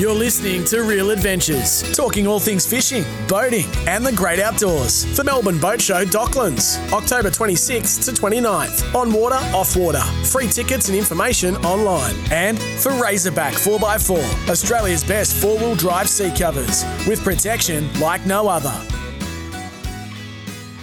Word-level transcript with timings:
You're 0.00 0.14
listening 0.14 0.64
to 0.64 0.82
Real 0.82 1.10
Adventures, 1.10 1.82
talking 1.94 2.26
all 2.26 2.40
things 2.40 2.64
fishing, 2.64 3.04
boating, 3.28 3.66
and 3.86 4.02
the 4.02 4.12
great 4.12 4.40
outdoors 4.40 5.04
for 5.14 5.24
Melbourne 5.24 5.58
Boat 5.58 5.78
Show 5.78 6.06
Docklands, 6.06 6.78
October 6.90 7.28
26th 7.28 8.06
to 8.06 8.12
29th. 8.12 8.94
On 8.94 9.12
water, 9.12 9.36
off 9.54 9.76
water. 9.76 10.00
Free 10.24 10.48
tickets 10.48 10.88
and 10.88 10.96
information 10.96 11.54
online. 11.56 12.14
And 12.30 12.58
for 12.58 12.92
Razorback 12.92 13.52
4x4, 13.52 14.48
Australia's 14.48 15.04
best 15.04 15.36
four 15.36 15.58
wheel 15.58 15.74
drive 15.74 16.08
seat 16.08 16.38
covers 16.38 16.82
with 17.06 17.22
protection 17.22 17.86
like 18.00 18.24
no 18.24 18.48
other. 18.48 18.72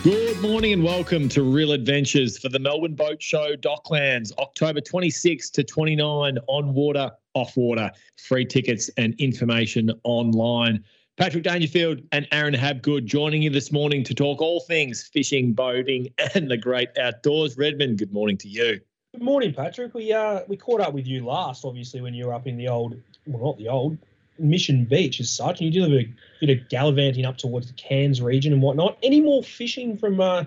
Good 0.03 0.39
morning 0.41 0.73
and 0.73 0.83
welcome 0.83 1.27
to 1.29 1.41
Real 1.41 1.71
Adventures 1.71 2.37
for 2.37 2.49
the 2.49 2.59
Melbourne 2.59 2.93
Boat 2.93 3.19
Show 3.19 3.55
Docklands, 3.55 4.31
October 4.37 4.79
26 4.79 5.49
to 5.49 5.63
29 5.63 6.37
on 6.47 6.73
water, 6.75 7.11
off 7.37 7.55
water. 7.55 7.91
Free 8.17 8.45
tickets 8.45 8.89
and 8.97 9.13
information 9.19 9.91
online. 10.03 10.83
Patrick 11.17 11.43
Dangerfield 11.43 12.01
and 12.11 12.27
Aaron 12.31 12.53
Habgood 12.53 13.05
joining 13.05 13.41
you 13.41 13.49
this 13.49 13.71
morning 13.71 14.03
to 14.03 14.13
talk 14.13 14.41
all 14.41 14.59
things 14.59 15.03
fishing, 15.03 15.53
boating, 15.53 16.09
and 16.35 16.49
the 16.49 16.57
great 16.57 16.89
outdoors. 16.97 17.57
Redmond, 17.57 17.97
good 17.97 18.11
morning 18.11 18.37
to 18.37 18.47
you. 18.47 18.79
Good 19.13 19.23
morning, 19.23 19.53
Patrick. 19.53 19.93
We 19.93 20.13
uh 20.13 20.41
we 20.47 20.57
caught 20.57 20.81
up 20.81 20.93
with 20.93 21.07
you 21.07 21.25
last, 21.25 21.65
obviously, 21.65 22.01
when 22.01 22.13
you 22.13 22.27
were 22.27 22.33
up 22.33 22.45
in 22.45 22.57
the 22.57 22.67
old, 22.67 22.95
well, 23.25 23.47
not 23.47 23.57
the 23.57 23.67
old, 23.67 23.97
Mission 24.37 24.85
Beach 24.85 25.19
as 25.19 25.29
such, 25.29 25.59
and 25.59 25.73
you 25.73 25.81
did 25.81 25.91
a 25.91 26.45
bit, 26.45 26.49
of 26.59 26.69
gallivanting 26.69 27.25
up 27.25 27.37
towards 27.37 27.67
the 27.67 27.73
Cairns 27.73 28.21
region 28.21 28.53
and 28.53 28.61
whatnot. 28.61 28.97
Any 29.01 29.21
more 29.21 29.41
fishing 29.41 29.97
from 29.97 30.19
uh, 30.19 30.43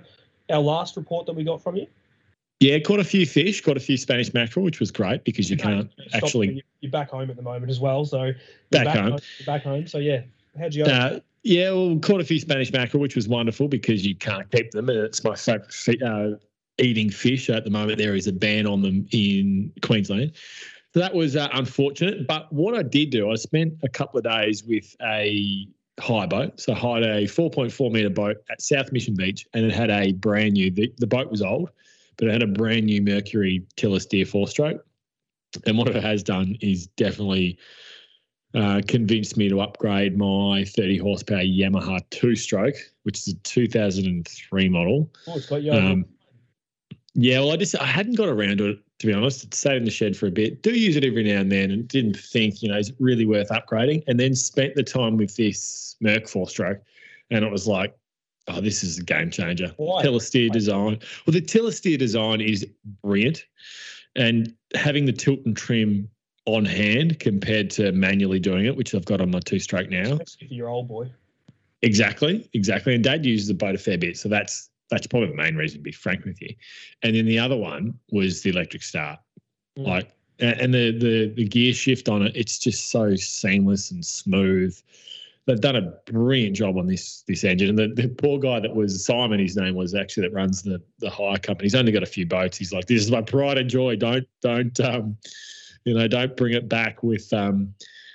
our 0.50 0.60
last 0.60 0.96
report 0.96 1.26
that 1.26 1.32
we 1.32 1.42
got 1.42 1.62
from 1.62 1.76
you? 1.76 1.86
Yeah, 2.60 2.78
caught 2.78 3.00
a 3.00 3.04
few 3.04 3.24
fish, 3.24 3.62
caught 3.62 3.78
a 3.78 3.80
few 3.80 3.96
Spanish 3.96 4.34
mackerel, 4.34 4.62
which 4.62 4.80
was 4.80 4.90
great 4.90 5.24
because 5.24 5.50
you 5.50 5.56
can't 5.56 5.90
Stop- 6.08 6.22
actually. 6.22 6.62
You're 6.80 6.92
back 6.92 7.10
home 7.10 7.30
at 7.30 7.36
the 7.36 7.42
moment 7.42 7.70
as 7.70 7.80
well, 7.80 8.04
so 8.04 8.24
you're 8.24 8.34
Back 8.70 8.96
home. 8.96 9.18
You're 9.38 9.46
back 9.46 9.62
home. 9.62 9.86
So 9.86 9.98
yeah, 9.98 10.20
how'd 10.58 10.74
you? 10.74 10.84
Uh, 10.84 11.20
yeah, 11.42 11.70
well, 11.70 11.98
caught 11.98 12.20
a 12.20 12.24
few 12.24 12.38
Spanish 12.38 12.70
mackerel, 12.70 13.00
which 13.00 13.16
was 13.16 13.28
wonderful 13.28 13.66
because 13.66 14.06
you 14.06 14.14
can't 14.14 14.50
keep 14.50 14.72
them, 14.72 14.90
and 14.90 14.98
it's 14.98 15.24
my 15.24 15.34
favourite 15.34 16.02
uh, 16.02 16.36
eating 16.76 17.08
fish 17.08 17.48
at 17.48 17.64
the 17.64 17.70
moment. 17.70 17.96
There 17.96 18.14
is 18.14 18.26
a 18.26 18.32
ban 18.32 18.66
on 18.66 18.82
them 18.82 19.06
in 19.10 19.72
Queensland, 19.80 20.32
so 20.92 21.00
that 21.00 21.14
was 21.14 21.36
uh, 21.36 21.48
unfortunate. 21.54 22.26
But 22.26 22.52
what 22.52 22.74
I 22.74 22.82
did 22.82 23.08
do, 23.08 23.30
I 23.30 23.36
spent 23.36 23.74
a 23.82 23.88
couple 23.88 24.18
of 24.18 24.24
days 24.24 24.64
with 24.64 24.94
a 25.02 25.66
high 25.98 26.26
boat. 26.26 26.60
So 26.60 26.74
hired 26.74 27.04
a 27.04 27.24
4.4 27.24 27.92
metre 27.92 28.10
boat 28.10 28.36
at 28.50 28.60
South 28.60 28.92
Mission 28.92 29.14
Beach, 29.14 29.46
and 29.54 29.64
it 29.64 29.72
had 29.72 29.90
a 29.90 30.12
brand 30.12 30.54
new. 30.54 30.70
The, 30.70 30.92
the 30.98 31.06
boat 31.06 31.30
was 31.30 31.40
old, 31.42 31.70
but 32.20 32.28
it 32.28 32.32
had 32.32 32.42
a 32.42 32.46
brand 32.46 32.86
new 32.86 33.02
Mercury 33.02 33.66
Tiller 33.76 33.98
Steer 33.98 34.26
four 34.26 34.46
stroke. 34.46 34.84
And 35.66 35.76
what 35.76 35.88
it 35.88 36.00
has 36.00 36.22
done 36.22 36.56
is 36.60 36.86
definitely 36.88 37.58
uh, 38.54 38.82
convinced 38.86 39.36
me 39.36 39.48
to 39.48 39.60
upgrade 39.60 40.16
my 40.16 40.64
30 40.64 40.98
horsepower 40.98 41.38
Yamaha 41.38 42.00
two 42.10 42.36
stroke, 42.36 42.76
which 43.04 43.18
is 43.18 43.28
a 43.28 43.36
2003 43.38 44.68
model. 44.68 45.10
oh, 45.26 45.36
it's 45.36 45.46
got 45.46 45.62
you. 45.62 45.72
over. 45.72 45.86
Um, 45.86 46.04
yeah, 47.14 47.40
well, 47.40 47.52
I 47.52 47.56
just 47.56 47.74
I 47.80 47.86
hadn't 47.86 48.16
got 48.16 48.28
around 48.28 48.58
to 48.58 48.66
it 48.66 48.78
to 49.00 49.06
be 49.06 49.14
honest. 49.14 49.44
It 49.44 49.54
sat 49.54 49.76
in 49.76 49.84
the 49.84 49.90
shed 49.90 50.16
for 50.16 50.26
a 50.26 50.30
bit. 50.30 50.62
Do 50.62 50.78
use 50.78 50.94
it 50.94 51.04
every 51.04 51.24
now 51.24 51.40
and 51.40 51.50
then, 51.50 51.70
and 51.70 51.88
didn't 51.88 52.18
think 52.18 52.62
you 52.62 52.68
know 52.68 52.76
is 52.76 52.90
it 52.90 52.96
really 53.00 53.26
worth 53.26 53.48
upgrading. 53.48 54.04
And 54.06 54.20
then 54.20 54.34
spent 54.34 54.74
the 54.74 54.82
time 54.82 55.16
with 55.16 55.34
this 55.36 55.96
Merc 56.00 56.28
four 56.28 56.48
stroke, 56.48 56.80
and 57.30 57.44
it 57.44 57.50
was 57.50 57.66
like, 57.66 57.96
oh, 58.56 58.60
this 58.60 58.82
is 58.82 58.98
a 58.98 59.02
game 59.02 59.30
changer. 59.30 59.72
Why? 59.76 60.02
Tiller 60.02 60.20
Steer 60.20 60.50
design. 60.50 60.98
Well, 61.26 61.32
the 61.32 61.40
Tiller 61.40 61.72
Steer 61.72 61.98
design 61.98 62.40
is 62.40 62.66
brilliant, 63.02 63.44
and 64.16 64.54
having 64.74 65.06
the 65.06 65.12
tilt 65.12 65.40
and 65.44 65.56
trim 65.56 66.08
on 66.46 66.64
hand 66.64 67.18
compared 67.20 67.70
to 67.70 67.92
manually 67.92 68.40
doing 68.40 68.66
it, 68.66 68.76
which 68.76 68.94
I've 68.94 69.04
got 69.04 69.20
on 69.20 69.30
my 69.30 69.40
two 69.40 69.58
stroke 69.58 69.90
now. 69.90 70.14
Especially 70.14 70.48
for 70.48 70.54
your 70.54 70.68
old 70.68 70.88
boy. 70.88 71.10
Exactly, 71.82 72.48
exactly. 72.52 72.94
And 72.94 73.04
Dad 73.04 73.24
uses 73.24 73.48
the 73.48 73.54
boat 73.54 73.74
a 73.74 73.78
fair 73.78 73.98
bit, 73.98 74.16
so 74.16 74.28
that's 74.28 74.68
that's 74.90 75.06
probably 75.06 75.28
the 75.28 75.36
main 75.36 75.56
reason. 75.56 75.78
To 75.78 75.82
be 75.82 75.92
frank 75.92 76.24
with 76.24 76.40
you, 76.42 76.54
and 77.02 77.14
then 77.16 77.26
the 77.26 77.38
other 77.38 77.56
one 77.56 77.98
was 78.10 78.42
the 78.42 78.50
electric 78.50 78.82
start, 78.82 79.18
Mm. 79.78 79.86
like, 79.86 80.10
and 80.40 80.74
the 80.74 80.90
the 80.90 81.32
the 81.36 81.44
gear 81.46 81.72
shift 81.72 82.08
on 82.08 82.22
it. 82.22 82.32
It's 82.34 82.58
just 82.58 82.90
so 82.90 83.14
seamless 83.14 83.90
and 83.90 84.04
smooth. 84.04 84.76
They've 85.46 85.60
done 85.60 85.76
a 85.76 85.92
brilliant 86.10 86.54
job 86.54 86.76
on 86.76 86.86
this 86.86 87.24
this 87.26 87.44
engine. 87.44 87.70
And 87.70 87.78
the, 87.78 88.02
the 88.02 88.08
poor 88.08 88.38
guy 88.38 88.60
that 88.60 88.74
was 88.74 89.04
Simon, 89.04 89.40
his 89.40 89.56
name 89.56 89.74
was 89.74 89.94
actually 89.94 90.28
that 90.28 90.34
runs 90.34 90.62
the 90.62 90.82
the 90.98 91.10
hire 91.10 91.38
company. 91.38 91.66
He's 91.66 91.74
only 91.74 91.92
got 91.92 92.02
a 92.02 92.06
few 92.06 92.26
boats. 92.26 92.56
He's 92.56 92.72
like, 92.72 92.86
this 92.86 93.02
is 93.02 93.10
my 93.10 93.22
pride 93.22 93.58
and 93.58 93.68
joy. 93.68 93.96
Don't 93.96 94.26
don't 94.42 94.78
um, 94.80 95.16
you 95.84 95.94
know, 95.94 96.06
don't 96.06 96.36
bring 96.36 96.54
it 96.54 96.68
back 96.68 97.02
with 97.02 97.32
um 97.32 97.74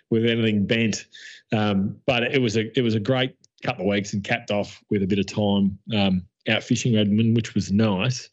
with 0.10 0.26
anything 0.26 0.66
bent. 0.66 1.08
Um, 1.52 1.98
but 2.06 2.24
it 2.24 2.42
was 2.42 2.58
a 2.58 2.78
it 2.78 2.82
was 2.82 2.96
a 2.96 3.00
great 3.00 3.36
couple 3.64 3.86
of 3.86 3.90
weeks 3.90 4.14
and 4.14 4.24
capped 4.24 4.52
off 4.52 4.84
with 4.90 5.04
a 5.04 5.08
bit 5.08 5.20
of 5.20 5.26
time 5.26 5.78
um, 5.96 6.26
out 6.48 6.64
fishing 6.64 6.96
Redmond, 6.96 7.36
which 7.36 7.56
was 7.56 7.72
nice. 7.72 8.30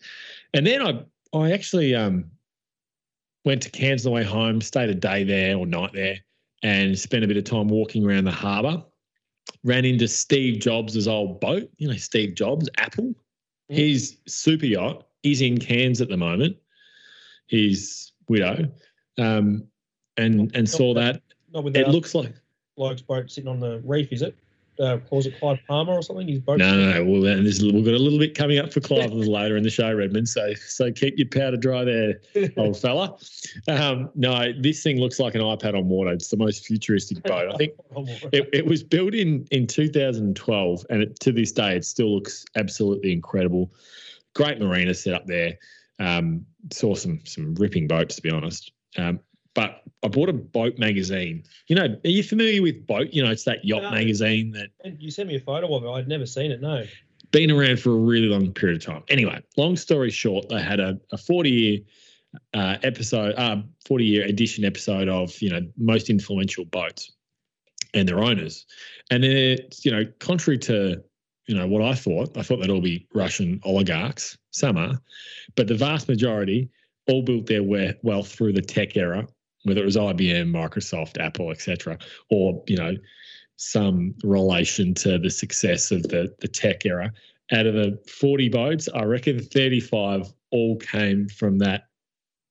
And 0.54 0.66
then 0.66 0.82
I 0.82 1.02
I 1.36 1.52
actually 1.52 1.94
um, 1.94 2.30
went 3.44 3.62
to 3.62 3.70
Cairns 3.70 4.06
on 4.06 4.12
the 4.12 4.16
way 4.16 4.24
home, 4.24 4.60
stayed 4.60 4.90
a 4.90 4.94
day 4.94 5.24
there 5.24 5.56
or 5.56 5.66
night 5.66 5.92
there, 5.92 6.18
and 6.62 6.98
spent 6.98 7.24
a 7.24 7.26
bit 7.26 7.36
of 7.36 7.44
time 7.44 7.68
walking 7.68 8.04
around 8.04 8.24
the 8.24 8.30
harbour. 8.30 8.82
Ran 9.64 9.84
into 9.84 10.08
Steve 10.08 10.60
Jobs' 10.60 11.06
old 11.08 11.40
boat, 11.40 11.68
you 11.78 11.88
know, 11.88 11.96
Steve 11.96 12.34
Jobs, 12.34 12.68
Apple. 12.78 13.14
Mm. 13.70 13.76
His 13.76 14.16
super 14.26 14.66
yacht 14.66 15.06
is 15.22 15.40
in 15.40 15.58
Cairns 15.58 16.00
at 16.00 16.08
the 16.08 16.16
moment. 16.16 16.56
His 17.48 18.12
widow. 18.28 18.68
Um, 19.18 19.64
and 20.16 20.54
and 20.54 20.68
saw 20.68 20.94
that. 20.94 21.22
Not 21.52 21.64
with 21.64 21.76
It 21.76 21.88
looks 21.88 22.14
like 22.14 22.34
bloke's 22.76 23.02
boat 23.02 23.30
sitting 23.30 23.48
on 23.48 23.60
the 23.60 23.80
reef, 23.84 24.12
is 24.12 24.22
it? 24.22 24.36
Uh, 24.80 24.96
calls 24.98 25.26
it 25.26 25.38
Clive 25.38 25.58
Palmer 25.68 25.92
or 25.92 26.02
something? 26.02 26.26
His 26.26 26.40
boat. 26.40 26.58
No, 26.58 26.74
no, 26.76 26.92
no. 26.92 27.04
Well, 27.04 27.20
then 27.20 27.42
there's, 27.44 27.62
we've 27.62 27.84
got 27.84 27.94
a 27.94 27.98
little 27.98 28.18
bit 28.18 28.34
coming 28.34 28.58
up 28.58 28.72
for 28.72 28.80
Clive 28.80 29.12
later 29.12 29.56
in 29.56 29.62
the 29.62 29.70
show, 29.70 29.92
Redmond. 29.92 30.28
So, 30.28 30.54
so 30.54 30.90
keep 30.90 31.18
your 31.18 31.28
powder 31.28 31.58
dry 31.58 31.84
there, 31.84 32.20
old 32.56 32.78
fella. 32.78 33.16
Um, 33.68 34.10
no, 34.14 34.52
this 34.58 34.82
thing 34.82 34.98
looks 34.98 35.20
like 35.20 35.34
an 35.34 35.42
iPad 35.42 35.76
on 35.76 35.88
water. 35.88 36.10
It's 36.12 36.28
the 36.28 36.38
most 36.38 36.64
futuristic 36.66 37.22
boat. 37.24 37.52
I 37.52 37.56
think 37.56 37.72
it, 38.32 38.48
it 38.52 38.66
was 38.66 38.82
built 38.82 39.14
in 39.14 39.46
in 39.50 39.66
2012, 39.66 40.86
and 40.88 41.02
it, 41.02 41.20
to 41.20 41.32
this 41.32 41.52
day, 41.52 41.76
it 41.76 41.84
still 41.84 42.14
looks 42.14 42.44
absolutely 42.56 43.12
incredible. 43.12 43.70
Great 44.34 44.58
marina 44.58 44.94
set 44.94 45.12
up 45.12 45.26
there. 45.26 45.58
Um, 45.98 46.46
saw 46.72 46.94
some 46.94 47.20
some 47.24 47.54
ripping 47.56 47.88
boats, 47.88 48.16
to 48.16 48.22
be 48.22 48.30
honest. 48.30 48.72
Um, 48.96 49.20
but 49.54 49.82
I 50.02 50.08
bought 50.08 50.28
a 50.28 50.32
boat 50.32 50.78
magazine. 50.78 51.44
You 51.66 51.76
know, 51.76 51.96
are 52.04 52.08
you 52.08 52.22
familiar 52.22 52.62
with 52.62 52.86
boat? 52.86 53.08
You 53.12 53.22
know, 53.22 53.30
it's 53.30 53.44
that 53.44 53.64
yacht 53.64 53.82
No. 53.82 53.90
magazine 53.90 54.52
that 54.52 54.70
you 55.00 55.10
sent 55.10 55.28
me 55.28 55.36
a 55.36 55.40
photo 55.40 55.74
of 55.74 55.84
it. 55.84 55.88
I'd 55.90 56.08
never 56.08 56.26
seen 56.26 56.50
it. 56.50 56.60
No. 56.60 56.84
been 57.30 57.50
around 57.50 57.80
for 57.80 57.90
a 57.92 57.96
really 57.96 58.26
long 58.26 58.52
period 58.52 58.76
of 58.80 58.84
time. 58.84 59.02
Anyway, 59.08 59.40
long 59.56 59.74
story 59.76 60.10
short, 60.10 60.48
they 60.50 60.60
had 60.60 60.80
a, 60.80 60.98
a 61.12 61.16
40 61.16 61.50
year 61.50 61.78
uh, 62.52 62.76
episode, 62.82 63.34
uh, 63.36 63.56
40 63.86 64.04
year 64.04 64.24
edition 64.26 64.64
episode 64.64 65.08
of, 65.08 65.40
you 65.40 65.48
know, 65.50 65.60
most 65.78 66.10
influential 66.10 66.64
boats 66.66 67.10
and 67.94 68.06
their 68.08 68.22
owners. 68.22 68.66
And 69.10 69.22
then 69.24 69.30
it's, 69.30 69.84
you 69.84 69.90
know, 69.92 70.04
contrary 70.18 70.58
to, 70.58 71.02
you 71.46 71.54
know, 71.54 71.66
what 71.66 71.82
I 71.82 71.94
thought, 71.94 72.36
I 72.36 72.42
thought 72.42 72.60
they'd 72.60 72.70
all 72.70 72.80
be 72.80 73.06
Russian 73.14 73.60
oligarchs. 73.64 74.36
Some 74.50 74.76
are, 74.76 74.98
but 75.56 75.68
the 75.68 75.74
vast 75.74 76.08
majority 76.08 76.68
all 77.08 77.22
built 77.22 77.46
their 77.46 77.62
wealth 77.62 78.28
through 78.28 78.52
the 78.52 78.62
tech 78.62 78.96
era, 78.96 79.26
whether 79.64 79.82
it 79.82 79.84
was 79.84 79.96
IBM, 79.96 80.50
Microsoft, 80.50 81.18
Apple, 81.20 81.50
etc., 81.50 81.98
or, 82.30 82.62
you 82.66 82.76
know, 82.76 82.96
some 83.56 84.14
relation 84.24 84.94
to 84.94 85.18
the 85.18 85.30
success 85.30 85.90
of 85.90 86.02
the, 86.04 86.34
the 86.40 86.48
tech 86.48 86.84
era. 86.84 87.12
Out 87.52 87.66
of 87.66 87.74
the 87.74 87.98
40 88.08 88.48
boats, 88.48 88.88
I 88.94 89.04
reckon 89.04 89.40
35 89.40 90.32
all 90.50 90.76
came 90.76 91.28
from 91.28 91.58
that 91.58 91.88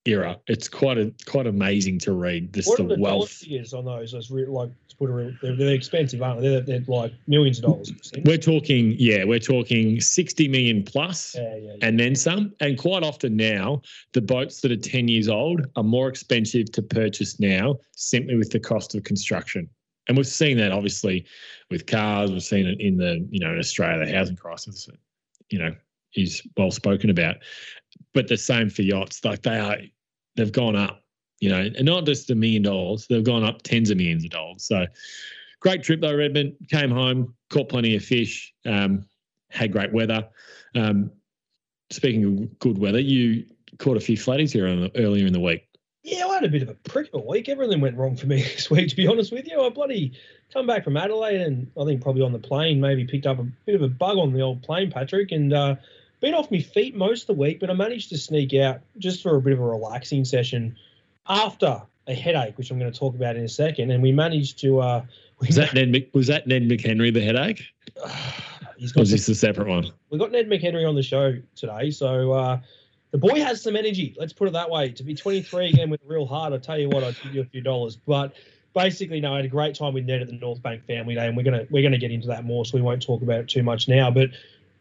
era. 0.05 0.39
It's 0.47 0.67
quite 0.67 0.97
a 0.97 1.13
quite 1.25 1.47
amazing 1.47 1.99
to 1.99 2.13
read 2.13 2.53
just 2.53 2.67
What 2.67 2.77
the 2.77 2.83
are 2.85 2.87
the 2.95 3.01
wealth. 3.01 3.29
figures 3.29 3.73
on 3.73 3.85
those? 3.85 4.11
That's 4.11 4.31
re- 4.31 4.45
like 4.45 4.69
to 4.89 4.95
put 4.95 5.09
a 5.09 5.13
real, 5.13 5.31
they're, 5.41 5.55
they're 5.55 5.75
expensive, 5.75 6.21
aren't 6.21 6.41
they? 6.41 6.49
They're, 6.49 6.61
they're 6.61 6.83
like 6.87 7.13
millions 7.27 7.59
of 7.59 7.65
dollars. 7.65 7.91
We're 8.25 8.37
talking, 8.37 8.95
yeah, 8.97 9.23
we're 9.23 9.39
talking 9.39 10.01
60 10.01 10.47
million 10.47 10.83
plus 10.83 11.35
yeah, 11.35 11.41
yeah, 11.41 11.57
yeah. 11.57 11.87
and 11.87 11.99
then 11.99 12.15
some. 12.15 12.53
And 12.59 12.77
quite 12.77 13.03
often 13.03 13.35
now, 13.35 13.81
the 14.13 14.21
boats 14.21 14.61
that 14.61 14.71
are 14.71 14.77
10 14.77 15.07
years 15.07 15.27
old 15.27 15.65
are 15.75 15.83
more 15.83 16.07
expensive 16.07 16.71
to 16.71 16.81
purchase 16.81 17.39
now 17.39 17.77
simply 17.95 18.35
with 18.35 18.51
the 18.51 18.59
cost 18.59 18.95
of 18.95 19.03
construction. 19.03 19.69
And 20.07 20.17
we've 20.17 20.27
seen 20.27 20.57
that 20.57 20.71
obviously 20.71 21.25
with 21.69 21.85
cars. 21.85 22.31
We've 22.31 22.41
seen 22.43 22.65
it 22.65 22.79
in 22.81 22.97
the, 22.97 23.25
you 23.29 23.39
know, 23.39 23.53
in 23.53 23.59
Australia, 23.59 24.05
the 24.05 24.11
housing 24.11 24.35
crisis, 24.35 24.89
you 25.51 25.59
know, 25.59 25.75
is 26.15 26.41
well 26.57 26.71
spoken 26.71 27.09
about. 27.09 27.37
But 28.13 28.27
the 28.27 28.37
same 28.37 28.69
for 28.69 28.81
yachts. 28.81 29.23
Like 29.23 29.41
they 29.41 29.57
are, 29.57 29.77
they've 30.35 30.51
gone 30.51 30.75
up, 30.75 31.01
you 31.39 31.49
know, 31.49 31.59
and 31.59 31.85
not 31.85 32.05
just 32.05 32.29
a 32.29 32.35
million 32.35 32.63
dollars, 32.63 33.07
they've 33.07 33.23
gone 33.23 33.43
up 33.43 33.61
tens 33.61 33.89
of 33.89 33.97
millions 33.97 34.23
of 34.23 34.31
dollars. 34.31 34.63
So 34.65 34.85
great 35.59 35.83
trip 35.83 36.01
though, 36.01 36.15
Redmond. 36.15 36.55
Came 36.69 36.91
home, 36.91 37.33
caught 37.49 37.69
plenty 37.69 37.95
of 37.95 38.03
fish, 38.03 38.53
um, 38.65 39.05
had 39.49 39.71
great 39.71 39.93
weather. 39.93 40.27
Um, 40.75 41.11
speaking 41.89 42.25
of 42.25 42.59
good 42.59 42.77
weather, 42.77 42.99
you 42.99 43.45
caught 43.77 43.97
a 43.97 44.01
few 44.01 44.17
flatties 44.17 44.51
here 44.51 44.65
earlier 44.95 45.25
in 45.25 45.33
the 45.33 45.39
week. 45.39 45.67
Yeah, 46.03 46.25
I 46.25 46.35
had 46.35 46.43
a 46.43 46.49
bit 46.49 46.63
of 46.63 46.69
a 46.69 46.73
prick 46.73 47.09
of 47.13 47.21
a 47.21 47.23
week. 47.23 47.47
Everything 47.47 47.79
went 47.79 47.95
wrong 47.95 48.15
for 48.15 48.25
me 48.25 48.41
this 48.55 48.69
week, 48.71 48.89
to 48.89 48.95
be 48.95 49.07
honest 49.07 49.31
with 49.31 49.47
you. 49.47 49.61
I 49.61 49.69
bloody 49.69 50.13
come 50.51 50.67
back 50.67 50.83
from 50.83 50.97
Adelaide 50.97 51.41
and 51.41 51.71
I 51.79 51.85
think 51.85 52.01
probably 52.01 52.23
on 52.23 52.33
the 52.33 52.39
plane, 52.39 52.81
maybe 52.81 53.05
picked 53.05 53.25
up 53.27 53.39
a 53.39 53.43
bit 53.65 53.75
of 53.75 53.81
a 53.81 53.87
bug 53.87 54.17
on 54.17 54.33
the 54.33 54.41
old 54.41 54.63
plane, 54.63 54.91
Patrick, 54.91 55.31
and 55.31 55.53
uh, 55.53 55.75
been 56.21 56.33
off 56.33 56.49
my 56.51 56.59
feet 56.59 56.95
most 56.95 57.23
of 57.23 57.27
the 57.27 57.41
week, 57.41 57.59
but 57.59 57.69
I 57.69 57.73
managed 57.73 58.09
to 58.09 58.17
sneak 58.17 58.53
out 58.53 58.81
just 58.97 59.21
for 59.21 59.35
a 59.35 59.41
bit 59.41 59.53
of 59.53 59.59
a 59.59 59.65
relaxing 59.65 60.23
session 60.23 60.77
after 61.27 61.81
a 62.07 62.13
headache, 62.13 62.57
which 62.57 62.71
I'm 62.71 62.79
going 62.79 62.91
to 62.91 62.97
talk 62.97 63.15
about 63.15 63.35
in 63.35 63.43
a 63.43 63.49
second. 63.49 63.91
And 63.91 64.01
we 64.01 64.11
managed 64.11 64.59
to. 64.59 64.79
Uh, 64.79 65.05
was 65.39 65.55
that 65.55 65.73
Ned? 65.73 66.09
Was 66.13 66.27
that 66.27 66.47
Ned 66.47 66.63
McHenry 66.63 67.13
the 67.13 67.21
headache? 67.21 67.63
He's 68.77 68.91
got 68.91 69.01
or 69.01 69.03
is 69.03 69.11
this 69.11 69.29
a 69.29 69.35
separate 69.35 69.67
one? 69.67 69.91
We 70.09 70.17
got 70.17 70.31
Ned 70.31 70.49
McHenry 70.49 70.87
on 70.87 70.95
the 70.95 71.03
show 71.03 71.35
today, 71.55 71.91
so 71.91 72.31
uh, 72.31 72.59
the 73.11 73.19
boy 73.19 73.39
has 73.39 73.61
some 73.61 73.75
energy. 73.75 74.15
Let's 74.17 74.33
put 74.33 74.47
it 74.47 74.53
that 74.53 74.71
way. 74.71 74.89
To 74.89 75.03
be 75.03 75.13
23 75.13 75.69
again 75.69 75.91
with 75.91 76.01
real 76.03 76.25
heart, 76.25 76.51
I 76.51 76.57
tell 76.57 76.79
you 76.79 76.89
what, 76.89 77.03
I'd 77.03 77.15
give 77.21 77.35
you 77.35 77.41
a 77.41 77.45
few 77.45 77.61
dollars. 77.61 77.95
But 77.95 78.33
basically, 78.73 79.21
no, 79.21 79.33
I 79.33 79.35
had 79.37 79.45
a 79.45 79.49
great 79.49 79.75
time 79.75 79.93
with 79.93 80.05
Ned 80.05 80.21
at 80.21 80.27
the 80.27 80.33
North 80.33 80.63
Bank 80.63 80.83
Family 80.85 81.13
Day, 81.13 81.27
and 81.27 81.37
we're 81.37 81.43
gonna 81.43 81.67
we're 81.69 81.83
gonna 81.83 81.99
get 81.99 82.11
into 82.11 82.27
that 82.27 82.43
more, 82.43 82.65
so 82.65 82.75
we 82.75 82.81
won't 82.81 83.03
talk 83.03 83.21
about 83.21 83.41
it 83.41 83.49
too 83.49 83.61
much 83.61 83.87
now. 83.87 84.09
But 84.09 84.31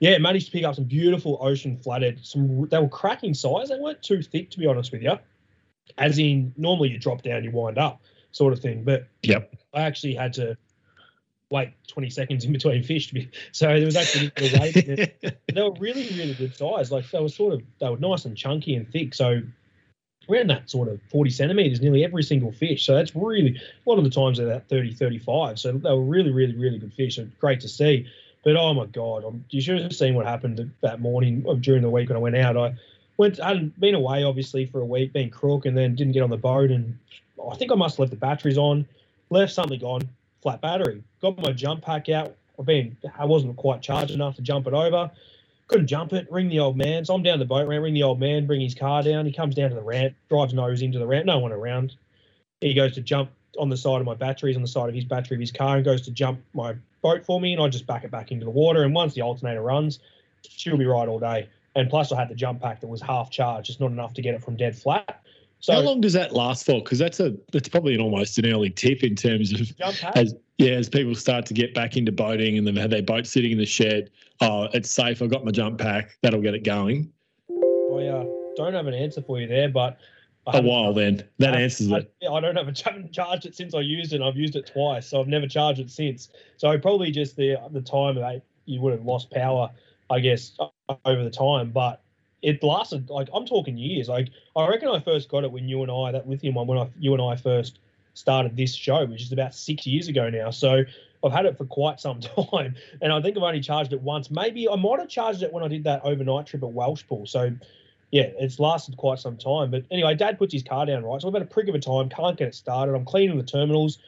yeah, 0.00 0.16
managed 0.18 0.46
to 0.46 0.52
pick 0.52 0.64
up 0.64 0.74
some 0.74 0.84
beautiful 0.84 1.38
ocean 1.40 1.76
flathead. 1.76 2.20
Some 2.22 2.66
they 2.68 2.78
were 2.78 2.88
cracking 2.88 3.34
size. 3.34 3.68
They 3.68 3.78
weren't 3.78 4.02
too 4.02 4.22
thick, 4.22 4.50
to 4.50 4.58
be 4.58 4.66
honest 4.66 4.90
with 4.92 5.02
you. 5.02 5.18
As 5.98 6.18
in, 6.18 6.54
normally 6.56 6.88
you 6.88 6.98
drop 6.98 7.22
down, 7.22 7.44
you 7.44 7.50
wind 7.50 7.78
up, 7.78 8.00
sort 8.32 8.52
of 8.52 8.60
thing. 8.60 8.82
But 8.82 9.08
yep, 9.22 9.54
I 9.74 9.82
actually 9.82 10.14
had 10.14 10.32
to 10.34 10.56
wait 11.50 11.72
20 11.88 12.10
seconds 12.10 12.44
in 12.44 12.52
between 12.52 12.82
fish 12.82 13.08
to 13.08 13.14
be 13.14 13.28
so 13.52 13.66
there 13.66 13.84
was 13.84 13.96
actually 13.96 14.30
a 14.36 14.60
wait 14.60 15.42
they 15.54 15.62
were 15.62 15.74
really 15.80 16.08
really 16.16 16.34
good 16.34 16.54
size 16.54 16.92
like 16.92 17.10
they 17.10 17.20
were 17.20 17.28
sort 17.28 17.52
of 17.52 17.62
they 17.80 17.88
were 17.88 17.96
nice 17.96 18.24
and 18.24 18.36
chunky 18.36 18.76
and 18.76 18.88
thick 18.92 19.12
so 19.12 19.40
around 20.30 20.48
that 20.48 20.70
sort 20.70 20.86
of 20.86 21.00
40 21.10 21.30
centimeters 21.30 21.80
nearly 21.80 22.04
every 22.04 22.22
single 22.22 22.52
fish 22.52 22.86
so 22.86 22.94
that's 22.94 23.16
really 23.16 23.56
a 23.56 23.90
lot 23.90 23.98
of 23.98 24.04
the 24.04 24.10
times 24.10 24.38
they're 24.38 24.52
at 24.52 24.68
30 24.68 24.94
35 24.94 25.58
so 25.58 25.72
they 25.72 25.90
were 25.90 26.04
really 26.04 26.30
really 26.30 26.54
really 26.54 26.78
good 26.78 26.94
fish 26.94 27.16
so 27.16 27.26
great 27.40 27.60
to 27.60 27.68
see 27.68 28.06
but 28.42 28.56
oh 28.56 28.74
my 28.74 28.86
god 28.86 29.24
I'm, 29.24 29.44
you 29.50 29.60
should 29.60 29.80
have 29.80 29.94
seen 29.94 30.14
what 30.14 30.26
happened 30.26 30.70
that 30.82 31.00
morning 31.00 31.44
uh, 31.48 31.54
during 31.54 31.82
the 31.82 31.90
week 31.90 32.08
when 32.08 32.16
i 32.16 32.20
went 32.20 32.36
out 32.36 32.56
i 32.56 32.74
went 33.16 33.40
I 33.40 33.48
hadn't 33.48 33.78
been 33.78 33.94
away 33.94 34.24
obviously 34.24 34.66
for 34.66 34.80
a 34.80 34.86
week 34.86 35.12
being 35.12 35.30
crook 35.30 35.66
and 35.66 35.76
then 35.76 35.94
didn't 35.94 36.12
get 36.12 36.22
on 36.22 36.30
the 36.30 36.36
boat 36.36 36.70
and 36.70 36.98
i 37.50 37.56
think 37.56 37.72
i 37.72 37.74
must 37.74 37.94
have 37.94 38.00
left 38.00 38.10
the 38.10 38.16
batteries 38.16 38.58
on 38.58 38.86
left 39.30 39.52
something 39.52 39.82
on 39.82 40.08
flat 40.42 40.60
battery. 40.60 41.02
Got 41.20 41.38
my 41.38 41.52
jump 41.52 41.82
pack 41.82 42.08
out. 42.08 42.34
I've 42.58 42.66
been, 42.66 42.96
I 43.18 43.24
wasn't 43.24 43.56
quite 43.56 43.82
charged 43.82 44.12
enough 44.12 44.36
to 44.36 44.42
jump 44.42 44.66
it 44.66 44.74
over. 44.74 45.10
Couldn't 45.68 45.86
jump 45.86 46.12
it. 46.12 46.30
Ring 46.30 46.48
the 46.48 46.60
old 46.60 46.76
man. 46.76 47.04
So 47.04 47.14
I'm 47.14 47.22
down 47.22 47.38
the 47.38 47.44
boat 47.44 47.68
ramp. 47.68 47.82
Ring 47.82 47.94
the 47.94 48.02
old 48.02 48.20
man. 48.20 48.46
Bring 48.46 48.60
his 48.60 48.74
car 48.74 49.02
down. 49.02 49.24
He 49.24 49.32
comes 49.32 49.54
down 49.54 49.70
to 49.70 49.76
the 49.76 49.82
ramp. 49.82 50.14
Drives 50.28 50.52
nose 50.52 50.82
into 50.82 50.98
the 50.98 51.06
ramp. 51.06 51.26
No 51.26 51.38
one 51.38 51.52
around. 51.52 51.94
He 52.60 52.74
goes 52.74 52.94
to 52.94 53.00
jump 53.00 53.30
on 53.58 53.68
the 53.68 53.76
side 53.76 54.00
of 54.00 54.06
my 54.06 54.14
batteries, 54.14 54.56
on 54.56 54.62
the 54.62 54.68
side 54.68 54.88
of 54.88 54.94
his 54.94 55.04
battery 55.04 55.36
of 55.36 55.40
his 55.40 55.52
car, 55.52 55.76
and 55.76 55.84
goes 55.84 56.02
to 56.02 56.10
jump 56.10 56.40
my 56.54 56.74
boat 57.02 57.24
for 57.24 57.40
me. 57.40 57.52
And 57.52 57.62
I 57.62 57.68
just 57.68 57.86
back 57.86 58.04
it 58.04 58.10
back 58.10 58.30
into 58.32 58.44
the 58.44 58.50
water. 58.50 58.82
And 58.82 58.94
once 58.94 59.14
the 59.14 59.22
alternator 59.22 59.62
runs, 59.62 60.00
she'll 60.48 60.76
be 60.76 60.86
right 60.86 61.08
all 61.08 61.18
day. 61.18 61.48
And 61.76 61.88
plus, 61.88 62.12
I 62.12 62.18
had 62.18 62.28
the 62.28 62.34
jump 62.34 62.60
pack 62.60 62.80
that 62.80 62.88
was 62.88 63.00
half 63.00 63.30
charged, 63.30 63.66
just 63.66 63.80
not 63.80 63.92
enough 63.92 64.14
to 64.14 64.22
get 64.22 64.34
it 64.34 64.42
from 64.42 64.56
dead 64.56 64.76
flat. 64.76 65.22
So 65.60 65.74
how 65.74 65.80
long 65.80 66.00
does 66.00 66.14
that 66.14 66.32
last 66.32 66.64
for? 66.64 66.82
Because 66.82 66.98
that's 66.98 67.20
a 67.20 67.36
that's 67.52 67.68
probably 67.68 67.94
an 67.94 68.00
almost 68.00 68.38
an 68.38 68.46
early 68.46 68.70
tip 68.70 69.04
in 69.04 69.14
terms 69.14 69.52
of 69.52 69.70
as 70.14 70.34
yeah 70.56 70.70
as 70.72 70.88
people 70.88 71.14
start 71.14 71.44
to 71.46 71.54
get 71.54 71.74
back 71.74 71.98
into 71.98 72.12
boating 72.12 72.56
and 72.56 72.66
then 72.66 72.76
have 72.76 72.90
their 72.90 73.02
boat 73.02 73.26
sitting 73.26 73.52
in 73.52 73.58
the 73.58 73.66
shed. 73.66 74.10
Oh, 74.40 74.68
it's 74.72 74.90
safe. 74.90 75.20
I 75.20 75.26
got 75.26 75.44
my 75.44 75.50
jump 75.50 75.78
pack. 75.78 76.16
That'll 76.22 76.40
get 76.40 76.54
it 76.54 76.64
going. 76.64 77.12
I 77.92 78.06
uh, 78.06 78.26
don't 78.56 78.72
have 78.72 78.86
an 78.86 78.94
answer 78.94 79.20
for 79.20 79.38
you 79.38 79.46
there, 79.46 79.68
but 79.68 79.98
a 80.46 80.62
while 80.62 80.92
then 80.92 81.24
that 81.38 81.54
I, 81.54 81.60
answers 81.60 81.92
I, 81.92 81.98
it. 81.98 82.12
I 82.30 82.40
don't 82.40 82.56
have 82.56 82.68
a 82.68 82.72
charged 83.12 83.46
it 83.46 83.54
since 83.54 83.74
I 83.74 83.80
used 83.80 84.12
it. 84.12 84.16
And 84.16 84.24
I've 84.24 84.36
used 84.36 84.56
it 84.56 84.66
twice, 84.66 85.06
so 85.06 85.20
I've 85.20 85.28
never 85.28 85.46
charged 85.46 85.80
it 85.80 85.90
since. 85.90 86.28
So 86.56 86.76
probably 86.78 87.10
just 87.10 87.36
the 87.36 87.56
the 87.70 87.80
time 87.82 88.16
that 88.16 88.42
you 88.64 88.80
would 88.80 88.92
have 88.92 89.04
lost 89.04 89.30
power, 89.30 89.70
I 90.08 90.20
guess, 90.20 90.52
over 91.04 91.24
the 91.24 91.30
time. 91.30 91.70
But 91.70 92.02
it 92.42 92.62
lasted 92.62 93.10
like 93.10 93.28
I'm 93.34 93.46
talking 93.46 93.76
years. 93.76 94.08
Like 94.08 94.28
I 94.56 94.68
reckon 94.68 94.88
I 94.88 95.00
first 95.00 95.28
got 95.28 95.44
it 95.44 95.52
when 95.52 95.68
you 95.68 95.82
and 95.82 95.90
I 95.90 96.12
that 96.12 96.28
lithium 96.28 96.54
one 96.54 96.66
when 96.66 96.78
I 96.78 96.88
you 96.98 97.12
and 97.12 97.22
I 97.22 97.36
first 97.36 97.78
started 98.14 98.56
this 98.56 98.74
show, 98.74 99.06
which 99.06 99.22
is 99.22 99.32
about 99.32 99.54
six 99.54 99.86
years 99.86 100.08
ago 100.08 100.30
now. 100.30 100.50
So 100.50 100.82
I've 101.24 101.32
had 101.32 101.46
it 101.46 101.58
for 101.58 101.66
quite 101.66 102.00
some 102.00 102.20
time, 102.52 102.74
and 103.02 103.12
I 103.12 103.20
think 103.20 103.36
I've 103.36 103.42
only 103.42 103.60
charged 103.60 103.92
it 103.92 104.00
once. 104.00 104.30
Maybe 104.30 104.68
I 104.68 104.76
might 104.76 105.00
have 105.00 105.08
charged 105.08 105.42
it 105.42 105.52
when 105.52 105.62
I 105.62 105.68
did 105.68 105.84
that 105.84 106.00
overnight 106.04 106.46
trip 106.46 106.62
at 106.62 106.70
Welshpool. 106.70 107.28
So 107.28 107.52
yeah, 108.10 108.30
it's 108.38 108.58
lasted 108.58 108.96
quite 108.96 109.18
some 109.18 109.36
time. 109.36 109.70
But 109.70 109.84
anyway, 109.90 110.14
Dad 110.14 110.38
puts 110.38 110.52
his 110.52 110.62
car 110.62 110.86
down 110.86 111.04
right, 111.04 111.20
so 111.20 111.28
I've 111.28 111.34
had 111.34 111.42
a 111.42 111.46
prick 111.46 111.68
of 111.68 111.74
a 111.74 111.78
time. 111.78 112.08
Can't 112.08 112.36
get 112.36 112.48
it 112.48 112.54
started. 112.54 112.94
I'm 112.94 113.04
cleaning 113.04 113.38
the 113.38 113.44
terminals. 113.44 113.98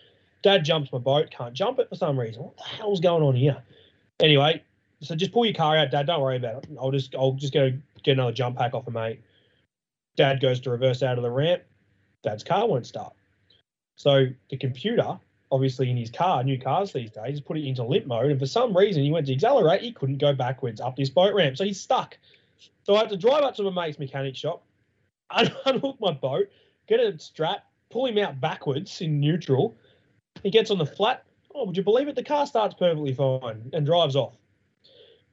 Dad 0.42 0.64
jumps 0.64 0.92
my 0.92 0.98
boat, 0.98 1.30
can't 1.30 1.54
jump 1.54 1.78
it 1.78 1.88
for 1.88 1.94
some 1.94 2.18
reason. 2.18 2.42
What 2.42 2.56
the 2.56 2.64
hell's 2.64 3.00
going 3.00 3.22
on 3.22 3.36
here? 3.36 3.62
Anyway, 4.18 4.62
so 5.00 5.14
just 5.14 5.32
pull 5.32 5.44
your 5.44 5.54
car 5.54 5.76
out, 5.76 5.90
Dad. 5.90 6.06
Don't 6.06 6.20
worry 6.20 6.36
about 6.36 6.64
it. 6.64 6.70
I'll 6.80 6.90
just 6.90 7.14
I'll 7.14 7.32
just 7.32 7.52
go 7.52 7.72
get 8.02 8.12
another 8.12 8.32
jump 8.32 8.58
pack 8.58 8.74
off 8.74 8.88
a 8.88 8.90
mate. 8.90 9.20
Dad 10.16 10.40
goes 10.40 10.60
to 10.60 10.70
reverse 10.70 11.02
out 11.02 11.16
of 11.16 11.22
the 11.22 11.30
ramp. 11.30 11.62
Dad's 12.22 12.44
car 12.44 12.66
won't 12.66 12.86
start. 12.86 13.14
So 13.96 14.26
the 14.50 14.56
computer, 14.56 15.18
obviously 15.50 15.90
in 15.90 15.96
his 15.96 16.10
car, 16.10 16.42
new 16.42 16.58
cars 16.58 16.92
these 16.92 17.10
days, 17.10 17.40
put 17.40 17.56
it 17.56 17.66
into 17.66 17.84
limp 17.84 18.06
mode. 18.06 18.30
And 18.30 18.40
for 18.40 18.46
some 18.46 18.76
reason, 18.76 19.02
he 19.02 19.10
went 19.10 19.26
to 19.26 19.32
accelerate. 19.32 19.82
He 19.82 19.92
couldn't 19.92 20.18
go 20.18 20.32
backwards 20.34 20.80
up 20.80 20.96
this 20.96 21.10
boat 21.10 21.34
ramp. 21.34 21.56
So 21.56 21.64
he's 21.64 21.80
stuck. 21.80 22.18
So 22.84 22.94
I 22.96 23.00
had 23.00 23.08
to 23.10 23.16
drive 23.16 23.42
up 23.42 23.54
to 23.56 23.70
my 23.70 23.86
mate's 23.86 23.98
mechanic 23.98 24.36
shop, 24.36 24.64
unhook 25.30 26.00
my 26.00 26.12
boat, 26.12 26.48
get 26.88 27.00
a 27.00 27.18
strap, 27.18 27.64
pull 27.90 28.06
him 28.06 28.18
out 28.18 28.40
backwards 28.40 29.00
in 29.00 29.20
neutral. 29.20 29.76
He 30.42 30.50
gets 30.50 30.70
on 30.70 30.78
the 30.78 30.86
flat. 30.86 31.24
Oh, 31.54 31.66
would 31.66 31.76
you 31.76 31.82
believe 31.82 32.08
it? 32.08 32.14
The 32.14 32.24
car 32.24 32.46
starts 32.46 32.74
perfectly 32.74 33.14
fine 33.14 33.70
and 33.72 33.84
drives 33.84 34.16
off. 34.16 34.36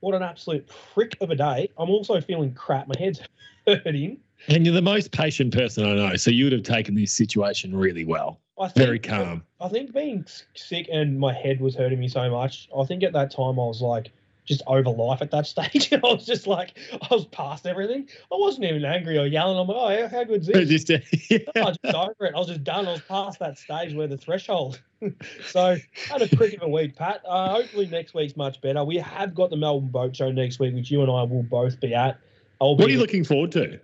What 0.02 0.16
an 0.16 0.24
absolute 0.24 0.70
prick 0.94 1.18
of 1.22 1.30
a 1.30 1.36
day. 1.36 1.70
I'm 1.78 1.90
also 1.90 2.22
feeling 2.22 2.54
crap. 2.54 2.88
My 2.88 2.96
head's 2.98 3.22
hurting. 3.68 4.20
And 4.48 4.66
you're 4.66 4.76
the 4.76 4.82
most 4.82 5.12
patient 5.12 5.54
person 5.54 5.86
I 5.86 5.96
know. 5.96 6.16
So 6.16 6.32
you 6.32 6.46
would 6.46 6.54
have 6.54 6.64
taken 6.64 6.96
this 6.96 7.12
situation 7.12 7.76
really 7.76 8.06
well. 8.06 8.40
I 8.60 8.68
think, 8.68 8.86
Very 8.86 9.00
calm. 9.00 9.44
I 9.62 9.70
think 9.70 9.94
being 9.94 10.26
sick 10.54 10.90
and 10.92 11.18
my 11.18 11.34
head 11.34 11.62
was 11.62 11.76
hurting 11.76 12.00
me 12.00 12.08
so 12.08 12.30
much, 12.30 12.70
I 12.78 12.84
think 12.84 13.04
at 13.04 13.14
that 13.14 13.32
time 13.32 13.60
I 13.60 13.66
was 13.66 13.82
like, 13.82 14.12
just 14.50 14.64
over 14.68 14.90
life 14.90 15.22
at 15.22 15.32
that 15.32 15.48
stage. 15.48 15.92
And 15.92 16.04
I 16.04 16.08
was 16.14 16.26
just 16.26 16.48
like, 16.48 16.78
I 16.92 17.14
was 17.14 17.26
past 17.28 17.66
everything. 17.66 18.10
I 18.32 18.36
wasn't 18.36 18.66
even 18.66 18.84
angry 18.84 19.18
or 19.18 19.26
yelling. 19.26 19.58
I'm 19.58 19.68
like, 19.68 20.00
oh, 20.00 20.08
how, 20.10 20.24
good's 20.26 20.48
this? 20.48 20.84
Just, 20.84 20.90
yeah. 21.32 21.38
I 21.56 21.62
was 21.62 21.78
just 21.84 21.96
over 21.96 22.26
it. 22.26 22.34
I 22.36 22.40
was 22.40 22.48
just 22.48 22.64
done. 22.64 22.88
I 22.88 22.94
was 22.94 23.02
past 23.02 23.40
that 23.40 23.58
stage 23.58 23.94
where 23.94 24.08
the 24.08 24.18
threshold. 24.18 24.82
so 25.46 25.62
I 25.62 25.84
had 26.10 26.22
a 26.22 26.36
crick 26.36 26.56
of 26.56 26.64
a 26.64 26.68
week, 26.68 26.96
Pat. 26.96 27.22
Uh, 27.26 27.50
hopefully 27.50 27.88
next 27.88 28.14
week's 28.14 28.36
much 28.36 28.60
better. 28.60 28.84
We 28.84 28.98
have 28.98 29.34
got 29.34 29.52
the 29.52 29.56
Melbourne 29.56 29.90
Boat 29.90 30.16
Show 30.16 30.32
next 30.32 30.60
week, 30.60 30.74
which 30.74 30.92
you 30.92 31.02
and 31.02 31.12
I 31.12 31.24
will 31.24 31.44
both 31.44 31.80
be 31.80 31.94
at. 31.94 32.20
I'll 32.60 32.76
what 32.76 32.88
are 32.88 32.92
you 32.92 33.00
looking 33.00 33.24
forward 33.24 33.54
to? 33.54 33.80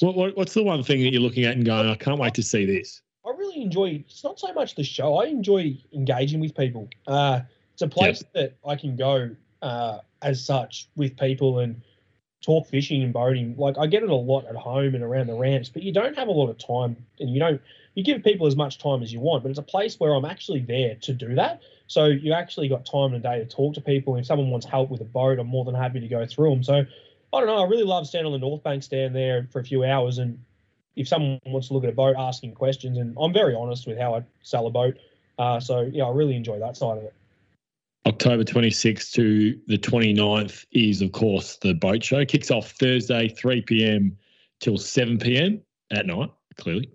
What, 0.00 0.16
what, 0.16 0.36
what's 0.36 0.54
the 0.54 0.64
one 0.64 0.82
thing 0.82 1.00
that 1.02 1.12
you're 1.12 1.22
looking 1.22 1.44
at 1.44 1.56
and 1.56 1.64
going, 1.64 1.88
I 1.88 1.94
can't 1.94 2.18
wait 2.18 2.34
to 2.34 2.42
see 2.42 2.66
this? 2.66 3.02
I 3.24 3.30
really 3.30 3.62
enjoy. 3.62 4.04
It's 4.06 4.24
not 4.24 4.40
so 4.40 4.52
much 4.52 4.74
the 4.74 4.84
show. 4.84 5.18
I 5.18 5.26
enjoy 5.26 5.78
engaging 5.92 6.40
with 6.40 6.54
people. 6.54 6.88
Uh, 7.06 7.40
it's 7.72 7.82
a 7.82 7.88
place 7.88 8.22
yep. 8.22 8.32
that 8.32 8.68
I 8.68 8.76
can 8.76 8.96
go 8.96 9.30
uh, 9.62 9.98
as 10.22 10.44
such 10.44 10.88
with 10.96 11.18
people 11.18 11.58
and 11.60 11.80
talk 12.42 12.66
fishing 12.68 13.02
and 13.02 13.12
boating. 13.12 13.56
Like 13.56 13.76
I 13.78 13.86
get 13.86 14.02
it 14.02 14.10
a 14.10 14.14
lot 14.14 14.46
at 14.46 14.56
home 14.56 14.94
and 14.94 15.02
around 15.02 15.26
the 15.26 15.34
ramps, 15.34 15.68
but 15.68 15.82
you 15.82 15.92
don't 15.92 16.16
have 16.16 16.28
a 16.28 16.32
lot 16.32 16.48
of 16.48 16.58
time 16.58 16.96
and 17.18 17.30
you 17.30 17.40
don't 17.40 17.60
you 17.94 18.04
give 18.04 18.22
people 18.22 18.46
as 18.46 18.54
much 18.54 18.78
time 18.78 19.02
as 19.02 19.12
you 19.12 19.20
want, 19.20 19.42
but 19.42 19.48
it's 19.48 19.58
a 19.58 19.62
place 19.62 19.98
where 19.98 20.14
I'm 20.14 20.26
actually 20.26 20.60
there 20.60 20.96
to 20.96 21.14
do 21.14 21.34
that. 21.36 21.62
So 21.86 22.06
you 22.06 22.34
actually 22.34 22.68
got 22.68 22.84
time 22.84 23.14
and 23.14 23.16
a 23.16 23.18
day 23.20 23.38
to 23.38 23.46
talk 23.46 23.74
to 23.74 23.80
people. 23.80 24.16
If 24.16 24.26
someone 24.26 24.50
wants 24.50 24.66
help 24.66 24.90
with 24.90 25.00
a 25.00 25.04
boat, 25.04 25.38
I'm 25.38 25.46
more 25.46 25.64
than 25.64 25.74
happy 25.74 26.00
to 26.00 26.08
go 26.08 26.26
through 26.26 26.50
them. 26.50 26.62
So 26.62 26.74
I 26.74 27.40
don't 27.40 27.46
know. 27.46 27.56
I 27.56 27.66
really 27.66 27.84
love 27.84 28.06
standing 28.06 28.32
on 28.32 28.38
the 28.38 28.46
North 28.46 28.62
Bank 28.62 28.82
stand 28.82 29.14
there 29.16 29.48
for 29.50 29.60
a 29.60 29.64
few 29.64 29.84
hours 29.84 30.18
and 30.18 30.38
if 30.94 31.08
someone 31.08 31.38
wants 31.46 31.68
to 31.68 31.74
look 31.74 31.84
at 31.84 31.90
a 31.90 31.94
boat, 31.94 32.16
asking 32.18 32.54
questions, 32.54 32.96
and 32.98 33.16
I'm 33.20 33.32
very 33.32 33.54
honest 33.54 33.86
with 33.86 33.98
how 33.98 34.14
I 34.14 34.24
sell 34.42 34.66
a 34.66 34.70
boat. 34.70 34.96
Uh, 35.38 35.60
so 35.60 35.82
yeah, 35.82 36.04
I 36.04 36.10
really 36.10 36.34
enjoy 36.34 36.58
that 36.58 36.76
side 36.76 36.98
of 36.98 37.04
it. 37.04 37.14
October 38.06 38.44
26th 38.44 39.10
to 39.12 39.58
the 39.66 39.76
29th 39.76 40.64
is, 40.70 41.02
of 41.02 41.10
course, 41.10 41.56
the 41.56 41.74
boat 41.74 42.04
show. 42.04 42.24
Kicks 42.24 42.52
off 42.52 42.70
Thursday, 42.70 43.28
3 43.28 43.62
p.m. 43.62 44.16
till 44.60 44.78
7 44.78 45.18
p.m. 45.18 45.60
at 45.90 46.06
night, 46.06 46.30
clearly. 46.56 46.88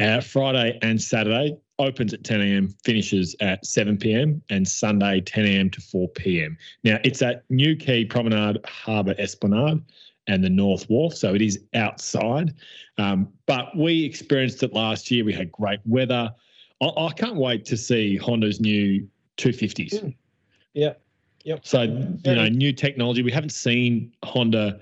Uh, 0.00 0.22
Friday 0.22 0.78
and 0.80 1.00
Saturday 1.00 1.54
opens 1.78 2.14
at 2.14 2.24
10 2.24 2.40
a.m., 2.40 2.74
finishes 2.82 3.36
at 3.40 3.66
7 3.66 3.98
p.m., 3.98 4.40
and 4.48 4.66
Sunday, 4.66 5.20
10 5.20 5.44
a.m. 5.44 5.68
to 5.68 5.82
4 5.82 6.08
p.m. 6.08 6.56
Now, 6.82 6.98
it's 7.04 7.20
at 7.20 7.44
New 7.50 7.76
Quay 7.76 8.06
Promenade 8.06 8.58
Harbour 8.64 9.14
Esplanade 9.18 9.82
and 10.28 10.42
the 10.42 10.48
North 10.48 10.88
Wharf, 10.88 11.14
so 11.14 11.34
it 11.34 11.42
is 11.42 11.62
outside. 11.74 12.54
Um, 12.96 13.28
but 13.44 13.76
we 13.76 14.02
experienced 14.02 14.62
it 14.62 14.72
last 14.72 15.10
year. 15.10 15.26
We 15.26 15.34
had 15.34 15.52
great 15.52 15.80
weather. 15.84 16.32
I, 16.80 16.86
I 16.86 17.12
can't 17.12 17.36
wait 17.36 17.66
to 17.66 17.76
see 17.76 18.16
Honda's 18.16 18.60
new 18.62 19.06
250s. 19.36 20.02
Mm 20.02 20.14
yeah. 20.74 20.94
Yep. 21.44 21.66
So, 21.66 21.82
you 21.82 22.34
know, 22.34 22.48
new 22.48 22.72
technology. 22.72 23.22
We 23.22 23.30
haven't 23.30 23.50
seen 23.52 24.12
Honda 24.24 24.80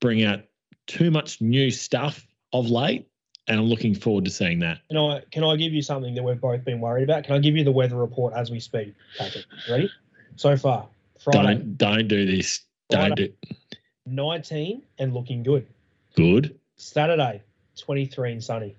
bring 0.00 0.24
out 0.24 0.40
too 0.86 1.10
much 1.10 1.40
new 1.40 1.70
stuff 1.70 2.26
of 2.52 2.70
late. 2.70 3.06
and 3.46 3.58
I'm 3.58 3.66
looking 3.66 3.94
forward 3.94 4.24
to 4.26 4.30
seeing 4.30 4.58
that. 4.60 4.80
Can 4.88 4.98
I 4.98 5.22
can 5.30 5.44
I 5.44 5.56
give 5.56 5.72
you 5.72 5.82
something 5.82 6.14
that 6.14 6.22
we've 6.22 6.40
both 6.40 6.64
been 6.64 6.80
worried 6.80 7.04
about? 7.04 7.24
Can 7.24 7.34
I 7.34 7.38
give 7.38 7.56
you 7.56 7.64
the 7.64 7.72
weather 7.72 7.96
report 7.96 8.34
as 8.34 8.50
we 8.50 8.60
speak, 8.60 8.94
Patrick? 9.16 9.44
Ready? 9.70 9.90
So 10.36 10.56
far, 10.56 10.86
Friday, 11.18 11.54
Don't 11.54 11.76
don't 11.78 12.08
do 12.08 12.26
this. 12.26 12.60
Don't 12.90 13.14
do. 13.16 13.32
19 14.06 14.82
and 14.98 15.12
looking 15.12 15.42
good. 15.42 15.66
Good. 16.14 16.58
Saturday, 16.76 17.42
23 17.76 18.32
and 18.32 18.44
sunny. 18.44 18.76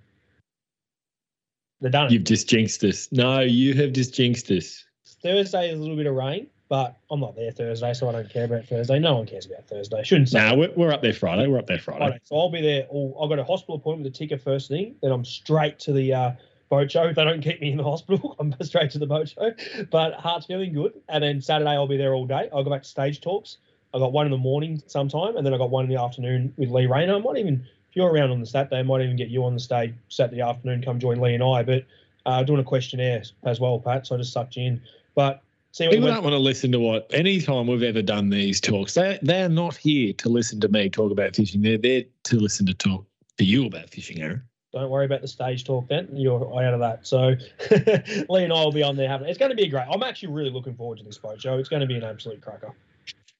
They're 1.82 1.92
done. 1.92 2.12
You've 2.12 2.24
just 2.24 2.50
jinxed 2.50 2.84
us. 2.84 3.08
No, 3.12 3.39
you 3.42 3.74
have 3.75 3.94
just 3.94 4.13
jinxed 4.13 4.50
us. 4.51 4.84
Thursday 5.21 5.69
is 5.69 5.77
a 5.77 5.81
little 5.81 5.95
bit 5.95 6.05
of 6.05 6.15
rain, 6.15 6.47
but 6.69 6.97
I'm 7.09 7.19
not 7.19 7.35
there 7.35 7.51
Thursday, 7.51 7.93
so 7.93 8.09
I 8.09 8.11
don't 8.11 8.29
care 8.29 8.45
about 8.45 8.65
Thursday. 8.65 8.99
No 8.99 9.15
one 9.15 9.25
cares 9.25 9.45
about 9.45 9.67
Thursday. 9.67 10.03
Shouldn't 10.03 10.29
say. 10.29 10.49
No, 10.49 10.55
we're, 10.55 10.71
we're 10.75 10.91
up 10.91 11.01
there 11.01 11.13
Friday. 11.13 11.47
We're 11.47 11.59
up 11.59 11.67
there 11.67 11.79
Friday. 11.79 12.19
So 12.23 12.38
I'll 12.38 12.49
be 12.49 12.61
there. 12.61 12.83
All, 12.89 13.17
I've 13.21 13.29
got 13.29 13.39
a 13.39 13.43
hospital 13.43 13.75
appointment 13.75 14.05
with 14.05 14.15
a 14.15 14.17
ticker 14.17 14.38
first 14.38 14.69
thing. 14.69 14.95
Then 15.01 15.11
I'm 15.11 15.25
straight 15.25 15.79
to 15.79 15.93
the 15.93 16.13
uh, 16.13 16.31
boat 16.69 16.91
show. 16.91 17.03
If 17.03 17.15
they 17.15 17.23
don't 17.23 17.41
keep 17.41 17.59
me 17.59 17.71
in 17.71 17.77
the 17.77 17.83
hospital, 17.83 18.35
I'm 18.39 18.53
straight 18.61 18.91
to 18.91 18.99
the 18.99 19.07
boat 19.07 19.29
show. 19.29 19.51
But 19.91 20.13
heart's 20.13 20.45
feeling 20.45 20.73
good. 20.73 20.93
And 21.09 21.23
then 21.23 21.41
Saturday 21.41 21.71
I'll 21.71 21.88
be 21.88 21.97
there 21.97 22.13
all 22.13 22.25
day. 22.25 22.49
I'll 22.53 22.63
go 22.63 22.69
back 22.69 22.83
to 22.83 22.89
stage 22.89 23.21
talks. 23.21 23.57
I've 23.93 24.01
got 24.01 24.13
one 24.13 24.27
in 24.27 24.31
the 24.31 24.38
morning 24.38 24.81
sometime, 24.85 25.35
and 25.35 25.45
then 25.45 25.53
I 25.53 25.57
got 25.57 25.71
one 25.71 25.85
in 25.85 25.89
the 25.89 25.99
afternoon 25.99 26.53
with 26.57 26.69
Lee 26.69 26.85
Rayner. 26.85 27.15
I 27.15 27.19
might 27.19 27.38
even, 27.38 27.65
if 27.89 27.95
you're 27.95 28.11
around 28.11 28.29
on 28.29 28.39
the 28.39 28.45
Saturday, 28.45 28.77
I 28.77 28.83
might 28.83 29.01
even 29.01 29.15
get 29.15 29.29
you 29.29 29.43
on 29.43 29.55
the 29.55 29.59
stage 29.59 29.95
Saturday 30.09 30.41
afternoon. 30.41 30.83
Come 30.83 30.99
join 30.99 31.19
Lee 31.19 31.33
and 31.33 31.43
I. 31.43 31.63
But 31.63 31.85
uh, 32.27 32.43
doing 32.43 32.59
a 32.59 32.63
questionnaire 32.63 33.23
as 33.43 33.59
well, 33.59 33.79
Pat. 33.79 34.05
So 34.05 34.15
I 34.15 34.19
just 34.19 34.31
sucked 34.31 34.55
you 34.55 34.67
in. 34.67 34.81
But 35.19 35.43
see 35.73 35.89
People 35.89 36.07
the 36.07 36.13
don't 36.13 36.23
want 36.23 36.33
to 36.33 36.39
listen 36.39 36.71
to 36.71 36.79
what 36.79 37.11
any 37.13 37.41
time 37.41 37.67
we've 37.67 37.83
ever 37.83 38.01
done 38.01 38.29
these 38.29 38.61
talks. 38.61 38.93
They 38.93 39.19
they're 39.21 39.49
not 39.49 39.75
here 39.75 40.13
to 40.13 40.29
listen 40.29 40.61
to 40.61 40.69
me 40.69 40.89
talk 40.89 41.11
about 41.11 41.35
fishing. 41.35 41.61
They're 41.61 41.77
there 41.77 42.03
to 42.23 42.35
listen 42.38 42.65
to 42.67 42.73
talk 42.73 43.05
to 43.38 43.43
you 43.43 43.65
about 43.65 43.89
fishing, 43.89 44.21
Aaron. 44.21 44.41
don't 44.71 44.89
worry 44.89 45.05
about 45.05 45.19
the 45.19 45.27
stage 45.27 45.65
talk 45.65 45.89
then. 45.89 46.07
You're 46.13 46.63
out 46.63 46.73
of 46.73 46.79
that. 46.79 47.05
So 47.05 47.35
Lee 48.29 48.45
and 48.45 48.53
I 48.53 48.63
will 48.63 48.71
be 48.71 48.81
on 48.81 48.95
there 48.95 49.09
having. 49.09 49.27
It's 49.27 49.38
going 49.38 49.51
to 49.51 49.57
be 49.57 49.63
a 49.63 49.67
great. 49.67 49.88
I'm 49.91 50.03
actually 50.03 50.31
really 50.31 50.51
looking 50.51 50.73
forward 50.73 50.99
to 50.99 51.03
this 51.03 51.17
boat 51.17 51.41
show. 51.41 51.57
It's 51.57 51.67
going 51.67 51.81
to 51.81 51.88
be 51.88 51.97
an 51.97 52.03
absolute 52.05 52.39
cracker. 52.39 52.73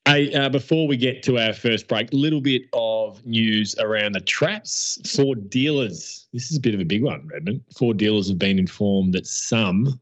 Hey, 0.06 0.34
uh, 0.34 0.50
before 0.50 0.86
we 0.86 0.98
get 0.98 1.24
to 1.24 1.40
our 1.40 1.54
first 1.54 1.88
break, 1.88 2.12
a 2.12 2.16
little 2.18 2.42
bit 2.42 2.64
of 2.74 3.26
news 3.26 3.74
around 3.80 4.16
the 4.16 4.22
traps. 4.22 5.00
Ford 5.16 5.50
dealers. 5.50 6.28
This 6.34 6.52
is 6.52 6.58
a 6.58 6.60
bit 6.60 6.74
of 6.74 6.82
a 6.82 6.86
big 6.86 7.04
one, 7.04 7.26
Redmond. 7.32 7.62
Four 7.78 7.94
dealers 7.94 8.28
have 8.28 8.40
been 8.40 8.60
informed 8.60 9.14
that 9.14 9.26
some, 9.26 9.98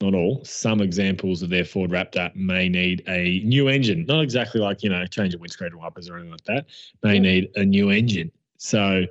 not 0.00 0.14
all, 0.14 0.44
some 0.44 0.80
examples 0.80 1.42
of 1.42 1.50
their 1.50 1.64
Ford 1.64 1.90
Raptor 1.90 2.34
may 2.36 2.68
need 2.68 3.02
a 3.08 3.40
new 3.44 3.68
engine. 3.68 4.04
Not 4.06 4.22
exactly 4.22 4.60
like, 4.60 4.82
you 4.82 4.90
know, 4.90 5.06
change 5.06 5.34
of 5.34 5.40
windscreen 5.40 5.76
wipers 5.76 6.08
or 6.08 6.16
anything 6.16 6.32
like 6.32 6.44
that. 6.44 6.66
May 7.02 7.18
need 7.18 7.50
a 7.56 7.64
new 7.64 7.90
engine. 7.90 8.30
So 8.58 9.04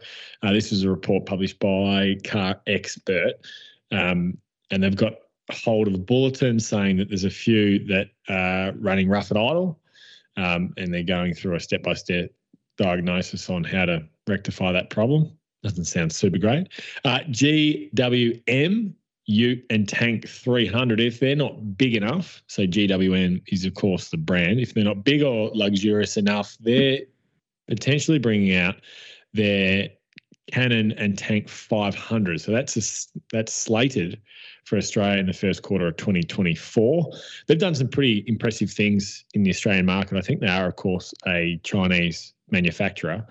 uh, 0.43 0.53
this 0.53 0.71
was 0.71 0.83
a 0.83 0.89
report 0.89 1.25
published 1.25 1.59
by 1.59 2.17
Car 2.23 2.61
Expert. 2.67 3.33
Um, 3.91 4.37
and 4.71 4.83
they've 4.83 4.95
got 4.95 5.13
hold 5.51 5.87
of 5.87 5.93
a 5.93 5.99
bulletin 5.99 6.59
saying 6.59 6.97
that 6.97 7.09
there's 7.09 7.23
a 7.23 7.29
few 7.29 7.85
that 7.87 8.09
are 8.29 8.71
running 8.73 9.07
rough 9.09 9.31
at 9.31 9.37
idle 9.37 9.79
um, 10.37 10.73
and 10.77 10.93
they're 10.93 11.03
going 11.03 11.33
through 11.33 11.55
a 11.55 11.59
step 11.59 11.83
by 11.83 11.93
step 11.93 12.31
diagnosis 12.77 13.49
on 13.49 13.63
how 13.63 13.85
to 13.85 14.03
rectify 14.27 14.71
that 14.71 14.89
problem. 14.89 15.31
Doesn't 15.63 15.85
sound 15.85 16.11
super 16.11 16.37
great. 16.37 16.67
Uh, 17.03 17.19
GWM 17.29 18.93
Ute 19.27 19.65
and 19.69 19.87
Tank 19.87 20.27
300, 20.27 20.99
if 20.99 21.19
they're 21.19 21.35
not 21.35 21.77
big 21.77 21.95
enough, 21.95 22.43
so 22.47 22.67
GWM 22.67 23.41
is, 23.47 23.65
of 23.65 23.73
course, 23.73 24.09
the 24.09 24.17
brand. 24.17 24.59
If 24.59 24.73
they're 24.73 24.83
not 24.83 25.03
big 25.03 25.23
or 25.23 25.49
luxurious 25.53 26.17
enough, 26.17 26.55
they're 26.59 26.99
potentially 27.67 28.19
bringing 28.19 28.55
out 28.55 28.75
their 29.33 29.89
Cannon 30.51 30.91
and 30.93 31.17
Tank 31.17 31.49
500. 31.49 32.39
So 32.39 32.51
that's 32.51 32.77
a, 32.77 33.17
that's 33.31 33.53
slated 33.53 34.21
for 34.65 34.77
Australia 34.77 35.19
in 35.19 35.25
the 35.25 35.33
first 35.33 35.63
quarter 35.63 35.87
of 35.87 35.97
2024. 35.97 37.11
They've 37.47 37.57
done 37.57 37.75
some 37.75 37.87
pretty 37.87 38.23
impressive 38.27 38.69
things 38.69 39.25
in 39.33 39.43
the 39.43 39.49
Australian 39.49 39.85
market. 39.85 40.17
I 40.17 40.21
think 40.21 40.39
they 40.39 40.47
are, 40.47 40.67
of 40.67 40.75
course, 40.75 41.13
a 41.27 41.59
Chinese 41.63 42.33
manufacturer, 42.51 43.25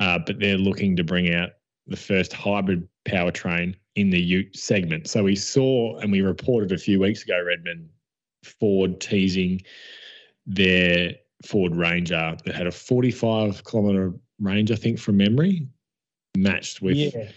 uh, 0.00 0.18
but 0.24 0.38
they're 0.38 0.58
looking 0.58 0.96
to 0.96 1.04
bring 1.04 1.34
out 1.34 1.50
the 1.90 1.96
first 1.96 2.32
hybrid 2.32 2.88
powertrain 3.04 3.74
in 3.96 4.08
the 4.10 4.20
Ute 4.20 4.56
segment. 4.56 5.08
So 5.08 5.24
we 5.24 5.36
saw 5.36 5.98
and 5.98 6.10
we 6.10 6.22
reported 6.22 6.72
a 6.72 6.78
few 6.78 7.00
weeks 7.00 7.24
ago, 7.24 7.42
Redmond, 7.44 7.88
Ford 8.44 9.00
teasing 9.00 9.60
their 10.46 11.12
Ford 11.44 11.74
Ranger 11.74 12.36
that 12.44 12.54
had 12.54 12.66
a 12.66 12.70
45 12.70 13.64
kilometer 13.64 14.12
range, 14.40 14.70
I 14.70 14.76
think, 14.76 14.98
from 14.98 15.16
memory, 15.18 15.66
matched 16.36 16.80
with 16.80 16.96
Yeah. 16.96 17.28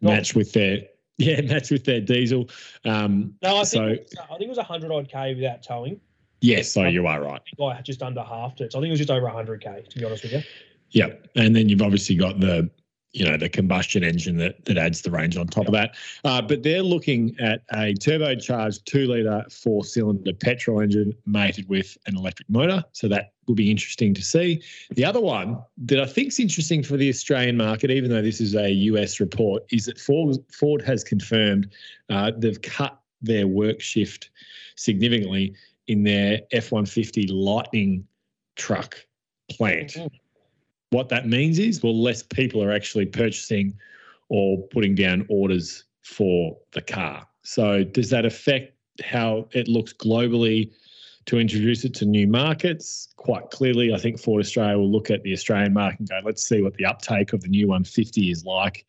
matched 0.00 0.36
with 0.36 0.52
their 0.52 0.82
yeah, 1.18 1.40
matched 1.40 1.70
with 1.72 1.84
their 1.84 2.00
diesel. 2.00 2.48
Um, 2.84 3.34
No, 3.42 3.56
I 3.56 3.64
think 3.64 3.66
So- 3.68 3.86
it 3.88 4.00
was, 4.02 4.14
I 4.18 4.26
think 4.36 4.42
it 4.42 4.48
was 4.50 4.58
hundred 4.58 4.92
odd 4.92 5.08
k 5.08 5.34
without 5.34 5.62
towing. 5.62 5.98
yes, 6.42 6.70
so 6.70 6.84
you 6.84 7.06
are 7.06 7.20
right. 7.22 7.40
I 7.40 7.56
think 7.56 7.72
I 7.72 7.74
had 7.74 7.84
just 7.84 8.02
under 8.02 8.22
half 8.22 8.60
it. 8.60 8.72
So 8.72 8.78
I 8.78 8.82
think 8.82 8.88
it 8.90 8.92
was 8.92 9.00
just 9.00 9.10
over 9.10 9.28
hundred 9.28 9.62
k 9.62 9.82
to 9.88 9.98
be 9.98 10.04
honest 10.04 10.22
with 10.24 10.32
you. 10.34 10.42
Yeah, 10.90 11.08
and 11.34 11.54
then 11.56 11.68
you've 11.68 11.82
obviously 11.82 12.14
got 12.14 12.38
the 12.40 12.70
you 13.12 13.24
know 13.24 13.36
the 13.36 13.48
combustion 13.48 14.04
engine 14.04 14.36
that 14.36 14.64
that 14.66 14.76
adds 14.76 15.02
the 15.02 15.10
range 15.10 15.36
on 15.36 15.46
top 15.46 15.66
of 15.66 15.72
that. 15.72 15.96
Uh, 16.24 16.42
but 16.42 16.62
they're 16.62 16.82
looking 16.82 17.34
at 17.40 17.62
a 17.72 17.94
turbocharged 17.94 18.84
two 18.84 19.06
liter 19.06 19.44
four 19.50 19.84
cylinder 19.84 20.32
petrol 20.34 20.80
engine 20.80 21.14
mated 21.26 21.68
with 21.68 21.96
an 22.06 22.16
electric 22.16 22.48
motor. 22.50 22.84
So 22.92 23.08
that 23.08 23.32
will 23.46 23.54
be 23.54 23.70
interesting 23.70 24.12
to 24.14 24.22
see. 24.22 24.62
The 24.90 25.04
other 25.04 25.20
one 25.20 25.58
that 25.78 26.00
I 26.00 26.06
think 26.06 26.28
is 26.28 26.38
interesting 26.38 26.82
for 26.82 26.96
the 26.96 27.08
Australian 27.08 27.56
market, 27.56 27.90
even 27.90 28.10
though 28.10 28.22
this 28.22 28.40
is 28.40 28.54
a 28.54 28.70
US 28.70 29.20
report, 29.20 29.64
is 29.72 29.86
that 29.86 29.98
Ford 29.98 30.36
Ford 30.52 30.82
has 30.82 31.02
confirmed 31.02 31.72
uh, 32.10 32.32
they've 32.36 32.60
cut 32.60 33.00
their 33.22 33.46
work 33.46 33.80
shift 33.80 34.30
significantly 34.76 35.54
in 35.86 36.02
their 36.02 36.40
F 36.52 36.72
one 36.72 36.86
fifty 36.86 37.26
Lightning 37.26 38.06
truck 38.56 38.96
plant 39.50 39.94
Mhm. 39.94 40.10
What 40.90 41.08
that 41.10 41.26
means 41.26 41.58
is 41.58 41.82
well 41.82 42.00
less 42.00 42.22
people 42.22 42.62
are 42.62 42.72
actually 42.72 43.06
purchasing 43.06 43.76
or 44.28 44.58
putting 44.68 44.94
down 44.94 45.26
orders 45.28 45.84
for 46.02 46.56
the 46.72 46.82
car. 46.82 47.26
So 47.42 47.84
does 47.84 48.10
that 48.10 48.24
affect 48.24 48.74
how 49.02 49.48
it 49.52 49.68
looks 49.68 49.92
globally 49.92 50.72
to 51.26 51.38
introduce 51.38 51.84
it 51.84 51.94
to 51.94 52.06
new 52.06 52.26
markets? 52.26 53.08
Quite 53.16 53.50
clearly 53.50 53.92
i 53.92 53.98
think 53.98 54.18
ford 54.18 54.42
australia 54.42 54.78
will 54.78 54.90
look 54.90 55.10
at 55.10 55.22
the 55.22 55.32
australian 55.32 55.72
market 55.72 56.00
and 56.00 56.08
go 56.08 56.20
let's 56.24 56.46
see 56.48 56.62
what 56.62 56.74
the 56.74 56.86
uptake 56.86 57.32
of 57.32 57.42
the 57.42 57.48
new 57.48 57.68
150 57.68 58.30
is 58.30 58.44
like 58.44 58.86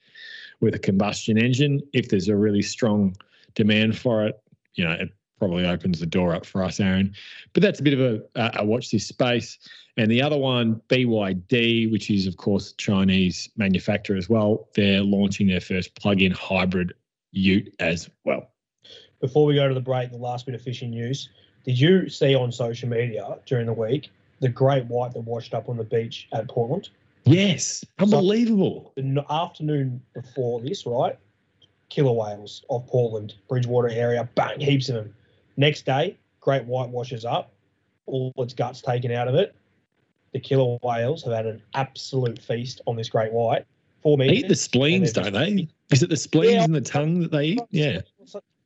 with 0.62 0.75
a 0.75 0.79
combustion 0.79 1.38
engine. 1.38 1.82
If 1.94 2.10
there's 2.10 2.27
a 2.27 2.36
really 2.36 2.62
strong 2.62 3.15
demand 3.56 3.98
for 3.98 4.25
it 4.25 4.41
you 4.75 4.86
know 4.86 4.91
it 4.91 5.10
probably 5.39 5.65
opens 5.65 6.00
the 6.00 6.05
door 6.05 6.36
up 6.36 6.46
for 6.46 6.63
us 6.63 6.79
aaron 6.79 7.13
but 7.53 7.63
that's 7.63 7.79
a 7.79 7.84
bit 7.84 7.93
of 7.93 8.00
a, 8.36 8.51
a 8.60 8.65
watch 8.65 8.91
this 8.91 9.08
space 9.08 9.58
and 10.00 10.10
the 10.10 10.22
other 10.22 10.38
one, 10.38 10.81
BYD, 10.88 11.91
which 11.91 12.10
is, 12.10 12.25
of 12.25 12.38
course, 12.38 12.72
a 12.72 12.75
Chinese 12.77 13.50
manufacturer 13.58 14.15
as 14.15 14.29
well, 14.29 14.69
they're 14.74 15.03
launching 15.03 15.48
their 15.48 15.60
first 15.60 15.93
plug 15.96 16.22
in 16.22 16.31
hybrid 16.31 16.93
ute 17.34 17.75
as 17.79 18.10
well. 18.24 18.50
Before 19.19 19.46
we 19.46 19.55
go 19.55 19.67
to 19.67 19.74
the 19.74 19.81
break, 19.81 20.12
the 20.12 20.17
last 20.17 20.46
bit 20.46 20.55
of 20.55 20.62
fishing 20.62 20.91
news. 20.91 21.27
Did 21.65 21.77
you 21.77 22.08
see 22.08 22.34
on 22.34 22.50
social 22.53 22.88
media 22.88 23.39
during 23.46 23.65
the 23.65 23.74
week 23.74 24.10
the 24.39 24.48
great 24.48 24.86
white 24.86 25.12
that 25.15 25.19
washed 25.19 25.53
up 25.53 25.67
on 25.67 25.75
the 25.75 25.84
beach 25.84 26.29
at 26.31 26.48
Portland? 26.48 26.88
Yes, 27.25 27.84
unbelievable. 28.00 28.93
The 28.96 29.25
afternoon 29.29 30.01
before 30.13 30.62
this, 30.62 30.86
right? 30.86 31.19
Killer 31.89 32.13
whales 32.13 32.63
off 32.69 32.88
Portland, 32.88 33.36
Bridgewater 33.50 33.89
area, 33.89 34.29
bang, 34.36 34.62
heaps 34.62 34.88
of 34.88 34.96
them. 34.96 35.15
Next 35.60 35.86
day, 35.86 36.16
great 36.39 36.63
white 36.63 36.88
washes 36.88 37.25
up, 37.25 37.51
all 38.06 38.32
its 38.38 38.54
guts 38.54 38.82
taken 38.82 39.12
out 39.12 39.28
of 39.28 39.36
it. 39.36 39.54
The 40.32 40.39
killer 40.39 40.78
whales 40.82 41.22
have 41.25 41.34
had 41.34 41.46
an 41.46 41.62
absolute 41.74 42.39
feast 42.39 42.80
on 42.88 42.96
this 42.96 43.10
great 43.10 43.34
white. 43.34 43.66
Four 44.01 44.16
They 44.16 44.28
meters. 44.28 44.38
eat 44.39 44.48
the 44.48 44.56
spleens, 44.56 45.12
don't 45.12 45.34
they? 45.34 45.68
Is 45.92 46.01
it 46.01 46.10
the 46.10 46.16
spleens 46.16 46.54
Yeah. 46.54 46.63
and 46.63 46.74
the 46.74 46.80
tongue 46.80 47.20
that 47.20 47.32
they 47.32 47.44
eat? 47.48 47.60
Yeah. 47.72 48.00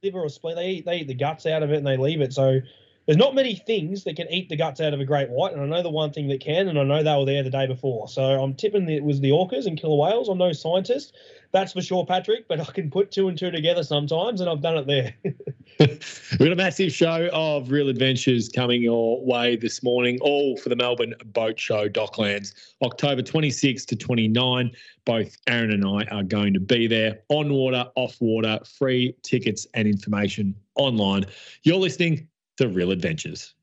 Liver 0.04 0.20
or 0.20 0.30
spleen. 0.30 0.56
They 0.56 0.70
eat, 0.70 0.86
they 0.86 0.98
eat 0.98 1.08
the 1.08 1.16
guts 1.16 1.48
out 1.48 1.64
of 1.64 1.72
it 1.72 1.78
and 1.78 1.88
they 1.88 1.98
leave 1.98 2.22
it. 2.22 2.32
So 2.32 2.60
there's 3.08 3.18
not 3.18 3.34
many 3.34 3.56
things 3.56 4.04
that 4.04 4.16
can 4.16 4.32
eat 4.32 4.50
the 4.50 4.56
guts 4.56 4.80
out 4.80 4.94
of 4.94 5.00
a 5.00 5.06
great 5.06 5.30
white, 5.32 5.54
and 5.54 5.62
I 5.64 5.66
know 5.66 5.82
the 5.82 5.90
one 5.90 6.12
thing 6.12 6.28
that 6.28 6.42
can, 6.42 6.68
and 6.68 6.78
I 6.78 6.84
know 6.84 7.02
they 7.02 7.16
were 7.16 7.26
there 7.26 7.42
the 7.42 7.50
day 7.50 7.66
before. 7.66 8.08
So 8.08 8.22
I'm 8.22 8.54
tipping 8.54 8.88
it 8.88 9.04
was 9.04 9.20
the 9.20 9.32
orcas 9.32 9.66
and 9.66 9.80
killer 9.80 9.98
whales. 9.98 10.30
I'm 10.30 10.38
no 10.38 10.52
scientist, 10.54 11.16
that's 11.54 11.74
for 11.74 11.82
sure, 11.82 12.06
Patrick. 12.06 12.48
But 12.48 12.60
I 12.60 12.66
can 12.66 12.92
put 12.92 13.10
two 13.12 13.30
and 13.30 13.38
two 13.38 13.50
together 13.50 13.84
sometimes, 13.84 14.42
and 14.42 14.50
I've 14.50 14.62
done 14.62 14.78
it 14.78 14.86
there. 14.86 15.16
We've 15.80 16.40
got 16.40 16.52
a 16.52 16.56
massive 16.56 16.92
show 16.92 17.30
of 17.34 17.72
real 17.72 17.90
adventures 17.90 18.48
coming 18.48 18.82
your 18.82 19.24
way 19.26 19.56
this 19.56 19.82
morning, 19.82 20.20
all 20.22 20.56
for 20.58 20.70
the 20.70 20.76
Melbourne 20.76 21.16
Boat 21.26 21.60
Show 21.60 21.90
Docklands, 21.90 22.54
October 22.84 23.22
26 23.24 23.86
to 23.86 23.96
29. 23.96 24.72
Both 25.06 25.38
Aaron 25.48 25.72
and 25.72 25.86
I 25.86 26.04
are 26.16 26.24
going 26.24 26.54
to 26.54 26.60
be 26.60 26.86
there 26.86 27.20
on 27.30 27.52
water, 27.52 27.86
off 27.96 28.18
water, 28.22 28.60
free 28.78 29.16
tickets 29.24 29.66
and 29.74 29.88
information 29.88 30.56
online. 30.76 31.26
You're 31.64 31.78
listening 31.78 32.28
to 32.58 32.68
Real 32.68 32.92
Adventures. 32.92 33.56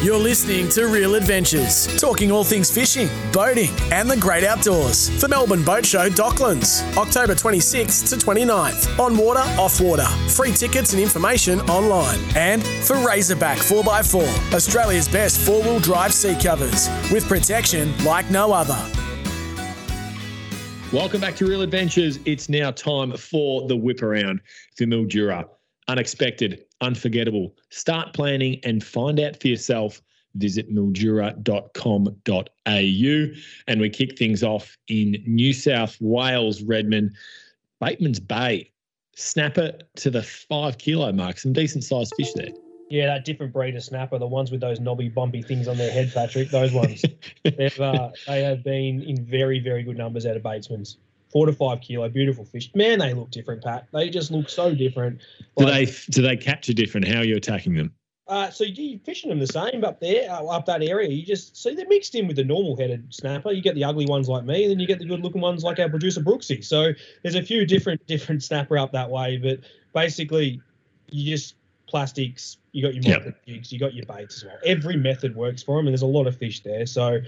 You're 0.00 0.16
listening 0.16 0.68
to 0.70 0.86
Real 0.86 1.16
Adventures, 1.16 1.88
talking 2.00 2.30
all 2.30 2.44
things 2.44 2.70
fishing, 2.70 3.08
boating, 3.32 3.70
and 3.90 4.08
the 4.08 4.16
great 4.16 4.44
outdoors 4.44 5.10
for 5.20 5.26
Melbourne 5.26 5.64
Boat 5.64 5.84
Show 5.84 6.08
Docklands, 6.08 6.84
October 6.96 7.34
26th 7.34 8.08
to 8.10 8.14
29th. 8.24 8.96
On 9.00 9.16
water, 9.16 9.40
off 9.60 9.80
water. 9.80 10.06
Free 10.30 10.52
tickets 10.52 10.92
and 10.92 11.02
information 11.02 11.58
online. 11.62 12.20
And 12.36 12.62
for 12.64 12.96
Razorback 13.04 13.58
4x4, 13.58 14.54
Australia's 14.54 15.08
best 15.08 15.40
four 15.40 15.64
wheel 15.64 15.80
drive 15.80 16.14
seat 16.14 16.40
covers 16.40 16.88
with 17.10 17.26
protection 17.26 17.92
like 18.04 18.30
no 18.30 18.52
other. 18.52 18.78
Welcome 20.92 21.20
back 21.20 21.34
to 21.36 21.44
Real 21.44 21.62
Adventures. 21.62 22.20
It's 22.24 22.48
now 22.48 22.70
time 22.70 23.16
for 23.16 23.66
the 23.66 23.76
whip 23.76 24.02
around 24.02 24.42
for 24.76 24.84
Mildura. 24.84 25.48
Unexpected, 25.88 26.64
unforgettable. 26.80 27.54
Start 27.70 28.12
planning 28.12 28.60
and 28.64 28.84
find 28.84 29.18
out 29.18 29.40
for 29.40 29.48
yourself. 29.48 30.02
Visit 30.34 30.72
mildura.com.au. 30.72 33.34
And 33.66 33.80
we 33.80 33.90
kick 33.90 34.18
things 34.18 34.42
off 34.42 34.76
in 34.88 35.22
New 35.26 35.54
South 35.54 35.96
Wales, 36.00 36.62
Redmond, 36.62 37.12
Bateman's 37.80 38.20
Bay. 38.20 38.70
Snapper 39.16 39.72
to 39.96 40.10
the 40.10 40.22
five 40.22 40.78
kilo 40.78 41.10
mark. 41.10 41.38
Some 41.38 41.52
decent 41.52 41.82
sized 41.82 42.12
fish 42.16 42.32
there. 42.34 42.50
Yeah, 42.90 43.06
that 43.06 43.24
different 43.24 43.52
breed 43.52 43.74
of 43.74 43.82
snapper, 43.82 44.18
the 44.18 44.26
ones 44.26 44.50
with 44.50 44.60
those 44.60 44.80
knobby, 44.80 45.08
bumpy 45.08 45.42
things 45.42 45.68
on 45.68 45.76
their 45.76 45.90
head, 45.90 46.12
Patrick. 46.14 46.50
Those 46.50 46.72
ones, 46.72 47.04
they've 47.42 47.80
uh, 47.80 48.10
they 48.26 48.42
have 48.42 48.62
been 48.62 49.02
in 49.02 49.24
very, 49.24 49.58
very 49.58 49.82
good 49.82 49.98
numbers 49.98 50.24
out 50.24 50.36
of 50.36 50.42
Batesman's. 50.42 50.98
Four 51.30 51.46
to 51.46 51.52
five 51.52 51.80
kilo, 51.80 52.08
beautiful 52.08 52.44
fish. 52.44 52.70
Man, 52.74 52.98
they 52.98 53.12
look 53.12 53.30
different, 53.30 53.62
Pat. 53.62 53.86
They 53.92 54.08
just 54.08 54.30
look 54.30 54.48
so 54.48 54.74
different. 54.74 55.20
Do 55.56 55.66
they 55.66 55.86
do 56.10 56.22
they 56.22 56.36
capture 56.36 56.72
different? 56.72 57.06
How 57.06 57.18
are 57.18 57.24
you 57.24 57.36
attacking 57.36 57.74
them? 57.74 57.92
Uh, 58.28 58.50
so 58.50 58.62
you're 58.62 58.98
fishing 59.00 59.30
them 59.30 59.38
the 59.38 59.46
same 59.46 59.82
up 59.84 60.00
there, 60.00 60.30
uh, 60.30 60.44
up 60.44 60.66
that 60.66 60.82
area. 60.82 61.08
You 61.08 61.24
just 61.24 61.56
see 61.56 61.74
they're 61.74 61.88
mixed 61.88 62.14
in 62.14 62.26
with 62.26 62.36
the 62.36 62.44
normal 62.44 62.76
headed 62.76 63.12
snapper. 63.12 63.52
You 63.52 63.62
get 63.62 63.74
the 63.74 63.84
ugly 63.84 64.06
ones 64.06 64.28
like 64.28 64.44
me, 64.44 64.64
and 64.64 64.70
then 64.70 64.78
you 64.78 64.86
get 64.86 64.98
the 64.98 65.06
good 65.06 65.20
looking 65.20 65.40
ones 65.40 65.64
like 65.64 65.78
our 65.78 65.88
producer 65.88 66.20
Brooksy. 66.20 66.62
So 66.62 66.92
there's 67.22 67.36
a 67.36 67.42
few 67.42 67.64
different 67.64 68.06
different 68.06 68.42
snapper 68.42 68.76
up 68.76 68.92
that 68.92 69.08
way, 69.08 69.38
but 69.38 69.60
basically 69.94 70.60
you 71.10 71.34
just 71.34 71.54
plastics. 71.86 72.58
You 72.72 72.82
got 72.82 72.94
your 72.94 73.02
Yep. 73.02 73.34
jigs, 73.46 73.72
you 73.72 73.78
got 73.78 73.94
your 73.94 74.04
baits 74.04 74.36
as 74.36 74.44
well. 74.44 74.58
Every 74.62 74.96
method 74.96 75.34
works 75.34 75.62
for 75.62 75.78
them, 75.78 75.86
and 75.86 75.94
there's 75.94 76.02
a 76.02 76.06
lot 76.06 76.26
of 76.26 76.36
fish 76.36 76.60
there. 76.62 76.84
So 76.84 77.20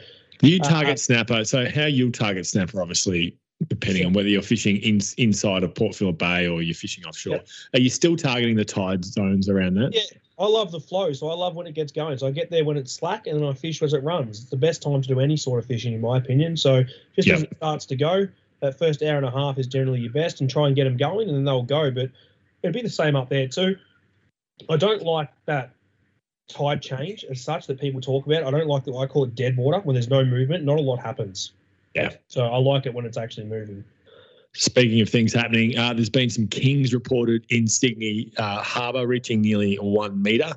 You 0.43 0.61
Uh, 0.61 0.69
target 0.69 0.93
uh, 0.95 0.97
snapper. 0.97 1.45
So 1.45 1.69
how 1.69 1.87
you 1.87 2.11
target 2.11 2.47
snapper, 2.47 2.83
obviously, 2.83 3.37
depending 3.69 4.07
on 4.07 4.13
whether 4.13 4.29
you're 4.29 4.43
fishing 4.43 4.77
in, 4.79 5.01
inside 5.19 5.63
of 5.63 5.75
Port 5.75 5.95
Phillip 5.95 6.19
Bay 6.19 6.47
or 6.47 6.63
you're 6.63 6.75
fishing 6.75 7.05
offshore. 7.05 7.35
Yep. 7.35 7.49
Are 7.75 7.81
you 7.81 7.91
still 7.91 8.17
targeting 8.17 8.57
the 8.57 8.65
tide 8.65 9.05
zones 9.05 9.49
around 9.49 9.75
that? 9.75 9.95
Yeah. 9.95 10.03
I 10.39 10.47
love 10.47 10.73
the 10.73 10.81
flow, 10.81 11.13
so 11.13 11.29
I 11.29 11.35
love 11.35 11.55
when 11.55 11.67
it 11.67 11.75
gets 11.75 11.93
going. 11.93 12.17
So 12.17 12.27
I 12.27 12.31
get 12.31 12.49
there 12.51 12.65
when 12.65 12.79
it's 12.79 12.93
slack, 12.93 13.27
and 13.27 13.39
then 13.39 13.47
I 13.47 13.53
fish 13.53 13.83
as 13.83 13.93
it 13.93 14.03
runs. 14.03 14.41
It's 14.41 14.51
the 14.51 14.57
best 14.57 14.81
time 14.81 15.03
to 15.03 15.07
do 15.07 15.21
any 15.21 15.37
sort 15.37 15.59
of 15.59 15.67
fishing, 15.67 15.93
in 15.93 16.01
my 16.01 16.17
opinion. 16.17 16.57
So 16.57 16.83
just 17.15 17.29
Yep. 17.29 17.37
as 17.37 17.43
it 17.43 17.57
starts 17.59 17.87
to 17.87 17.97
go, 17.97 18.27
that 18.61 18.79
first 18.79 19.03
hour 19.03 19.19
and 19.19 19.27
a 19.27 19.31
half 19.31 19.59
is 19.59 19.67
generally 19.67 20.01
your 20.01 20.13
best, 20.13 20.41
and 20.41 20.49
try 20.49 20.67
and 20.67 20.75
get 20.75 20.85
them 20.85 20.97
going, 20.97 21.29
and 21.29 21.37
then 21.37 21.45
they'll 21.45 21.63
go. 21.63 21.91
But 21.91 22.11
it'd 22.63 22.73
be 22.73 22.81
the 22.81 22.89
same 22.89 23.17
up 23.17 23.29
there 23.29 23.49
too. 23.49 23.77
I 24.71 24.79
don't 24.79 25.03
like 25.03 25.29
that 25.45 25.73
tide 26.49 26.81
change 26.81 27.25
as 27.31 27.43
such 27.43 27.67
that 27.67 27.79
people 27.79 28.01
talk 28.01 28.25
about. 28.25 28.45
I 28.45 28.51
don't 28.51 28.67
like 28.67 28.85
the 28.85 28.95
I 28.95 29.07
call 29.07 29.25
it 29.25 29.35
dead 29.35 29.59
water 29.59 29.81
when 29.81 29.93
there's 29.93 30.09
no 30.09 30.25
movement. 30.25 30.65
Not 30.65 30.79
a 30.79 30.83
lot 30.83 31.01
happens. 31.01 31.53
Yeah. 31.95 32.11
So 32.29 32.47
I 32.47 32.57
like 32.57 32.87
it 32.87 32.95
when 32.95 33.05
it's 33.05 33.19
actually 33.19 33.47
moving. 33.47 33.85
Speaking 34.53 35.01
of 35.01 35.09
things 35.09 35.33
happening, 35.33 35.79
uh, 35.79 35.93
there's 35.93 36.11
been 36.11 36.29
some 36.29 36.49
kings 36.49 36.93
reported 36.93 37.45
in 37.51 37.69
Sydney 37.69 38.33
uh, 38.37 38.63
Harbour 38.63 39.07
reaching 39.07 39.41
nearly 39.41 39.77
one 39.77 40.21
metre 40.21 40.53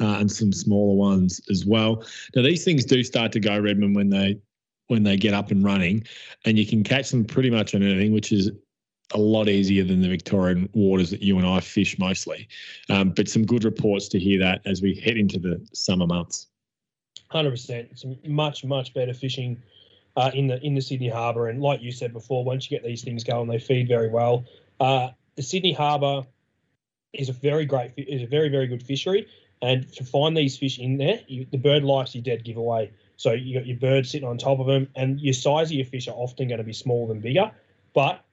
uh, 0.00 0.16
and 0.18 0.30
some 0.30 0.52
smaller 0.52 0.94
ones 0.94 1.40
as 1.50 1.64
well. 1.64 2.04
Now, 2.36 2.42
these 2.42 2.62
things 2.62 2.84
do 2.84 3.02
start 3.02 3.32
to 3.32 3.40
go, 3.40 3.58
Redmond, 3.58 3.96
when 3.96 4.10
they 4.10 4.38
when 4.88 5.02
they 5.02 5.16
get 5.16 5.34
up 5.34 5.50
and 5.50 5.64
running, 5.64 6.04
and 6.44 6.58
you 6.58 6.66
can 6.66 6.82
catch 6.82 7.10
them 7.10 7.24
pretty 7.24 7.50
much 7.50 7.74
on 7.74 7.82
anything, 7.82 8.12
which 8.12 8.32
is 8.32 8.50
a 9.14 9.18
lot 9.18 9.48
easier 9.48 9.84
than 9.84 10.02
the 10.02 10.08
Victorian 10.08 10.68
waters 10.72 11.10
that 11.10 11.22
you 11.22 11.38
and 11.38 11.46
I 11.46 11.60
fish 11.60 11.98
mostly. 11.98 12.48
Um, 12.90 13.10
but 13.10 13.28
some 13.28 13.46
good 13.46 13.64
reports 13.64 14.08
to 14.08 14.18
hear 14.18 14.38
that 14.40 14.60
as 14.66 14.82
we 14.82 14.94
head 14.94 15.16
into 15.16 15.38
the 15.38 15.66
summer 15.72 16.06
months. 16.06 16.48
Hundred 17.30 17.50
percent. 17.52 17.88
It's 17.90 18.04
much 18.26 18.64
much 18.64 18.94
better 18.94 19.14
fishing 19.14 19.62
uh, 20.18 20.32
in 20.34 20.48
the 20.48 20.60
in 20.66 20.74
the 20.74 20.80
Sydney 20.80 21.08
Harbour, 21.08 21.48
and 21.48 21.62
like 21.62 21.80
you 21.80 21.92
said 21.92 22.12
before, 22.12 22.44
once 22.44 22.68
you 22.68 22.76
get 22.76 22.84
these 22.84 23.02
things 23.02 23.22
going, 23.22 23.48
they 23.48 23.60
feed 23.60 23.86
very 23.86 24.08
well. 24.08 24.44
Uh, 24.80 25.10
the 25.36 25.42
Sydney 25.42 25.72
Harbour 25.72 26.26
is 27.12 27.28
a 27.28 27.32
very 27.32 27.64
great 27.64 27.92
is 27.96 28.22
a 28.22 28.26
very 28.26 28.48
very 28.48 28.66
good 28.66 28.82
fishery, 28.82 29.28
and 29.62 29.90
to 29.92 30.04
find 30.04 30.36
these 30.36 30.58
fish 30.58 30.80
in 30.80 30.98
there, 30.98 31.20
you, 31.28 31.46
the 31.52 31.56
bird 31.56 31.84
life's 31.84 32.16
your 32.16 32.22
dead 32.22 32.42
giveaway. 32.42 32.90
So 33.16 33.32
you 33.32 33.56
got 33.56 33.66
your 33.66 33.76
bird 33.76 34.06
sitting 34.06 34.26
on 34.26 34.38
top 34.38 34.58
of 34.58 34.66
them, 34.66 34.88
and 34.96 35.20
your 35.20 35.34
size 35.34 35.68
of 35.68 35.76
your 35.76 35.86
fish 35.86 36.08
are 36.08 36.16
often 36.16 36.48
going 36.48 36.58
to 36.58 36.64
be 36.64 36.72
smaller 36.72 37.06
than 37.06 37.20
bigger, 37.20 37.52
but 37.94 38.24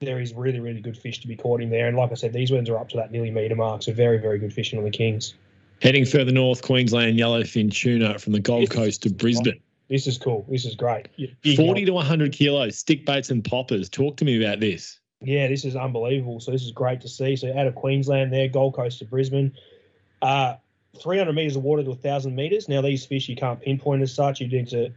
there 0.00 0.20
is 0.20 0.34
really 0.34 0.58
really 0.58 0.80
good 0.80 0.98
fish 0.98 1.20
to 1.20 1.28
be 1.28 1.36
caught 1.36 1.60
in 1.60 1.70
there. 1.70 1.86
And 1.86 1.96
like 1.96 2.10
I 2.10 2.14
said, 2.14 2.32
these 2.32 2.50
ones 2.50 2.68
are 2.68 2.78
up 2.78 2.88
to 2.88 2.96
that 2.96 3.12
nearly 3.12 3.30
metre 3.30 3.54
mark, 3.54 3.84
so 3.84 3.92
very 3.92 4.18
very 4.18 4.40
good 4.40 4.52
fishing 4.52 4.76
on 4.76 4.84
the 4.84 4.90
Kings. 4.90 5.34
Heading 5.82 6.04
further 6.04 6.32
north, 6.32 6.62
Queensland 6.62 7.16
yellowfin 7.16 7.72
tuna 7.72 8.18
from 8.18 8.32
the 8.32 8.40
Gold 8.40 8.70
Coast 8.70 9.04
to 9.04 9.10
Brisbane. 9.10 9.60
This 9.88 10.06
is 10.06 10.18
cool. 10.18 10.44
This 10.48 10.64
is 10.64 10.74
great. 10.74 11.08
Big 11.42 11.56
40 11.56 11.86
to 11.86 11.92
100 11.92 12.32
kilos, 12.32 12.78
stick 12.78 13.06
baits 13.06 13.30
and 13.30 13.42
poppers. 13.42 13.88
Talk 13.88 14.16
to 14.18 14.24
me 14.24 14.42
about 14.42 14.60
this. 14.60 15.00
Yeah, 15.20 15.48
this 15.48 15.64
is 15.64 15.76
unbelievable. 15.76 16.40
So 16.40 16.52
this 16.52 16.62
is 16.62 16.72
great 16.72 17.00
to 17.00 17.08
see. 17.08 17.36
So 17.36 17.56
out 17.56 17.66
of 17.66 17.74
Queensland 17.74 18.32
there, 18.32 18.48
Gold 18.48 18.74
Coast 18.74 18.98
to 18.98 19.06
Brisbane, 19.06 19.52
uh, 20.22 20.56
300 21.00 21.32
meters 21.32 21.56
of 21.56 21.64
water 21.64 21.82
to 21.82 21.90
1,000 21.90 22.34
meters. 22.34 22.68
Now 22.68 22.82
these 22.82 23.06
fish 23.06 23.28
you 23.28 23.36
can't 23.36 23.60
pinpoint 23.60 24.02
as 24.02 24.14
such. 24.14 24.40
You 24.40 24.48
need 24.48 24.68
to 24.68 24.92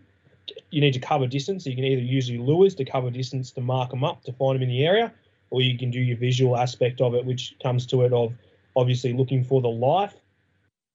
you 0.69 0.81
need 0.81 0.93
to 0.93 0.99
cover 0.99 1.27
distance. 1.27 1.65
You 1.65 1.75
can 1.75 1.85
either 1.85 2.01
use 2.01 2.29
your 2.29 2.41
lures 2.41 2.75
to 2.75 2.85
cover 2.85 3.09
distance 3.09 3.51
to 3.51 3.61
mark 3.61 3.91
them 3.91 4.03
up 4.03 4.23
to 4.23 4.33
find 4.33 4.55
them 4.55 4.63
in 4.63 4.69
the 4.69 4.85
area, 4.85 5.13
or 5.49 5.61
you 5.61 5.77
can 5.77 5.91
do 5.91 5.99
your 5.99 6.17
visual 6.17 6.57
aspect 6.57 6.99
of 6.99 7.13
it, 7.15 7.25
which 7.25 7.55
comes 7.61 7.85
to 7.87 8.01
it 8.01 8.11
of 8.11 8.33
obviously 8.75 9.13
looking 9.13 9.43
for 9.43 9.61
the 9.61 9.69
life, 9.69 10.15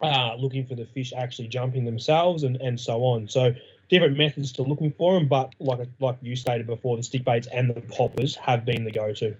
uh, 0.02 0.34
looking 0.36 0.66
for 0.66 0.74
the 0.74 0.86
fish 0.86 1.12
actually 1.16 1.48
jumping 1.48 1.84
themselves, 1.84 2.42
and 2.42 2.56
and 2.56 2.78
so 2.78 3.04
on. 3.04 3.28
So 3.28 3.54
different 3.88 4.16
methods 4.16 4.52
to 4.52 4.62
looking 4.62 4.92
for 4.92 5.14
them, 5.14 5.28
but 5.28 5.54
like 5.58 5.88
like 6.00 6.16
you 6.22 6.36
stated 6.36 6.66
before, 6.66 6.96
the 6.96 7.02
stick 7.02 7.24
baits 7.24 7.48
and 7.48 7.70
the 7.70 7.80
poppers 7.80 8.34
have 8.36 8.64
been 8.64 8.84
the 8.84 8.90
go-to. 8.90 9.36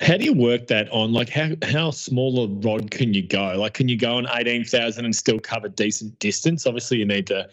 How 0.00 0.16
do 0.16 0.24
you 0.24 0.34
work 0.34 0.66
that 0.66 0.90
on? 0.90 1.12
Like, 1.12 1.28
how 1.28 1.50
how 1.62 1.90
small 1.90 2.44
a 2.44 2.48
rod 2.48 2.90
can 2.90 3.14
you 3.14 3.22
go? 3.22 3.54
Like, 3.56 3.74
can 3.74 3.88
you 3.88 3.96
go 3.96 4.16
on 4.16 4.26
18,000 4.32 5.04
and 5.04 5.14
still 5.14 5.38
cover 5.38 5.68
decent 5.68 6.18
distance? 6.18 6.66
Obviously, 6.66 6.98
you 6.98 7.06
need 7.06 7.26
to 7.28 7.48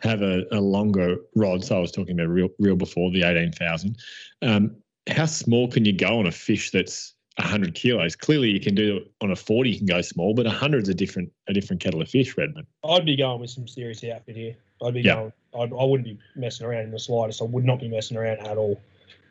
have 0.00 0.22
a, 0.22 0.44
a 0.50 0.60
longer 0.60 1.18
rod. 1.36 1.64
So 1.64 1.76
I 1.76 1.80
was 1.80 1.92
talking 1.92 2.18
about 2.18 2.28
real 2.28 2.48
real 2.58 2.76
before 2.76 3.10
the 3.10 3.22
18,000. 3.22 3.96
Um, 4.42 4.76
how 5.08 5.26
small 5.26 5.68
can 5.68 5.84
you 5.84 5.92
go 5.92 6.18
on 6.18 6.26
a 6.26 6.32
fish 6.32 6.70
that's 6.70 7.14
100 7.38 7.74
kilos? 7.74 8.16
Clearly, 8.16 8.50
you 8.50 8.60
can 8.60 8.74
do 8.74 8.96
it 8.96 9.12
on 9.20 9.30
a 9.30 9.36
40. 9.36 9.70
You 9.70 9.78
can 9.78 9.86
go 9.86 10.00
small, 10.00 10.34
but 10.34 10.46
100 10.46 10.82
is 10.82 10.88
a 10.88 10.94
different 10.94 11.30
a 11.48 11.52
different 11.52 11.80
kettle 11.80 12.02
of 12.02 12.08
fish, 12.08 12.36
Redmond. 12.36 12.66
I'd 12.84 13.06
be 13.06 13.16
going 13.16 13.40
with 13.40 13.50
some 13.50 13.68
serious 13.68 14.02
outfit 14.04 14.36
here. 14.36 14.56
I'd 14.84 14.94
be 14.94 15.02
Yeah. 15.02 15.14
going. 15.14 15.32
I'd, 15.58 15.72
I 15.72 15.84
wouldn't 15.84 16.04
be 16.04 16.18
messing 16.36 16.66
around 16.66 16.84
in 16.84 16.90
the 16.90 16.98
slightest. 16.98 17.40
I 17.40 17.44
would 17.44 17.64
not 17.64 17.80
be 17.80 17.88
messing 17.88 18.16
around 18.16 18.38
at 18.46 18.56
all. 18.58 18.80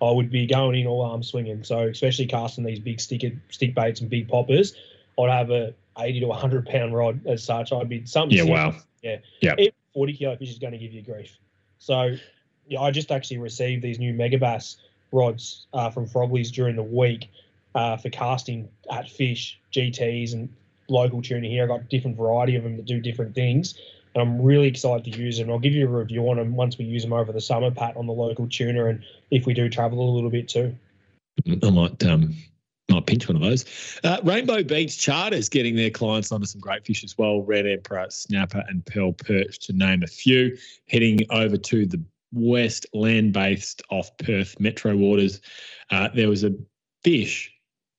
I 0.02 0.12
would 0.12 0.32
be 0.32 0.46
going 0.46 0.80
in 0.80 0.88
all 0.88 1.02
arms 1.02 1.28
swinging. 1.28 1.64
So 1.64 1.80
especially 1.88 2.26
casting 2.28 2.64
these 2.64 2.80
big 2.80 3.00
stick 3.00 3.22
stick 3.50 3.76
baits 3.76 4.02
and 4.02 4.10
big 4.10 4.28
poppers, 4.28 4.74
I'd 5.20 5.30
have 5.30 5.50
a 5.52 5.74
80 5.98 6.22
to 6.22 6.28
100 6.28 6.66
pound 6.66 6.96
rod 6.96 7.26
as 7.28 7.44
such. 7.44 7.72
I'd 7.72 7.90
be 7.90 8.06
something. 8.06 8.38
Yeah, 8.38 8.44
serious. 8.44 8.74
wow. 8.76 8.82
Yeah. 9.02 9.18
Yeah. 9.42 9.56
Even 9.58 9.74
40 9.94 10.14
kilo 10.14 10.36
fish 10.38 10.50
is 10.50 10.60
going 10.60 10.74
to 10.74 10.80
give 10.80 10.94
you 10.94 11.02
grief. 11.02 11.38
So 11.80 12.16
yeah, 12.68 12.80
I 12.80 12.92
just 12.92 13.12
actually 13.12 13.38
received 13.40 13.84
these 13.84 14.00
new 14.00 14.14
Megabass 14.14 14.78
rods 15.12 15.68
uh, 15.74 15.90
from 15.90 16.08
Frogley's 16.08 16.52
during 16.52 16.76
the 16.76 16.84
week 16.84 17.30
uh, 17.76 17.98
for 17.98 18.10
casting 18.10 18.70
at 18.92 19.10
fish, 19.10 19.60
GTs, 19.74 20.34
and 20.34 20.50
local 20.90 21.22
tuna 21.22 21.48
here. 21.48 21.64
I 21.66 21.68
got 21.68 21.90
different 21.90 22.18
variety 22.18 22.56
of 22.56 22.64
them 22.64 22.78
that 22.78 22.86
do 22.86 23.00
different 23.00 23.36
things. 23.36 23.78
And 24.16 24.22
I'm 24.22 24.42
really 24.42 24.68
excited 24.68 25.12
to 25.12 25.20
use 25.20 25.38
them. 25.38 25.50
I'll 25.50 25.60
give 25.60 25.74
you 25.74 25.88
a 25.88 25.90
review 25.90 26.30
on 26.30 26.38
them 26.38 26.56
once 26.56 26.78
we 26.78 26.86
use 26.86 27.04
them 27.04 27.14
over 27.14 27.32
the 27.32 27.42
summer, 27.42 27.72
Pat, 27.72 27.98
on 27.98 28.06
the 28.06 28.14
local 28.14 28.48
tuna, 28.48 28.86
and 28.86 29.04
if 29.32 29.46
we 29.46 29.54
do 29.54 29.70
travel 29.70 30.08
a 30.08 30.12
little 30.14 30.30
bit 30.30 30.48
too. 30.48 30.76
I 31.48 31.70
might 31.70 32.04
um 32.06 32.36
might 32.90 33.06
pinch 33.06 33.28
one 33.28 33.36
of 33.36 33.42
those. 33.42 33.66
Uh, 34.04 34.20
Rainbow 34.24 34.64
Beach 34.64 35.00
Charters 35.00 35.50
getting 35.50 35.76
their 35.76 35.90
clients 35.90 36.32
onto 36.32 36.46
some 36.46 36.62
great 36.62 36.86
fish 36.86 37.04
as 37.04 37.18
well. 37.18 37.42
Red 37.42 37.66
Emperor, 37.66 38.08
Snapper, 38.10 38.64
and 38.68 38.86
Pearl 38.86 39.14
Perch, 39.14 39.58
to 39.60 39.74
name 39.74 40.04
a 40.04 40.08
few. 40.08 40.58
Heading 40.90 41.22
over 41.30 41.58
to 41.58 41.86
the 41.86 42.04
west, 42.34 42.86
land 42.94 43.34
based 43.34 43.82
off 43.90 44.16
Perth 44.18 44.60
metro 44.60 44.96
waters. 44.96 45.42
Uh, 45.90 46.10
there 46.14 46.30
was 46.30 46.44
a 46.44 46.54
fish 47.04 47.52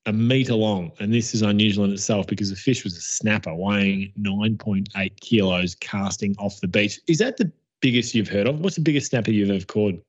a 0.07 0.12
metre 0.12 0.55
long, 0.55 0.93
and 1.01 1.12
this 1.12 1.35
is 1.35 1.43
unusual 1.43 1.85
in 1.85 1.93
itself 1.93 2.27
because 2.27 2.51
the 2.51 2.57
fish 2.57 2.85
was 2.85 2.97
a 2.97 3.01
snapper 3.01 3.55
weighing 3.55 4.12
9.8 4.21 5.21
kilos 5.21 5.75
casting 5.77 6.37
off 6.38 6.61
the 6.61 6.69
beach. 6.69 7.01
Is 7.07 7.19
that 7.19 7.37
the 7.38 7.51
biggest 7.81 8.14
you've 8.14 8.29
heard 8.29 8.47
of? 8.47 8.61
What's 8.61 8.77
the 8.77 8.83
biggest 8.83 9.11
snapper 9.11 9.31
you've 9.31 9.51
ever 9.51 9.64
caught, 9.64 10.03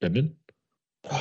Redmond? 0.00 0.34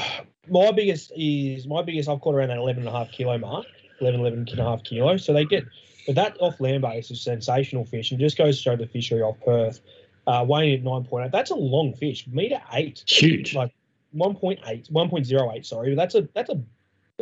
My 0.50 0.72
biggest 0.72 1.12
is 1.16 1.68
my 1.68 1.84
biggest. 1.84 2.10
I've 2.10 2.20
caught 2.20 2.34
around 2.34 2.50
that 2.50 2.58
11 2.58 2.82
and 2.82 2.90
a 2.90 2.92
half 2.92 3.12
kilo 3.12 3.38
mark. 3.38 3.68
11, 4.02 4.20
11 4.20 4.48
and 4.50 4.60
a 4.60 4.64
half 4.64 4.84
kilos. 4.84 5.24
So 5.24 5.34
they 5.34 5.46
get, 5.46 5.64
but 6.08 6.16
that 6.16 6.36
off 6.42 6.60
land 6.60 6.82
base 6.82 7.12
is 7.12 7.22
sensational 7.22 7.86
fish 7.86 8.10
and 8.12 8.20
just 8.20 8.38
goes 8.38 8.58
to 8.58 8.64
show 8.64 8.76
the 8.76 8.88
fishery 8.88 9.22
off 9.22 9.38
Perth. 9.46 9.82
Uh, 10.26 10.44
weighing 10.48 10.80
at 10.80 10.84
9.8. 10.84 11.32
That's 11.32 11.52
a 11.52 11.56
long 11.56 11.94
fish, 11.94 12.26
meter 12.28 12.60
eight. 12.74 13.04
Huge. 13.08 13.54
Like 13.54 13.72
1.8, 14.16 14.92
1.08, 14.92 15.66
sorry. 15.66 15.96
That's 15.96 16.16
a 16.16 16.28
that's 16.34 16.50
a 16.50 16.62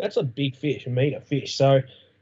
that's 0.01 0.17
a 0.17 0.23
big 0.23 0.55
fish, 0.55 0.85
a 0.85 0.89
meter 0.89 1.19
fish. 1.21 1.55
So 1.55 1.81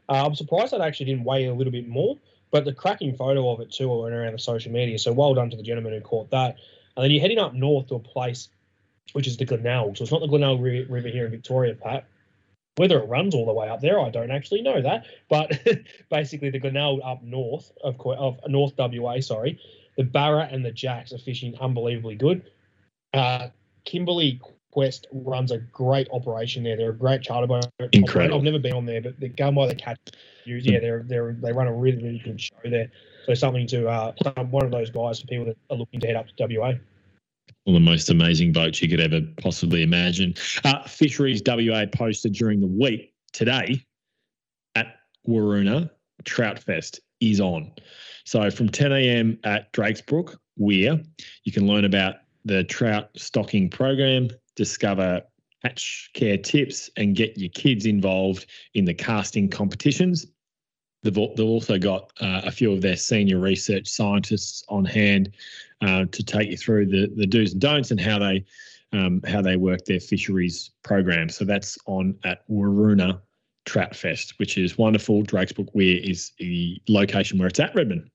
uh, 0.10 0.26
I'm 0.26 0.36
surprised 0.36 0.74
that 0.74 0.82
actually 0.82 1.08
didn't 1.08 1.24
weigh 1.24 1.46
a 1.46 1.54
little 1.54 1.72
bit 1.72 1.88
more. 1.88 2.18
But 2.50 2.64
the 2.64 2.74
cracking 2.74 3.14
photo 3.14 3.52
of 3.52 3.60
it 3.60 3.72
too 3.72 3.90
went 3.90 4.16
around 4.16 4.34
the 4.34 4.40
social 4.40 4.72
media. 4.72 4.98
So 5.00 5.12
well 5.12 5.34
done 5.34 5.50
to 5.50 5.58
the 5.58 5.64
gentleman 5.64 5.94
who 5.94 6.02
caught 6.02 6.32
that. 6.32 6.56
And 6.96 7.04
then 7.04 7.12
you're 7.12 7.22
heading 7.22 7.40
up 7.40 7.54
north 7.54 7.88
to 7.88 7.96
a 7.96 8.00
place 8.00 8.50
which 9.14 9.28
is 9.28 9.38
the 9.38 9.46
Glenelg. 9.46 9.98
So 9.98 10.04
it's 10.04 10.12
not 10.12 10.22
the 10.22 10.28
Glenelg 10.28 10.62
River 10.62 11.08
here 11.08 11.26
in 11.26 11.32
Victoria, 11.32 11.74
Pat. 11.76 12.08
Whether 12.76 13.00
it 13.00 13.08
runs 13.08 13.34
all 13.34 13.46
the 13.46 13.54
way 13.54 13.70
up 13.70 13.82
there, 13.82 14.00
I 14.00 14.10
don't 14.10 14.32
actually 14.32 14.62
know 14.62 14.82
that. 14.82 15.06
But 15.30 15.60
basically, 16.10 16.50
the 16.50 16.60
Glenelg 16.60 17.00
up 17.04 17.24
north 17.24 17.72
of, 17.84 18.00
of 18.06 18.40
North 18.48 18.74
WA, 18.78 19.20
sorry, 19.20 19.60
the 19.98 20.04
Barra 20.04 20.48
and 20.52 20.64
the 20.64 20.72
Jacks 20.72 21.12
are 21.14 21.18
fishing 21.18 21.56
unbelievably 21.60 22.16
good. 22.16 22.44
Uh, 23.14 23.48
Kimberley 23.86 24.40
Quest 24.72 25.08
runs 25.12 25.52
a 25.52 25.58
great 25.58 26.08
operation 26.12 26.64
there. 26.64 26.78
They're 26.78 26.92
a 26.92 26.98
great 26.98 27.22
charter 27.22 27.48
boat. 27.48 27.66
Incredible. 27.94 28.38
I've 28.38 28.44
never 28.44 28.60
been 28.60 28.74
on 28.74 28.86
there, 28.86 29.02
but 29.02 29.20
they're 29.20 29.30
going 29.30 29.56
by 29.56 29.68
the 29.68 29.76
catch. 29.76 29.98
Yeah, 30.46 30.80
they're 30.80 31.04
they're 31.04 31.36
they 31.42 31.52
run 31.52 31.68
a 31.68 31.74
really 31.74 32.02
really 32.02 32.22
good 32.24 32.40
show 32.40 32.56
there. 32.64 32.90
So 33.26 33.34
something 33.34 33.68
to 33.68 33.88
uh, 33.88 34.14
one 34.50 34.66
of 34.66 34.72
those 34.72 34.90
guys 34.90 35.20
for 35.20 35.28
people 35.28 35.46
that 35.46 35.58
are 35.70 35.78
looking 35.78 36.00
to 36.02 36.08
head 36.08 36.16
up 36.16 36.28
to 36.28 36.48
WA. 36.48 36.74
One 37.64 37.76
of 37.76 37.82
the 37.82 37.90
most 37.92 38.10
amazing 38.10 38.54
boats 38.54 38.82
you 38.82 38.88
could 38.88 39.02
ever 39.02 39.22
possibly 39.42 39.84
imagine. 39.84 40.34
Uh, 40.64 40.84
Fisheries 40.84 41.42
WA 41.46 41.86
posted 41.92 42.34
during 42.34 42.62
the 42.62 42.68
week 42.68 43.14
today 43.34 43.84
at 44.76 44.96
Waroona 45.28 45.90
Trout 46.24 46.60
Fest 46.60 47.02
is 47.20 47.42
on. 47.42 47.72
So 48.26 48.50
from 48.52 48.70
10 48.70 48.92
a.m. 48.92 49.40
at 49.44 49.72
Drakesbrook 49.74 50.38
Weir, 50.58 51.02
you 51.44 51.52
can 51.52 51.68
learn 51.68 51.86
about 51.86 52.16
the 52.46 52.64
trout 52.64 53.10
stocking 53.16 53.70
program, 53.70 54.30
discover 54.58 55.22
hatch 55.64 56.10
care 56.14 56.38
tips, 56.38 56.90
and 56.98 57.16
get 57.16 57.38
your 57.38 57.50
kids 57.50 57.86
involved 57.86 58.46
in 58.74 58.84
the 58.84 58.94
casting 58.94 59.50
competitions. 59.50 60.26
They've, 61.04 61.14
they've 61.14 61.46
also 61.46 61.78
got 61.78 62.12
uh, 62.20 62.42
a 62.44 62.52
few 62.52 62.74
of 62.74 62.82
their 62.82 62.98
senior 62.98 63.40
research 63.40 63.88
scientists 63.88 64.64
on 64.68 64.84
hand 64.84 65.32
uh, 65.82 66.06
to 66.12 66.24
take 66.24 66.50
you 66.50 66.58
through 66.58 66.88
the, 66.88 67.08
the 67.16 67.26
do's 67.26 67.54
and 67.54 67.62
don'ts 67.62 67.92
and 67.92 68.02
how 68.02 68.20
they 68.20 68.46
um, 68.94 69.22
how 69.28 69.42
they 69.42 69.58
work 69.58 69.86
their 69.86 70.00
fisheries 70.00 70.72
program. 70.84 71.30
So 71.30 71.46
that's 71.46 71.78
on 71.86 72.16
at 72.24 72.48
Waroona 72.50 73.20
Trout 73.66 73.96
Fest, 73.96 74.34
which 74.40 74.58
is 74.58 74.78
wonderful. 74.78 75.24
Drakesbrook 75.24 75.74
Weir 75.74 76.00
is 76.02 76.32
the 76.40 76.82
location 76.88 77.38
where 77.38 77.50
it's 77.50 77.60
at, 77.60 77.76
Redmond. 77.76 78.10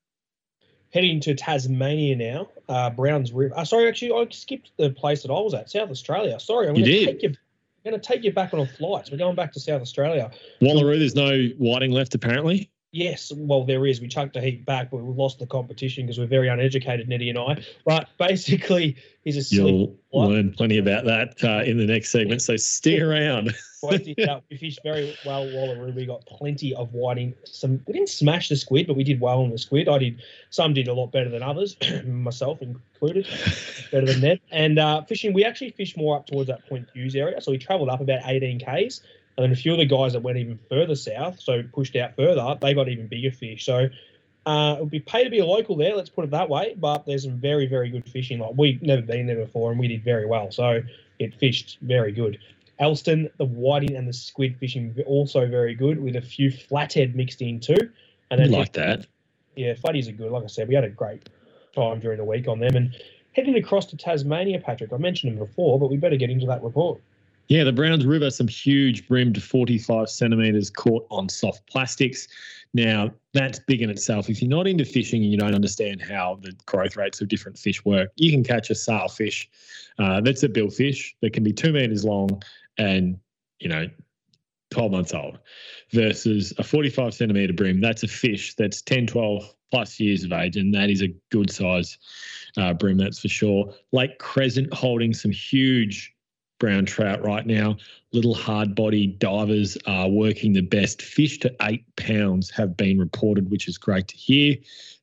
Heading 0.93 1.19
to 1.21 1.33
Tasmania 1.33 2.15
now, 2.15 2.49
uh, 2.69 2.91
Browns 2.91 3.31
River. 3.31 3.57
Uh, 3.57 3.65
sorry, 3.65 3.87
actually, 3.87 4.11
I 4.11 4.27
skipped 4.29 4.69
the 4.77 4.91
place 4.91 5.23
that 5.23 5.31
I 5.31 5.39
was 5.39 5.55
at, 5.55 5.71
South 5.71 5.89
Australia. 5.89 6.39
Sorry, 6.39 6.67
I'm 6.67 6.75
going 6.75 6.85
to 6.85 7.05
take 7.05 7.23
you. 7.23 7.29
I'm 7.29 7.91
going 7.91 7.99
to 7.99 8.07
take 8.07 8.23
you 8.23 8.31
back 8.31 8.53
on 8.53 8.59
a 8.59 8.67
flight. 8.67 9.07
So 9.07 9.13
We're 9.13 9.17
going 9.17 9.35
back 9.35 9.53
to 9.53 9.59
South 9.59 9.81
Australia. 9.81 10.29
Wallaroo, 10.61 10.99
there's 10.99 11.15
no 11.15 11.47
whiting 11.57 11.91
left 11.91 12.13
apparently. 12.13 12.69
Yes, 12.91 13.31
well, 13.35 13.65
there 13.65 13.87
is. 13.87 14.01
We 14.01 14.07
chucked 14.07 14.35
a 14.35 14.41
heap 14.41 14.67
back, 14.67 14.91
but 14.91 14.97
we 14.97 15.11
lost 15.11 15.39
the 15.39 15.47
competition 15.47 16.05
because 16.05 16.19
we're 16.19 16.27
very 16.27 16.47
uneducated, 16.47 17.09
Nettie 17.09 17.29
and 17.29 17.39
I. 17.39 17.63
But 17.85 18.09
basically, 18.19 18.95
he's 19.23 19.35
a 19.35 19.43
silly 19.43 19.71
You'll 20.11 20.29
learn 20.29 20.53
plenty 20.53 20.77
about 20.77 21.05
that 21.05 21.43
uh, 21.43 21.63
in 21.63 21.79
the 21.79 21.87
next 21.87 22.11
segment, 22.11 22.43
so 22.43 22.55
stick 22.55 23.01
around. 23.01 23.55
Quality 23.83 24.15
out. 24.29 24.43
We 24.49 24.57
fished 24.57 24.79
very 24.81 25.15
well 25.25 25.45
Wallaroo. 25.45 25.93
We 25.93 26.05
got 26.05 26.25
plenty 26.25 26.73
of 26.73 26.93
whiting. 26.93 27.33
Some 27.43 27.81
we 27.85 27.93
didn't 27.93 28.09
smash 28.09 28.47
the 28.47 28.55
squid, 28.55 28.87
but 28.87 28.95
we 28.95 29.03
did 29.03 29.19
well 29.19 29.41
on 29.41 29.49
the 29.49 29.57
squid. 29.57 29.89
I 29.89 29.97
did. 29.97 30.21
Some 30.51 30.73
did 30.73 30.87
a 30.87 30.93
lot 30.93 31.11
better 31.11 31.29
than 31.29 31.43
others, 31.43 31.75
myself 32.05 32.61
included, 32.61 33.27
better 33.91 34.05
than 34.05 34.21
Ned. 34.21 34.39
And 34.51 34.79
uh, 34.79 35.01
fishing, 35.03 35.33
we 35.33 35.43
actually 35.43 35.71
fished 35.71 35.97
more 35.97 36.15
up 36.15 36.27
towards 36.27 36.47
that 36.47 36.67
Point 36.69 36.87
Hughes 36.93 37.15
area. 37.15 37.41
So 37.41 37.51
we 37.51 37.57
travelled 37.57 37.89
up 37.89 37.99
about 37.99 38.21
18 38.23 38.59
k's, 38.59 39.01
and 39.37 39.43
then 39.43 39.51
a 39.51 39.55
few 39.55 39.73
of 39.73 39.79
the 39.79 39.85
guys 39.85 40.13
that 40.13 40.21
went 40.21 40.37
even 40.37 40.59
further 40.69 40.95
south, 40.95 41.41
so 41.41 41.61
pushed 41.73 41.97
out 41.97 42.15
further, 42.15 42.57
they 42.61 42.73
got 42.73 42.87
even 42.87 43.07
bigger 43.07 43.31
fish. 43.31 43.65
So. 43.65 43.89
Uh, 44.45 44.75
it 44.77 44.81
would 44.81 44.91
be 44.91 44.99
pay 44.99 45.23
to 45.23 45.29
be 45.29 45.39
a 45.39 45.45
local 45.45 45.77
there, 45.77 45.95
let's 45.95 46.09
put 46.09 46.25
it 46.25 46.31
that 46.31 46.49
way. 46.49 46.75
But 46.77 47.05
there's 47.05 47.23
some 47.23 47.37
very, 47.37 47.65
very 47.65 47.89
good 47.89 48.05
fishing. 48.09 48.39
Like 48.39 48.51
we've 48.57 48.81
never 48.81 49.01
been 49.01 49.25
there 49.25 49.37
before, 49.37 49.71
and 49.71 49.79
we 49.79 49.87
did 49.87 50.03
very 50.03 50.25
well. 50.25 50.51
So 50.51 50.81
it 51.17 51.33
fished 51.35 51.77
very 51.81 52.11
good. 52.11 52.39
Elston, 52.83 53.29
the 53.37 53.45
whiting 53.45 53.95
and 53.95 54.05
the 54.05 54.13
squid 54.13 54.57
fishing 54.57 54.93
also 55.07 55.47
very 55.47 55.73
good 55.73 56.03
with 56.03 56.17
a 56.17 56.21
few 56.21 56.51
flathead 56.51 57.15
mixed 57.15 57.41
in 57.41 57.61
too. 57.61 57.77
And 58.29 58.41
then 58.41 58.51
like 58.51 58.73
that. 58.73 59.07
yeah, 59.55 59.73
flatties 59.73 60.09
are 60.09 60.11
good. 60.11 60.31
Like 60.31 60.43
I 60.43 60.47
said, 60.47 60.67
we 60.67 60.75
had 60.75 60.83
a 60.83 60.89
great 60.89 61.29
time 61.73 62.01
during 62.01 62.17
the 62.17 62.25
week 62.25 62.49
on 62.49 62.59
them. 62.59 62.75
And 62.75 62.93
heading 63.31 63.55
across 63.55 63.85
to 63.87 63.97
Tasmania, 63.97 64.59
Patrick, 64.59 64.91
I 64.91 64.97
mentioned 64.97 65.31
them 65.31 65.39
before, 65.39 65.79
but 65.79 65.89
we 65.89 65.95
better 65.95 66.17
get 66.17 66.29
into 66.29 66.45
that 66.47 66.61
report. 66.61 66.99
Yeah, 67.47 67.63
the 67.63 67.71
Browns 67.71 68.05
River, 68.05 68.29
some 68.29 68.49
huge 68.49 69.07
brimmed 69.07 69.41
45 69.41 70.09
centimetres 70.09 70.69
caught 70.69 71.07
on 71.09 71.29
soft 71.29 71.65
plastics. 71.67 72.27
Now, 72.73 73.11
that's 73.33 73.59
big 73.59 73.81
in 73.81 73.89
itself. 73.89 74.29
If 74.29 74.41
you're 74.41 74.49
not 74.49 74.67
into 74.67 74.83
fishing 74.83 75.23
and 75.23 75.31
you 75.31 75.37
don't 75.37 75.55
understand 75.55 76.01
how 76.01 76.39
the 76.41 76.53
growth 76.65 76.97
rates 76.97 77.21
of 77.21 77.29
different 77.29 77.57
fish 77.57 77.85
work, 77.85 78.09
you 78.15 78.31
can 78.31 78.43
catch 78.43 78.69
a 78.69 78.75
sailfish 78.75 79.49
uh, 79.99 80.21
that's 80.21 80.43
a 80.43 80.49
billfish 80.49 81.13
that 81.21 81.33
can 81.33 81.43
be 81.43 81.53
two 81.53 81.71
metres 81.71 82.03
long 82.03 82.41
and, 82.77 83.17
you 83.59 83.69
know, 83.69 83.87
12 84.71 84.91
months 84.91 85.13
old 85.13 85.37
versus 85.91 86.53
a 86.57 86.63
45 86.63 87.13
centimetre 87.13 87.53
bream. 87.53 87.79
That's 87.79 88.03
a 88.03 88.07
fish 88.07 88.55
that's 88.55 88.81
10, 88.81 89.07
12 89.07 89.55
plus 89.71 89.99
years 89.99 90.23
of 90.23 90.33
age, 90.33 90.57
and 90.57 90.73
that 90.73 90.89
is 90.89 91.01
a 91.01 91.13
good 91.31 91.51
size 91.51 91.97
uh, 92.57 92.73
bream, 92.73 92.97
that's 92.97 93.19
for 93.19 93.27
sure. 93.27 93.73
Lake 93.91 94.19
Crescent 94.19 94.73
holding 94.73 95.13
some 95.13 95.31
huge 95.31 96.13
brown 96.59 96.85
trout 96.85 97.23
right 97.23 97.45
now. 97.45 97.75
Little 98.11 98.35
hard 98.35 98.75
body 98.75 99.07
divers 99.07 99.77
are 99.87 100.07
working 100.07 100.53
the 100.53 100.61
best. 100.61 101.01
Fish 101.01 101.39
to 101.39 101.55
eight 101.63 101.83
pounds 101.95 102.49
have 102.51 102.77
been 102.77 102.99
reported, 102.99 103.49
which 103.49 103.67
is 103.67 103.77
great 103.77 104.07
to 104.09 104.15
hear. 104.15 104.55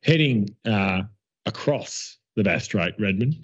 Heading 0.02 0.48
uh, 0.64 1.02
across 1.46 2.18
the 2.36 2.44
Bass 2.44 2.64
Strait, 2.64 2.94
Redmond, 2.98 3.36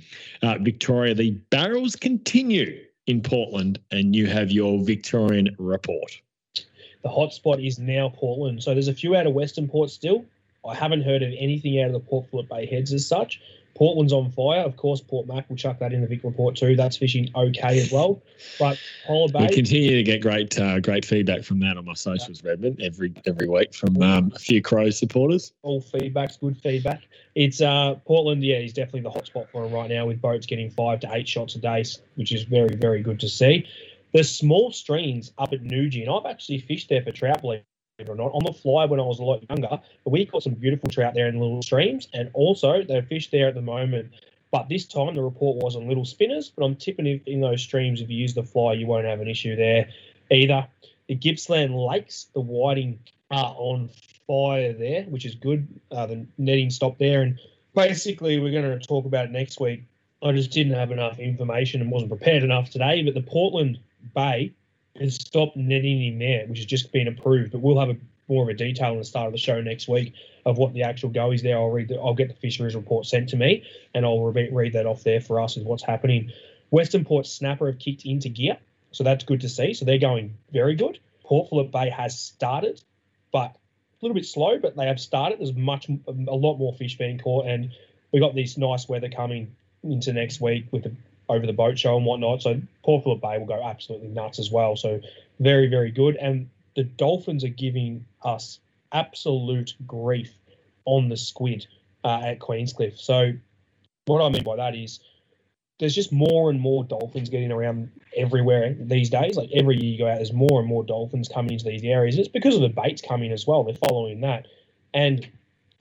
uh, 0.42 0.58
Victoria, 0.60 1.14
the 1.14 1.32
barrels 1.50 1.96
continue 1.96 2.85
in 3.06 3.20
Portland, 3.22 3.78
and 3.90 4.14
you 4.14 4.26
have 4.26 4.50
your 4.50 4.82
Victorian 4.82 5.54
report. 5.58 6.20
The 7.02 7.08
hotspot 7.08 7.64
is 7.64 7.78
now 7.78 8.08
Portland. 8.08 8.62
So 8.62 8.72
there's 8.72 8.88
a 8.88 8.94
few 8.94 9.14
out 9.14 9.26
of 9.26 9.32
Western 9.32 9.68
Port 9.68 9.90
still. 9.90 10.24
I 10.66 10.74
haven't 10.74 11.02
heard 11.02 11.22
of 11.22 11.32
anything 11.38 11.80
out 11.80 11.86
of 11.86 11.92
the 11.92 12.00
Port 12.00 12.26
Phillip 12.30 12.48
Bay 12.48 12.66
heads 12.66 12.92
as 12.92 13.06
such. 13.06 13.40
Portland's 13.76 14.12
on 14.12 14.32
fire. 14.32 14.60
Of 14.60 14.76
course, 14.76 15.00
Port 15.02 15.26
Mac 15.26 15.48
will 15.48 15.56
chuck 15.56 15.78
that 15.80 15.92
in 15.92 16.00
the 16.00 16.06
Vic 16.06 16.24
report 16.24 16.56
too. 16.56 16.76
That's 16.76 16.96
fishing 16.96 17.30
okay 17.36 17.78
as 17.78 17.92
well. 17.92 18.22
But 18.58 18.80
Polar 19.06 19.30
We 19.38 19.48
continue 19.48 19.96
to 19.96 20.02
get 20.02 20.22
great, 20.22 20.58
uh, 20.58 20.80
great 20.80 21.04
feedback 21.04 21.44
from 21.44 21.60
that 21.60 21.76
on 21.76 21.84
my 21.84 21.92
socials, 21.92 22.42
Redmond, 22.42 22.80
every 22.82 23.12
every 23.26 23.48
week 23.48 23.74
from 23.74 24.00
um, 24.02 24.32
a 24.34 24.38
few 24.38 24.62
Crows 24.62 24.98
supporters. 24.98 25.52
all 25.62 25.80
feedback's 25.80 26.38
good 26.38 26.56
feedback. 26.56 27.02
It's 27.34 27.60
uh 27.60 27.96
Portland, 28.06 28.42
yeah, 28.42 28.58
he's 28.58 28.72
definitely 28.72 29.02
the 29.02 29.10
hotspot 29.10 29.48
for 29.50 29.66
him 29.66 29.72
right 29.72 29.90
now 29.90 30.06
with 30.06 30.20
boats 30.22 30.46
getting 30.46 30.70
five 30.70 31.00
to 31.00 31.08
eight 31.12 31.28
shots 31.28 31.54
a 31.54 31.58
day, 31.58 31.84
which 32.14 32.32
is 32.32 32.44
very, 32.44 32.74
very 32.76 33.02
good 33.02 33.20
to 33.20 33.28
see. 33.28 33.66
The 34.14 34.24
small 34.24 34.72
streams 34.72 35.32
up 35.36 35.52
at 35.52 35.62
Noojee, 35.62 36.00
and 36.00 36.10
I've 36.10 36.24
actually 36.24 36.58
fished 36.58 36.88
there 36.88 37.02
for 37.02 37.12
trout, 37.12 37.42
believe 37.42 37.60
or 38.06 38.14
not, 38.14 38.32
on 38.34 38.44
the 38.44 38.52
fly 38.52 38.84
when 38.84 39.00
I 39.00 39.02
was 39.02 39.18
a 39.18 39.24
lot 39.24 39.42
younger. 39.48 39.68
But 39.70 40.10
we 40.10 40.26
caught 40.26 40.42
some 40.42 40.54
beautiful 40.54 40.90
trout 40.90 41.14
there 41.14 41.28
in 41.28 41.38
little 41.38 41.62
streams, 41.62 42.08
and 42.12 42.30
also 42.34 42.82
they're 42.82 43.02
fished 43.02 43.30
there 43.30 43.48
at 43.48 43.54
the 43.54 43.62
moment. 43.62 44.12
But 44.50 44.68
this 44.68 44.84
time 44.86 45.14
the 45.14 45.22
report 45.22 45.62
was 45.62 45.76
on 45.76 45.88
little 45.88 46.04
spinners, 46.04 46.52
but 46.54 46.64
I'm 46.64 46.76
tipping 46.76 47.06
if 47.06 47.26
in 47.26 47.40
those 47.40 47.62
streams, 47.62 48.00
if 48.00 48.10
you 48.10 48.16
use 48.18 48.34
the 48.34 48.42
fly, 48.42 48.74
you 48.74 48.86
won't 48.86 49.06
have 49.06 49.20
an 49.20 49.28
issue 49.28 49.56
there 49.56 49.88
either. 50.30 50.66
The 51.08 51.14
Gippsland 51.14 51.74
Lakes, 51.74 52.26
the 52.34 52.40
whiting 52.40 52.98
are 53.30 53.54
on 53.56 53.88
fire 54.26 54.72
there, 54.72 55.04
which 55.04 55.24
is 55.24 55.34
good. 55.34 55.66
Uh, 55.90 56.06
the 56.06 56.26
netting 56.36 56.70
stopped 56.70 56.98
there, 56.98 57.22
and 57.22 57.38
basically 57.74 58.38
we're 58.38 58.52
going 58.52 58.78
to 58.78 58.86
talk 58.86 59.06
about 59.06 59.30
next 59.30 59.58
week. 59.58 59.84
I 60.22 60.32
just 60.32 60.50
didn't 60.50 60.74
have 60.74 60.90
enough 60.90 61.18
information 61.18 61.80
and 61.80 61.90
wasn't 61.90 62.10
prepared 62.10 62.42
enough 62.42 62.70
today. 62.70 63.02
But 63.02 63.14
the 63.14 63.22
Portland 63.22 63.78
Bay 64.14 64.52
has 65.00 65.14
stop 65.16 65.54
netting 65.56 66.04
in 66.04 66.18
there, 66.18 66.46
which 66.46 66.58
has 66.58 66.66
just 66.66 66.92
been 66.92 67.08
approved. 67.08 67.52
But 67.52 67.60
we'll 67.60 67.78
have 67.78 67.90
a 67.90 67.96
more 68.28 68.42
of 68.42 68.48
a 68.48 68.54
detail 68.54 68.92
on 68.92 68.98
the 68.98 69.04
start 69.04 69.26
of 69.26 69.32
the 69.32 69.38
show 69.38 69.60
next 69.60 69.88
week 69.88 70.14
of 70.44 70.58
what 70.58 70.72
the 70.72 70.82
actual 70.82 71.10
go 71.10 71.30
is 71.30 71.42
there. 71.42 71.56
I'll 71.56 71.70
read. 71.70 71.88
The, 71.88 71.96
I'll 71.96 72.14
get 72.14 72.28
the 72.28 72.34
fisheries 72.34 72.74
report 72.74 73.06
sent 73.06 73.28
to 73.30 73.36
me, 73.36 73.64
and 73.94 74.04
I'll 74.04 74.20
re- 74.20 74.50
read 74.50 74.72
that 74.72 74.86
off 74.86 75.04
there 75.04 75.20
for 75.20 75.40
us 75.40 75.56
as 75.56 75.64
what's 75.64 75.82
happening. 75.82 76.32
Western 76.70 77.04
Port 77.04 77.26
Snapper 77.26 77.66
have 77.66 77.78
kicked 77.78 78.04
into 78.04 78.28
gear, 78.28 78.58
so 78.90 79.04
that's 79.04 79.24
good 79.24 79.42
to 79.42 79.48
see. 79.48 79.74
So 79.74 79.84
they're 79.84 79.98
going 79.98 80.36
very 80.52 80.74
good. 80.74 80.98
Port 81.22 81.50
Phillip 81.50 81.70
Bay 81.70 81.90
has 81.90 82.18
started, 82.18 82.82
but 83.32 83.50
a 83.50 83.58
little 84.02 84.14
bit 84.14 84.26
slow, 84.26 84.58
but 84.58 84.76
they 84.76 84.86
have 84.86 85.00
started. 85.00 85.38
There's 85.38 85.54
much, 85.54 85.88
a 85.88 86.12
lot 86.12 86.56
more 86.56 86.72
fish 86.72 86.98
being 86.98 87.18
caught, 87.18 87.46
and 87.46 87.70
we 88.12 88.20
got 88.20 88.34
this 88.34 88.56
nice 88.56 88.88
weather 88.88 89.08
coming 89.08 89.54
into 89.82 90.12
next 90.12 90.40
week 90.40 90.66
with 90.72 90.84
the 90.84 90.96
over 91.28 91.46
the 91.46 91.52
boat 91.52 91.78
show 91.78 91.96
and 91.96 92.06
whatnot. 92.06 92.42
So 92.42 92.60
Port 92.84 93.04
Phillip 93.04 93.20
Bay 93.20 93.38
will 93.38 93.46
go 93.46 93.62
absolutely 93.62 94.08
nuts 94.08 94.38
as 94.38 94.50
well. 94.50 94.76
So 94.76 95.00
very, 95.40 95.68
very 95.68 95.90
good. 95.90 96.16
And 96.16 96.48
the 96.74 96.84
Dolphins 96.84 97.44
are 97.44 97.48
giving 97.48 98.04
us 98.22 98.60
absolute 98.92 99.74
grief 99.86 100.32
on 100.84 101.08
the 101.08 101.16
squid 101.16 101.66
uh, 102.04 102.20
at 102.22 102.38
Queenscliff. 102.38 102.98
So, 102.98 103.32
what 104.06 104.24
I 104.24 104.28
mean 104.28 104.44
by 104.44 104.56
that 104.56 104.76
is 104.76 105.00
there's 105.78 105.94
just 105.94 106.12
more 106.12 106.48
and 106.48 106.60
more 106.60 106.84
dolphins 106.84 107.28
getting 107.28 107.50
around 107.50 107.90
everywhere 108.16 108.74
these 108.78 109.10
days. 109.10 109.36
Like 109.36 109.50
every 109.52 109.76
year 109.76 109.92
you 109.92 109.98
go 109.98 110.08
out, 110.08 110.16
there's 110.16 110.32
more 110.32 110.60
and 110.60 110.68
more 110.68 110.84
dolphins 110.84 111.28
coming 111.28 111.52
into 111.52 111.64
these 111.64 111.82
areas. 111.84 112.16
It's 112.16 112.28
because 112.28 112.54
of 112.54 112.62
the 112.62 112.68
baits 112.68 113.02
coming 113.02 113.32
as 113.32 113.46
well. 113.46 113.64
They're 113.64 113.74
following 113.74 114.20
that. 114.20 114.46
And 114.94 115.28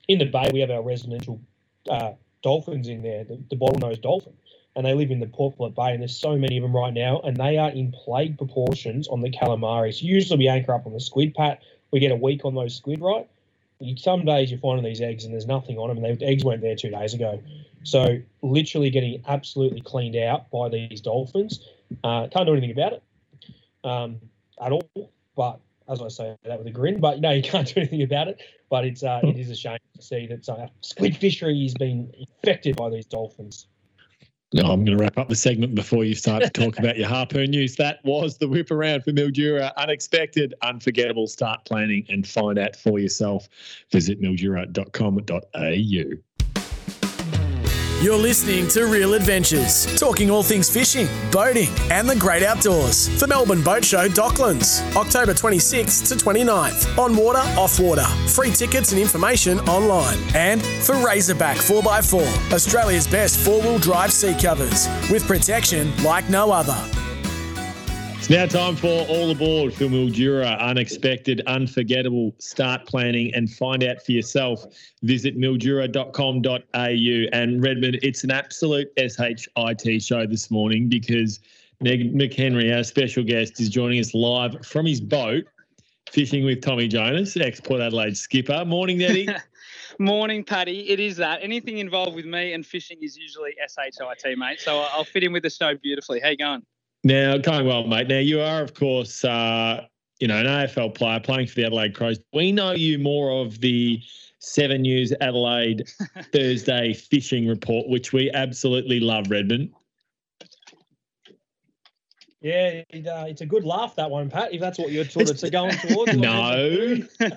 in 0.08 0.18
the 0.18 0.26
bay, 0.26 0.50
we 0.52 0.60
have 0.60 0.70
our 0.70 0.82
residential 0.82 1.40
uh, 1.88 2.12
dolphins 2.42 2.88
in 2.88 3.02
there, 3.02 3.24
the, 3.24 3.40
the 3.48 3.56
bottlenose 3.56 4.02
dolphin. 4.02 4.34
And 4.76 4.84
they 4.84 4.94
live 4.94 5.10
in 5.10 5.20
the 5.20 5.26
Port 5.26 5.56
Phillip 5.56 5.74
Bay, 5.74 5.92
and 5.92 6.00
there's 6.02 6.16
so 6.16 6.36
many 6.36 6.58
of 6.58 6.62
them 6.62 6.76
right 6.76 6.92
now, 6.92 7.20
and 7.20 7.36
they 7.36 7.56
are 7.56 7.70
in 7.70 7.92
plague 7.92 8.36
proportions 8.36 9.08
on 9.08 9.22
the 9.22 9.30
calamaris. 9.30 10.02
Usually, 10.02 10.38
we 10.38 10.48
anchor 10.48 10.74
up 10.74 10.86
on 10.86 10.92
the 10.92 11.00
squid 11.00 11.34
pat. 11.34 11.62
We 11.90 12.00
get 12.00 12.12
a 12.12 12.16
week 12.16 12.44
on 12.44 12.54
those 12.54 12.76
squid, 12.76 13.00
right? 13.00 13.26
Some 13.96 14.24
days 14.24 14.50
you're 14.50 14.60
finding 14.60 14.84
these 14.84 15.00
eggs, 15.00 15.24
and 15.24 15.32
there's 15.32 15.46
nothing 15.46 15.78
on 15.78 15.88
them, 15.88 16.04
and 16.04 16.18
the 16.18 16.26
eggs 16.26 16.44
weren't 16.44 16.60
there 16.60 16.76
two 16.76 16.90
days 16.90 17.14
ago. 17.14 17.42
So 17.84 18.18
literally 18.42 18.90
getting 18.90 19.22
absolutely 19.26 19.80
cleaned 19.80 20.16
out 20.16 20.50
by 20.50 20.68
these 20.68 21.00
dolphins. 21.00 21.66
Uh, 22.04 22.26
can't 22.28 22.46
do 22.46 22.52
anything 22.52 22.72
about 22.72 22.94
it 22.94 23.02
um, 23.84 24.20
at 24.60 24.72
all. 24.72 25.10
But 25.36 25.60
as 25.88 26.02
I 26.02 26.08
say 26.08 26.36
that 26.44 26.58
with 26.58 26.66
a 26.66 26.70
grin, 26.70 27.00
but 27.00 27.20
no, 27.20 27.30
you 27.30 27.42
can't 27.42 27.66
do 27.74 27.80
anything 27.80 28.02
about 28.02 28.28
it. 28.28 28.40
But 28.68 28.84
it's 28.84 29.02
uh, 29.02 29.20
it 29.22 29.38
is 29.38 29.50
a 29.50 29.54
shame 29.54 29.78
to 29.94 30.02
see 30.02 30.26
that 30.26 30.48
uh, 30.48 30.66
squid 30.80 31.16
fishery 31.16 31.62
has 31.62 31.74
been 31.74 32.12
infected 32.18 32.76
by 32.76 32.90
these 32.90 33.06
dolphins. 33.06 33.68
No, 34.52 34.62
I'm 34.62 34.84
going 34.84 34.96
to 34.96 35.02
wrap 35.02 35.18
up 35.18 35.28
the 35.28 35.34
segment 35.34 35.74
before 35.74 36.04
you 36.04 36.14
start 36.14 36.44
to 36.44 36.50
talk 36.50 36.78
about 36.78 36.96
your 36.96 37.08
harpoon 37.08 37.50
news. 37.50 37.74
That 37.76 37.98
was 38.04 38.38
the 38.38 38.46
whip 38.46 38.70
around 38.70 39.02
for 39.02 39.10
Mildura. 39.10 39.72
Unexpected, 39.76 40.54
unforgettable. 40.62 41.26
Start 41.26 41.64
planning 41.64 42.06
and 42.08 42.26
find 42.26 42.58
out 42.58 42.76
for 42.76 43.00
yourself. 43.00 43.48
Visit 43.90 44.22
mildura.com.au. 44.22 46.22
You're 48.02 48.18
listening 48.18 48.68
to 48.68 48.84
Real 48.84 49.14
Adventures, 49.14 49.86
talking 49.98 50.30
all 50.30 50.42
things 50.42 50.68
fishing, 50.68 51.08
boating, 51.32 51.70
and 51.90 52.06
the 52.06 52.14
great 52.14 52.42
outdoors 52.42 53.08
for 53.18 53.26
Melbourne 53.26 53.62
Boat 53.62 53.82
Show 53.86 54.06
Docklands, 54.06 54.82
October 54.94 55.32
26th 55.32 56.06
to 56.08 56.14
29th. 56.14 56.98
On 56.98 57.16
water, 57.16 57.38
off 57.58 57.80
water. 57.80 58.04
Free 58.28 58.50
tickets 58.50 58.92
and 58.92 59.00
information 59.00 59.58
online. 59.60 60.18
And 60.34 60.62
for 60.62 60.94
Razorback 60.96 61.56
4x4, 61.56 62.52
Australia's 62.52 63.06
best 63.06 63.40
four 63.40 63.62
wheel 63.62 63.78
drive 63.78 64.12
seat 64.12 64.42
covers 64.42 64.88
with 65.10 65.26
protection 65.26 65.90
like 66.04 66.28
no 66.28 66.52
other. 66.52 66.76
It's 68.26 68.32
now 68.32 68.46
time 68.46 68.74
for 68.74 69.06
All 69.08 69.30
Aboard 69.30 69.72
for 69.72 69.84
Mildura. 69.84 70.58
Unexpected, 70.58 71.42
unforgettable. 71.46 72.34
Start 72.40 72.84
planning 72.84 73.32
and 73.36 73.48
find 73.48 73.84
out 73.84 74.02
for 74.02 74.10
yourself. 74.10 74.66
Visit 75.04 75.38
mildura.com.au. 75.38 77.28
And 77.32 77.62
Redmond, 77.62 78.00
it's 78.02 78.24
an 78.24 78.32
absolute 78.32 78.88
SHIT 78.98 80.02
show 80.02 80.26
this 80.26 80.50
morning 80.50 80.88
because 80.88 81.38
Ned 81.80 82.14
McHenry, 82.14 82.76
our 82.76 82.82
special 82.82 83.22
guest, 83.22 83.60
is 83.60 83.68
joining 83.68 84.00
us 84.00 84.12
live 84.12 84.66
from 84.66 84.86
his 84.86 85.00
boat, 85.00 85.44
fishing 86.10 86.44
with 86.44 86.62
Tommy 86.62 86.88
Jonas, 86.88 87.36
ex 87.36 87.60
Port 87.60 87.80
Adelaide 87.80 88.16
skipper. 88.16 88.64
Morning, 88.64 88.98
Nettie. 88.98 89.28
Morning, 90.00 90.42
Paddy. 90.42 90.90
It 90.90 90.98
is 90.98 91.16
that. 91.18 91.44
Anything 91.44 91.78
involved 91.78 92.16
with 92.16 92.26
me 92.26 92.54
and 92.54 92.66
fishing 92.66 92.98
is 93.02 93.16
usually 93.16 93.54
SHIT, 93.68 94.36
mate. 94.36 94.58
So 94.58 94.80
I'll 94.80 95.04
fit 95.04 95.22
in 95.22 95.32
with 95.32 95.44
the 95.44 95.50
show 95.50 95.76
beautifully. 95.76 96.18
How 96.18 96.30
you 96.30 96.36
going? 96.36 96.66
Now, 97.06 97.38
going 97.38 97.64
well, 97.68 97.86
mate. 97.86 98.08
Now, 98.08 98.18
you 98.18 98.40
are, 98.40 98.60
of 98.60 98.74
course, 98.74 99.24
uh, 99.24 99.86
you 100.18 100.26
know, 100.26 100.38
an 100.38 100.46
AFL 100.46 100.92
player 100.92 101.20
playing 101.20 101.46
for 101.46 101.54
the 101.54 101.64
Adelaide 101.64 101.94
Crows. 101.94 102.18
We 102.32 102.50
know 102.50 102.72
you 102.72 102.98
more 102.98 103.30
of 103.30 103.60
the 103.60 104.02
Seven 104.40 104.82
News 104.82 105.12
Adelaide 105.20 105.88
Thursday 106.32 106.94
fishing 106.94 107.46
report, 107.46 107.88
which 107.88 108.12
we 108.12 108.28
absolutely 108.32 108.98
love, 108.98 109.30
Redmond. 109.30 109.70
Yeah, 112.40 112.82
it, 112.90 113.06
uh, 113.06 113.26
it's 113.28 113.40
a 113.40 113.46
good 113.46 113.62
laugh 113.62 113.94
that 113.94 114.10
one, 114.10 114.28
Pat. 114.28 114.52
If 114.52 114.60
that's 114.60 114.76
what 114.76 114.90
you're 114.90 115.04
sort 115.04 115.30
of 115.30 115.50
going 115.52 115.76
towards. 115.76 116.16
no. 116.16 116.96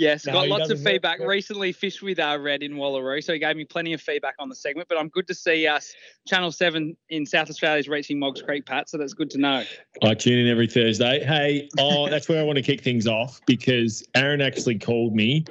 Yes, 0.00 0.24
No, 0.24 0.32
got 0.32 0.48
lots 0.48 0.62
of 0.62 0.68
doesn't 0.70 0.84
work 0.84 0.92
feedback. 0.94 1.20
Recently 1.20 1.72
fished 1.72 2.00
with 2.00 2.18
uh, 2.18 2.38
Red 2.40 2.62
in 2.62 2.72
Wallaroo, 2.72 3.22
so 3.22 3.34
he 3.34 3.38
gave 3.38 3.54
me 3.54 3.66
plenty 3.66 3.92
of 3.92 4.00
feedback 4.00 4.34
on 4.38 4.48
the 4.48 4.54
segment. 4.54 4.88
But 4.88 4.96
I'm 4.96 5.10
good 5.10 5.26
to 5.26 5.34
see 5.34 5.66
us 5.66 5.92
Channel 6.26 6.52
Seven 6.52 6.96
in 7.10 7.26
South 7.26 7.50
Australia 7.50 7.80
is 7.80 7.86
reaching 7.86 8.18
Moggs 8.18 8.40
Creek, 8.40 8.64
Pat. 8.64 8.88
So 8.88 8.96
that's 8.96 9.12
good 9.12 9.28
to 9.30 9.38
know. 9.38 9.62
I 10.02 10.14
tune 10.14 10.38
in 10.38 10.48
every 10.48 10.68
Thursday. 10.68 11.22
Hey, 11.22 11.68
oh, 11.78 12.08
that's 12.08 12.30
where 12.30 12.40
I 12.40 12.42
want 12.42 12.56
to 12.56 12.62
kick 12.62 12.80
things 12.80 13.06
off 13.06 13.42
because 13.46 14.02
Aaron 14.14 14.40
actually 14.40 14.78
called 14.78 15.14
me 15.14 15.44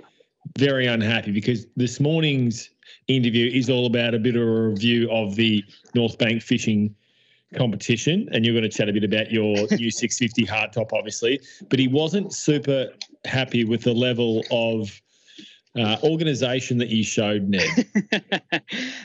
very 0.58 0.88
unhappy 0.88 1.32
because 1.32 1.68
this 1.76 2.00
morning's 2.00 2.72
interview 3.08 3.52
is 3.54 3.70
all 3.70 3.86
about 3.86 4.16
a 4.16 4.20
bit 4.20 4.36
of 4.36 4.42
a 4.42 4.70
review 4.70 5.12
of 5.12 5.36
the 5.36 5.64
North 5.94 6.18
Bank 6.18 6.42
fishing 6.42 6.96
competition, 7.56 8.30
and 8.32 8.46
you're 8.46 8.54
going 8.54 8.70
to 8.70 8.76
chat 8.76 8.90
a 8.90 8.94
bit 8.94 9.04
about 9.04 9.32
your 9.32 9.56
new 9.72 9.92
650 9.92 10.46
hardtop, 10.46 10.92
obviously. 10.94 11.40
But 11.70 11.80
he 11.80 11.88
wasn't 11.88 12.34
super 12.34 12.90
happy 13.26 13.66
with 13.66 13.84
the 13.84 13.94
level 13.94 14.44
of 14.52 15.02
uh, 15.78 15.98
organisation 16.04 16.80
that 16.80 16.90
you 16.90 17.04
showed, 17.04 17.48
Ned. 17.48 17.68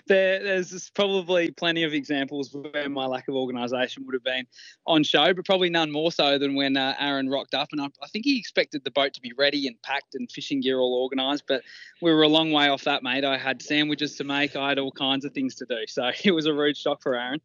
there, 0.07 0.43
there's 0.43 0.91
probably 0.91 1.51
plenty 1.51 1.83
of 1.83 1.93
examples 1.93 2.55
where 2.55 2.89
my 2.89 3.05
lack 3.07 3.29
of 3.29 3.35
organisation 3.35 4.05
would 4.07 4.15
have 4.15 4.25
been 4.25 4.47
on 4.87 5.03
show, 5.05 5.35
but 5.35 5.45
probably 5.45 5.69
none 5.69 5.91
more 5.91 6.11
so 6.11 6.39
than 6.39 6.55
when 6.55 6.77
uh, 6.77 6.95
Aaron 6.99 7.29
rocked 7.29 7.55
up. 7.55 7.69
And 7.73 7.81
I, 7.81 7.87
I 8.03 8.07
think 8.09 8.25
he 8.25 8.39
expected 8.39 8.83
the 8.83 8.91
boat 8.91 9.13
to 9.15 9.21
be 9.21 9.33
ready 9.37 9.67
and 9.67 9.81
packed 9.83 10.15
and 10.15 10.31
fishing 10.31 10.61
gear 10.61 10.79
all 10.79 11.03
organised, 11.03 11.45
but 11.47 11.63
we 12.01 12.13
were 12.13 12.23
a 12.23 12.29
long 12.29 12.51
way 12.51 12.69
off 12.69 12.85
that, 12.85 13.03
mate. 13.03 13.25
I 13.25 13.37
had 13.37 13.61
sandwiches 13.61 14.17
to 14.17 14.25
make, 14.25 14.57
I 14.57 14.71
had 14.71 14.79
all 14.79 14.93
kinds 14.93 15.25
of 15.25 15.33
things 15.33 15.55
to 15.57 15.67
do. 15.67 15.87
So 15.87 16.11
it 16.25 16.33
was 16.33 16.47
a 16.47 16.55
rude 16.55 16.77
shock 16.77 17.03
for 17.03 17.15
Aaron. 17.15 17.41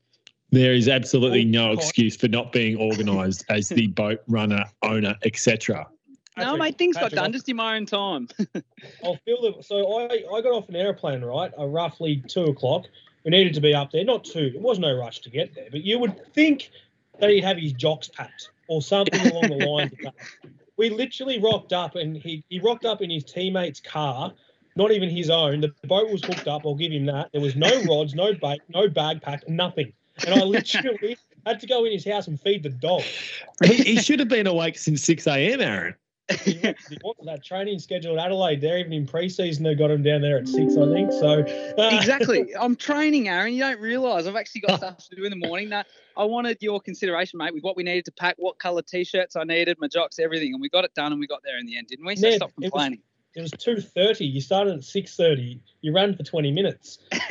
There 0.52 0.74
is 0.74 0.88
absolutely 0.88 1.46
no 1.46 1.70
Oh, 1.70 1.74
excuse 1.74 2.16
for 2.16 2.28
not 2.28 2.52
being 2.52 2.78
organised 2.78 3.46
as 3.50 3.70
the 3.70 3.86
boat 3.88 4.22
runner, 4.28 4.64
owner, 4.82 5.16
etc. 5.24 5.88
no, 6.40 6.46
Patrick- 6.46 6.60
mate, 6.60 6.78
things 6.78 6.96
got 6.96 7.04
Patrick, 7.04 7.22
done 7.22 7.34
just 7.34 7.50
in 7.50 7.56
my 7.56 7.76
own 7.76 7.86
time. 7.86 8.28
I'll 9.04 9.20
feel 9.26 9.42
the 9.42 9.64
so 9.64 10.00
I, 10.00 10.24
I 10.34 10.42
got 10.42 10.52
off 10.52 10.70
an 10.70 10.76
airplane 10.76 11.22
right 11.22 11.52
uh, 11.58 11.66
roughly 11.66 12.24
two 12.28 12.46
o'clock. 12.46 12.86
We 13.24 13.32
needed 13.32 13.54
to 13.56 13.62
be 13.62 13.74
up 13.74 13.92
there. 13.92 14.04
Not 14.04 14.24
two. 14.24 14.52
It 14.56 14.62
was 14.62 14.80
no 14.80 14.96
rush 14.96 15.20
to 15.20 15.30
get 15.30 15.54
there, 15.54 15.68
but 15.72 15.84
you 15.84 16.00
would 16.00 16.34
think 16.34 16.72
that 17.20 17.30
he'd 17.30 17.44
have 17.44 17.58
his 17.58 17.74
jocks 17.74 18.08
packed 18.08 18.50
or 18.68 18.82
something 18.82 19.20
along 19.20 19.50
the 19.50 19.66
lines 19.68 19.92
of 19.92 20.00
that. 20.04 20.14
We 20.78 20.90
literally 20.90 21.40
rocked 21.40 21.74
up 21.74 21.96
and 21.96 22.16
he, 22.16 22.44
he 22.50 22.60
rocked 22.60 22.86
up 22.86 23.02
in 23.02 23.10
his 23.10 23.26
teammate's 23.26 23.82
car, 23.82 24.32
not 24.78 24.92
even 24.92 25.10
his 25.10 25.30
own. 25.30 25.60
The 25.60 25.74
boat 25.84 26.10
was 26.10 26.24
hooked 26.24 26.48
up. 26.48 26.62
I'll 26.66 26.76
give 26.76 26.92
him 26.92 27.06
that. 27.08 27.30
There 27.34 27.42
was 27.42 27.56
no 27.56 27.84
rods, 27.84 28.14
no 28.14 28.34
bait, 28.34 28.62
no 28.70 28.88
bag 28.88 29.22
pack, 29.22 29.48
nothing. 29.50 29.92
And 30.26 30.34
I 30.34 30.44
literally 30.44 31.18
had 31.46 31.60
to 31.60 31.68
go 31.68 31.86
in 31.86 31.92
his 31.92 32.06
house 32.06 32.28
and 32.28 32.40
feed 32.40 32.64
the 32.64 32.70
dog. 32.70 33.04
he, 33.64 33.76
he 33.76 34.02
should 34.02 34.20
have 34.20 34.30
been 34.30 34.48
awake 34.48 34.78
since 34.78 35.04
6 35.04 35.28
a.m., 35.28 35.62
Aaron. 35.62 35.96
He 36.44 36.54
wanted- 36.64 36.76
he 36.90 36.98
wanted 37.04 37.26
that 37.26 37.44
training 37.44 37.80
schedule 37.80 38.20
at 38.20 38.26
Adelaide. 38.28 38.62
There, 38.62 38.78
even 38.78 38.94
in 38.94 39.06
pre-season, 39.08 39.64
they 39.64 39.76
got 39.76 39.90
him 39.92 40.04
down 40.04 40.22
there 40.22 40.38
at 40.38 40.48
six, 40.48 40.78
I 40.78 40.92
think. 40.92 41.12
So 41.12 41.44
uh, 41.78 41.90
exactly. 41.98 42.56
I'm 42.60 42.76
training, 42.76 43.28
Aaron. 43.30 43.54
You 43.54 43.62
don't 43.62 43.80
realise 43.80 44.28
I've 44.28 44.36
actually 44.36 44.62
got 44.62 44.78
stuff 44.78 45.10
to 45.10 45.16
do 45.16 45.24
in 45.24 45.32
the 45.32 45.48
morning. 45.48 45.70
That 45.70 45.88
I 46.16 46.24
wanted 46.26 46.58
your 46.62 46.80
consideration, 46.80 47.38
mate, 47.38 47.54
with 47.54 47.64
what 47.64 47.76
we 47.76 47.84
needed 47.84 48.06
to 48.06 48.12
pack, 48.12 48.36
what 48.38 48.60
colour 48.60 48.82
t-shirts 48.82 49.36
I 49.36 49.44
needed, 49.44 49.78
my 49.80 49.88
jocks, 49.88 50.20
everything, 50.20 50.54
and 50.54 50.62
we 50.62 50.70
got 50.70 50.86
it 50.86 50.94
done, 50.94 51.12
and 51.12 51.20
we 51.20 51.28
got 51.28 51.42
there 51.44 51.58
in 51.58 51.66
the 51.66 51.78
end, 51.78 51.88
didn't 51.88 52.06
we? 52.06 52.16
So 52.16 52.28
Ned, 52.30 52.36
stop 52.38 52.50
it 52.50 52.56
was- 52.58 52.70
complaining. 52.72 53.02
It 53.36 53.42
was 53.42 53.52
two 53.52 53.80
thirty. 53.80 54.26
You 54.26 54.42
started 54.42 54.74
at 54.74 54.84
six 54.84 55.16
thirty. 55.16 55.62
You 55.82 55.94
ran 55.94 56.16
for 56.16 56.24
twenty 56.24 56.52
minutes. 56.52 56.98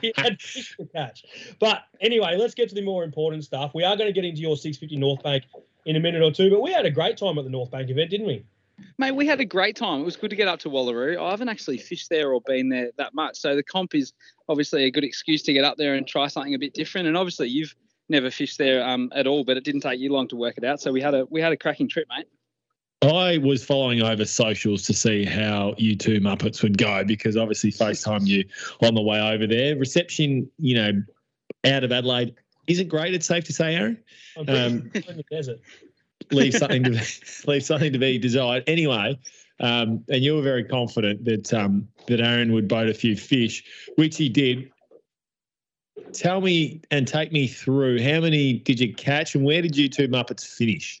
you 0.00 0.12
had 0.16 0.40
fish 0.40 0.74
to 0.78 0.86
catch. 0.94 1.24
But 1.60 1.82
anyway, 2.00 2.36
let's 2.38 2.54
get 2.54 2.70
to 2.70 2.74
the 2.74 2.82
more 2.82 3.04
important 3.04 3.44
stuff. 3.44 3.72
We 3.74 3.84
are 3.84 3.96
going 3.96 4.08
to 4.08 4.14
get 4.14 4.24
into 4.24 4.40
your 4.40 4.56
six 4.56 4.78
fifty 4.78 4.96
North 4.96 5.22
Bank 5.22 5.44
in 5.86 5.96
a 5.96 6.00
minute 6.00 6.22
or 6.22 6.30
two. 6.30 6.50
But 6.50 6.60
we 6.60 6.72
had 6.72 6.84
a 6.84 6.90
great 6.90 7.16
time 7.16 7.38
at 7.38 7.44
the 7.44 7.50
North 7.50 7.70
Bank 7.70 7.88
event, 7.88 8.10
didn't 8.10 8.26
we? 8.26 8.44
Mate, 8.98 9.12
we 9.12 9.26
had 9.26 9.40
a 9.40 9.44
great 9.44 9.74
time. 9.74 10.00
It 10.00 10.04
was 10.04 10.16
good 10.16 10.30
to 10.30 10.36
get 10.36 10.48
up 10.48 10.58
to 10.60 10.68
Wallaroo. 10.68 11.18
I 11.18 11.30
haven't 11.30 11.48
actually 11.48 11.78
fished 11.78 12.10
there 12.10 12.32
or 12.32 12.42
been 12.42 12.68
there 12.68 12.90
that 12.98 13.14
much, 13.14 13.38
so 13.38 13.56
the 13.56 13.62
comp 13.62 13.94
is 13.94 14.12
obviously 14.50 14.84
a 14.84 14.90
good 14.90 15.04
excuse 15.04 15.42
to 15.44 15.52
get 15.54 15.64
up 15.64 15.78
there 15.78 15.94
and 15.94 16.06
try 16.06 16.26
something 16.26 16.54
a 16.54 16.58
bit 16.58 16.74
different. 16.74 17.08
And 17.08 17.16
obviously, 17.16 17.48
you've 17.48 17.74
never 18.10 18.30
fished 18.30 18.58
there 18.58 18.86
um, 18.86 19.10
at 19.14 19.26
all, 19.26 19.44
but 19.44 19.56
it 19.56 19.64
didn't 19.64 19.80
take 19.80 19.98
you 19.98 20.12
long 20.12 20.28
to 20.28 20.36
work 20.36 20.58
it 20.58 20.64
out. 20.64 20.80
So 20.80 20.92
we 20.92 21.00
had 21.00 21.14
a 21.14 21.24
we 21.30 21.40
had 21.40 21.52
a 21.52 21.56
cracking 21.56 21.88
trip, 21.88 22.06
mate. 22.14 22.26
I 23.02 23.38
was 23.38 23.64
following 23.64 24.02
over 24.02 24.24
socials 24.24 24.82
to 24.84 24.94
see 24.94 25.24
how 25.24 25.74
you 25.76 25.96
two 25.96 26.20
Muppets 26.20 26.62
would 26.62 26.78
go 26.78 27.04
because 27.04 27.36
obviously 27.36 27.70
FaceTime 27.70 28.26
you 28.26 28.44
on 28.82 28.94
the 28.94 29.02
way 29.02 29.20
over 29.20 29.46
there. 29.46 29.76
Reception, 29.76 30.50
you 30.58 30.74
know, 30.74 31.02
out 31.64 31.84
of 31.84 31.92
Adelaide 31.92 32.34
isn't 32.66 32.88
great. 32.88 33.14
It's 33.14 33.26
safe 33.26 33.44
to 33.44 33.52
say, 33.52 33.74
Aaron. 33.74 33.98
I'm 34.36 34.48
Um, 34.48 34.90
in 34.94 35.16
the 35.16 35.24
desert. 35.30 35.60
Leave 36.32 36.54
something 36.54 36.82
to 36.84 36.90
be, 36.90 37.00
leave 37.46 37.64
something 37.64 37.92
to 37.92 37.98
be 37.98 38.18
desired. 38.18 38.64
Anyway, 38.66 39.18
um, 39.60 40.04
and 40.08 40.22
you 40.22 40.34
were 40.34 40.42
very 40.42 40.64
confident 40.64 41.24
that 41.24 41.52
um, 41.54 41.86
that 42.08 42.20
Aaron 42.20 42.52
would 42.52 42.68
boat 42.68 42.88
a 42.88 42.94
few 42.94 43.16
fish, 43.16 43.64
which 43.96 44.16
he 44.16 44.28
did. 44.28 44.70
Tell 46.12 46.40
me 46.40 46.80
and 46.90 47.06
take 47.06 47.32
me 47.32 47.46
through 47.46 48.02
how 48.02 48.20
many 48.20 48.54
did 48.54 48.80
you 48.80 48.94
catch 48.94 49.34
and 49.34 49.44
where 49.44 49.60
did 49.62 49.76
you 49.76 49.88
two 49.88 50.08
Muppets 50.08 50.46
finish? 50.46 51.00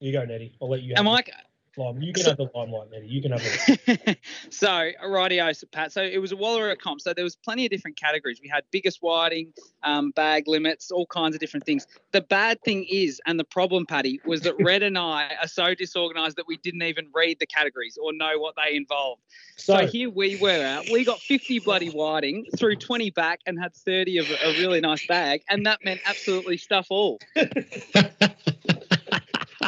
You 0.00 0.12
go, 0.12 0.24
Nettie. 0.24 0.54
I'll 0.62 0.68
let 0.70 0.82
you. 0.82 0.94
Am 0.96 1.06
have 1.06 1.14
I? 1.14 1.22
the 1.22 1.32
You 1.78 2.12
can 2.12 2.22
So- 2.24 2.30
have 2.30 2.38
the 2.38 2.50
limelight. 2.54 2.88
You 3.04 3.22
can 3.22 3.32
have 3.32 3.42
it. 3.44 4.18
so 4.50 4.90
rightio, 5.04 5.54
so 5.54 5.66
Pat. 5.70 5.92
So 5.92 6.02
it 6.02 6.18
was 6.18 6.32
a 6.32 6.36
Wallaroo 6.36 6.76
comp. 6.78 7.00
So 7.00 7.14
there 7.14 7.24
was 7.24 7.36
plenty 7.36 7.64
of 7.64 7.70
different 7.70 7.96
categories. 7.96 8.40
We 8.42 8.48
had 8.48 8.64
biggest 8.70 8.98
whiting, 9.00 9.52
um, 9.84 10.10
bag 10.10 10.48
limits, 10.48 10.90
all 10.90 11.06
kinds 11.06 11.34
of 11.34 11.40
different 11.40 11.64
things. 11.64 11.86
The 12.12 12.20
bad 12.20 12.60
thing 12.62 12.84
is, 12.90 13.20
and 13.26 13.38
the 13.38 13.44
problem, 13.44 13.86
Paddy, 13.86 14.20
was 14.26 14.40
that 14.42 14.54
Red 14.60 14.82
and 14.82 14.98
I 14.98 15.36
are 15.42 15.48
so 15.48 15.74
disorganised 15.74 16.36
that 16.36 16.46
we 16.48 16.56
didn't 16.58 16.82
even 16.82 17.06
read 17.14 17.38
the 17.38 17.46
categories 17.46 17.96
or 18.02 18.12
know 18.12 18.38
what 18.38 18.54
they 18.56 18.74
involved. 18.74 19.22
So, 19.56 19.76
So, 19.78 19.86
here 19.86 20.10
we 20.10 20.36
were 20.36 20.64
out. 20.64 20.86
We 20.92 21.04
got 21.04 21.20
50 21.20 21.60
bloody 21.60 21.90
whiting, 21.90 22.46
threw 22.56 22.74
20 22.76 23.10
back, 23.10 23.40
and 23.46 23.58
had 23.58 23.74
30 23.74 24.18
of 24.18 24.30
a 24.30 24.52
really 24.58 24.80
nice 24.80 25.06
bag, 25.06 25.42
and 25.48 25.64
that 25.66 25.84
meant 25.84 26.00
absolutely 26.06 26.56
stuff 26.56 26.86
all. 26.90 27.20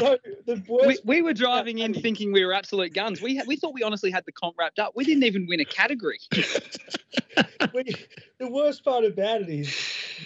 so 0.00 0.18
the 0.46 0.54
We, 0.68 0.86
worst. 0.86 1.02
we 1.04 1.22
were 1.22 1.32
driving 1.44 1.78
in 1.78 1.94
thinking 1.94 2.32
we 2.32 2.44
were 2.44 2.52
absolute 2.52 2.92
guns. 2.94 3.20
We 3.22 3.36
had, 3.36 3.46
we 3.46 3.56
thought 3.56 3.74
we 3.74 3.82
honestly 3.82 4.10
had 4.10 4.24
the 4.26 4.32
comp 4.32 4.56
wrapped 4.58 4.78
up. 4.78 4.92
We 4.96 5.04
didn't 5.04 5.24
even 5.24 5.46
win 5.46 5.60
a 5.60 5.64
category. 5.64 6.18
we- 7.74 7.94
the 8.38 8.48
worst 8.50 8.84
part 8.84 9.04
about 9.04 9.42
it 9.42 9.48
is 9.48 9.76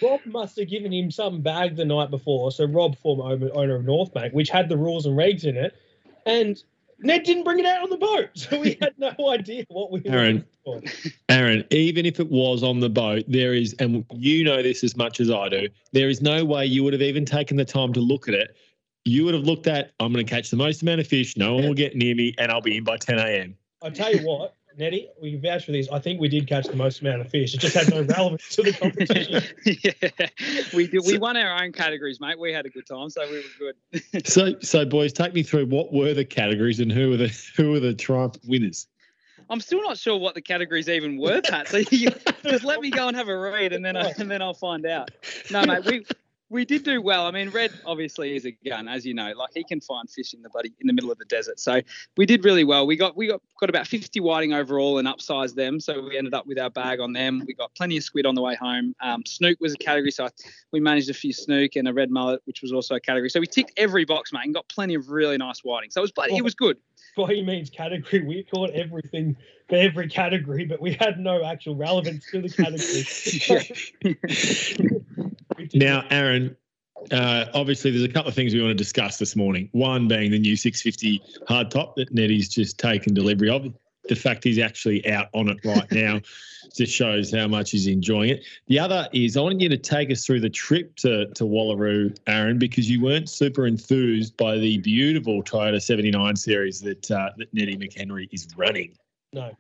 Rob 0.03 0.21
must 0.25 0.59
have 0.59 0.69
given 0.69 0.93
him 0.93 1.11
some 1.11 1.41
bag 1.43 1.77
the 1.77 1.85
night 1.85 2.11
before. 2.11 2.51
So 2.53 2.65
Rob, 2.67 2.97
former 2.99 3.25
owner 3.25 3.51
owner 3.55 3.77
of 3.77 3.85
North 3.85 4.13
Bank, 4.15 4.33
which 4.33 4.51
had 4.51 4.69
the 4.69 4.77
rules 4.77 5.07
and 5.07 5.17
regs 5.19 5.45
in 5.45 5.57
it, 5.57 5.75
and 6.27 6.63
Ned 7.01 7.25
didn't 7.25 7.43
bring 7.45 7.59
it 7.59 7.67
out 7.67 7.83
on 7.83 7.91
the 7.91 7.97
boat, 7.97 8.29
so 8.35 8.61
we 8.61 8.79
had 8.81 8.95
no 8.99 9.13
idea 9.31 9.65
what 9.69 9.91
we 9.91 10.01
were 10.01 10.11
Aaron. 10.13 10.45
looking. 10.65 10.91
Aaron, 11.29 11.65
even 11.71 12.07
if 12.07 12.21
it 12.21 12.31
was 12.31 12.63
on 12.63 12.79
the 12.81 12.89
boat, 12.89 13.25
there 13.27 13.53
is, 13.53 13.75
and 13.81 14.05
you 14.13 14.45
know 14.45 14.63
this 14.63 14.85
as 14.85 14.97
much 14.97 15.19
as 15.21 15.29
I 15.31 15.49
do, 15.49 15.69
there 15.93 16.09
is 16.09 16.23
no 16.23 16.45
way 16.45 16.65
you 16.65 16.85
would 16.85 16.93
have 16.93 17.03
even 17.03 17.25
taken 17.25 17.57
the 17.57 17.65
time 17.65 17.93
to 17.95 18.01
look 18.01 18.29
at 18.29 18.35
it. 18.35 18.57
You 19.05 19.25
would 19.25 19.35
have 19.35 19.45
looked 19.45 19.67
at, 19.67 19.93
I'm 20.01 20.13
going 20.13 20.25
to 20.25 20.31
catch 20.31 20.51
the 20.51 20.57
most 20.57 20.83
amount 20.83 21.01
of 21.01 21.07
fish. 21.07 21.37
No 21.37 21.55
one 21.55 21.67
will 21.67 21.75
get 21.75 21.95
near 21.95 22.15
me, 22.15 22.35
and 22.39 22.51
I'll 22.51 22.63
be 22.63 22.77
in 22.77 22.85
by 22.85 22.97
10 22.97 23.19
a.m. 23.19 23.57
I 23.83 23.91
tell 23.91 24.15
you 24.15 24.27
what, 24.27 24.55
Neddy, 24.77 25.09
we 25.21 25.33
can 25.33 25.41
vouch 25.41 25.67
for 25.67 25.73
this. 25.73 25.89
I 25.91 25.99
think 25.99 26.21
we 26.21 26.29
did 26.29 26.49
catch 26.49 26.67
the 26.67 26.77
most 26.77 27.01
amount 27.01 27.21
of 27.21 27.31
fish. 27.31 27.55
It 27.55 27.61
just 27.61 27.75
had 27.75 27.91
no 27.91 28.03
relevance 28.03 28.49
to 28.57 28.63
the 28.63 28.73
competition. 28.73 29.43
yeah, 29.65 30.29
we 30.75 30.89
did. 30.89 31.03
We 31.07 31.19
won 31.19 31.37
our 31.37 31.63
own 31.63 31.73
categories, 31.73 32.21
mate. 32.21 32.39
We 32.39 32.53
had 32.53 32.67
a 32.67 32.71
good 32.71 32.87
time, 32.87 33.11
so 33.11 33.29
we 33.31 33.37
were 33.37 33.43
good. 33.59 34.27
So, 34.27 34.59
so 34.61 34.85
boys, 34.85 35.13
take 35.13 35.35
me 35.35 35.43
through 35.43 35.67
what 35.67 35.93
were 35.93 36.15
the 36.15 36.25
categories 36.25 36.81
and 36.81 36.91
who 36.91 37.11
were 37.11 37.17
the 37.17 37.29
who 37.57 37.73
were 37.73 37.81
the 37.81 37.95
triumph 37.95 38.37
winners. 38.47 38.87
I'm 39.51 39.61
still 39.61 39.83
not 39.83 39.99
sure 39.99 40.17
what 40.17 40.35
the 40.35 40.41
categories 40.41 40.89
even 40.89 41.19
were, 41.19 41.43
Pat. 41.43 41.69
So 41.69 41.79
you 41.91 42.11
just 42.43 42.65
let 42.65 42.81
me 42.81 42.91
go 42.91 43.09
and 43.09 43.17
have 43.17 43.29
a 43.29 43.37
read, 43.37 43.73
and 43.75 43.85
then 43.85 43.97
I, 43.97 44.13
and 44.19 44.31
then 44.31 44.41
I'll 44.41 44.55
find 44.55 44.87
out. 44.87 45.11
No, 45.51 45.65
mate, 45.67 45.85
we 45.85 46.07
we 46.51 46.65
did 46.65 46.85
do 46.85 47.01
well. 47.01 47.27
I 47.27 47.31
mean, 47.31 47.51
Red 47.51 47.73
obviously 47.87 48.37
is 48.37 48.45
a 48.45 48.53
gun, 48.67 48.87
as 48.87 49.07
you 49.07 49.15
know. 49.15 49.33
Like 49.37 49.51
he 49.55 49.65
can 49.65 49.81
find 49.81 50.09
fish 50.09 50.35
in 50.35 50.43
the 50.43 50.51
buddy 50.51 50.73
in 50.81 50.87
the 50.87 50.93
middle 50.93 51.11
of 51.11 51.19
the 51.19 51.25
desert. 51.25 51.59
So 51.59 51.81
we 52.17 52.27
did 52.27 52.45
really 52.45 52.65
well. 52.65 52.87
We 52.87 52.97
got 52.97 53.17
we 53.17 53.27
got 53.27 53.41
got 53.59 53.71
about 53.71 53.87
50 53.87 54.21
whiting 54.21 54.53
overall 54.53 54.99
and 54.99 55.09
upsized 55.09 55.55
them. 55.55 55.81
So 55.81 56.03
we 56.03 56.19
ended 56.19 56.35
up 56.35 56.47
with 56.47 56.59
our 56.59 56.71
bag 56.71 57.01
on 57.01 57.13
them. 57.13 57.43
We 57.47 57.55
got 57.55 57.75
plenty 57.75 57.97
of 57.97 58.05
squid 58.05 58.27
on 58.27 58.35
the 58.35 58.43
way 58.43 58.57
home. 58.57 58.95
Um, 59.01 59.25
snook 59.25 59.59
was 59.61 59.75
a 59.75 59.79
category, 59.79 60.11
so 60.11 60.29
we 60.73 60.81
managed 60.81 61.09
a 61.09 61.15
few 61.15 61.33
snook 61.33 61.77
and 61.77 61.89
a 61.89 61.93
red 61.93 62.11
mullet, 62.11 62.43
which 62.45 62.63
was 62.63 62.73
also 62.73 62.95
a 62.95 63.01
category. 63.01 63.31
So 63.31 63.41
we 63.41 63.47
ticked 63.47 63.73
every 63.77 64.05
box, 64.05 64.33
mate, 64.33 64.43
and 64.45 64.55
got 64.55 64.69
plenty 64.69 64.95
of 64.95 65.09
really 65.09 65.39
nice 65.39 65.61
whiting. 65.61 65.91
So 65.91 66.01
it 66.01 66.03
was 66.03 66.13
bloody, 66.13 66.37
it 66.37 66.45
was 66.45 66.55
good. 66.55 66.77
By 67.17 67.25
any 67.25 67.43
means, 67.43 67.71
category, 67.71 68.23
we 68.23 68.43
caught 68.43 68.71
everything 68.71 69.37
for 69.69 69.77
every 69.77 70.09
category, 70.09 70.65
but 70.65 70.81
we 70.81 70.95
had 70.95 71.19
no 71.19 71.45
actual 71.45 71.77
relevance 71.77 72.29
to 72.33 72.43
the 72.43 72.49
category. 72.49 75.01
Now, 75.75 76.05
Aaron, 76.11 76.57
uh, 77.11 77.47
obviously, 77.53 77.91
there's 77.91 78.05
a 78.05 78.09
couple 78.09 78.29
of 78.29 78.35
things 78.35 78.55
we 78.55 78.63
want 78.63 78.71
to 78.71 78.75
discuss 78.75 79.19
this 79.19 79.35
morning. 79.37 79.69
One 79.73 80.09
being 80.09 80.31
the 80.31 80.39
new 80.39 80.57
650 80.57 81.21
hardtop 81.49 81.97
that 81.97 82.15
Neddy's 82.15 82.49
just 82.49 82.79
taken 82.79 83.13
delivery 83.13 83.51
of. 83.51 83.67
The 84.09 84.15
fact 84.15 84.45
he's 84.45 84.59
actually 84.59 85.07
out 85.11 85.29
on 85.33 85.49
it 85.49 85.59
right 85.65 85.91
now 85.91 86.21
just 86.75 86.93
shows 86.93 87.33
how 87.35 87.49
much 87.49 87.73
he's 87.73 87.87
enjoying 87.87 88.31
it. 88.31 88.45
The 88.69 88.79
other 88.79 89.09
is 89.13 89.37
I 89.37 89.41
want 89.41 89.61
you 89.61 89.69
to 89.69 89.77
take 89.77 90.11
us 90.11 90.25
through 90.25 90.41
the 90.41 90.51
trip 90.51 90.95
to, 90.97 91.27
to 91.27 91.45
Wallaroo, 91.45 92.17
Aaron, 92.27 92.59
because 92.59 92.89
you 92.89 93.03
weren't 93.03 93.29
super 93.29 93.67
enthused 93.67 94.37
by 94.37 94.59
the 94.59 94.79
beautiful 94.79 95.43
Toyota 95.43 95.81
79 95.81 96.37
series 96.37 96.81
that 96.83 97.11
uh, 97.11 97.31
that 97.37 97.53
Nettie 97.53 97.77
McHenry 97.77 98.29
is 98.33 98.47
running. 98.57 98.97
No, 99.33 99.51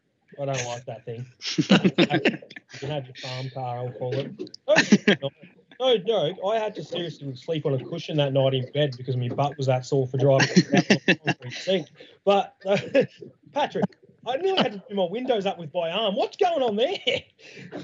I 0.40 0.44
don't 0.44 0.64
like 0.66 0.84
that 0.86 1.04
thing. 1.04 1.26
you 1.56 2.78
can 2.78 2.90
have 2.90 3.06
your 3.06 3.14
farm 3.16 3.50
car, 3.50 3.78
I'll 3.78 3.92
call 3.92 4.14
it. 4.14 5.20
No, 5.80 5.94
no 5.94 5.98
joke. 5.98 6.38
I 6.46 6.58
had 6.58 6.74
to 6.76 6.84
seriously 6.84 7.34
sleep 7.36 7.66
on 7.66 7.74
a 7.74 7.84
cushion 7.84 8.16
that 8.18 8.32
night 8.32 8.54
in 8.54 8.66
bed 8.72 8.94
because 8.96 9.16
my 9.16 9.28
butt 9.28 9.56
was 9.56 9.66
that 9.66 9.84
sore 9.84 10.06
for 10.06 10.18
driving 10.18 10.48
around 10.72 10.86
on 10.90 10.98
the 11.06 11.18
concrete 11.24 11.52
sink. 11.52 11.88
But 12.24 12.56
Patrick, 13.52 13.84
I 14.26 14.36
nearly 14.36 14.62
had 14.62 14.72
to 14.72 14.82
do 14.88 14.94
my 14.94 15.06
windows 15.08 15.46
up 15.46 15.58
with 15.58 15.72
my 15.74 15.90
arm. 15.90 16.14
What's 16.14 16.36
going 16.36 16.62
on 16.62 16.76
there? 16.76 16.98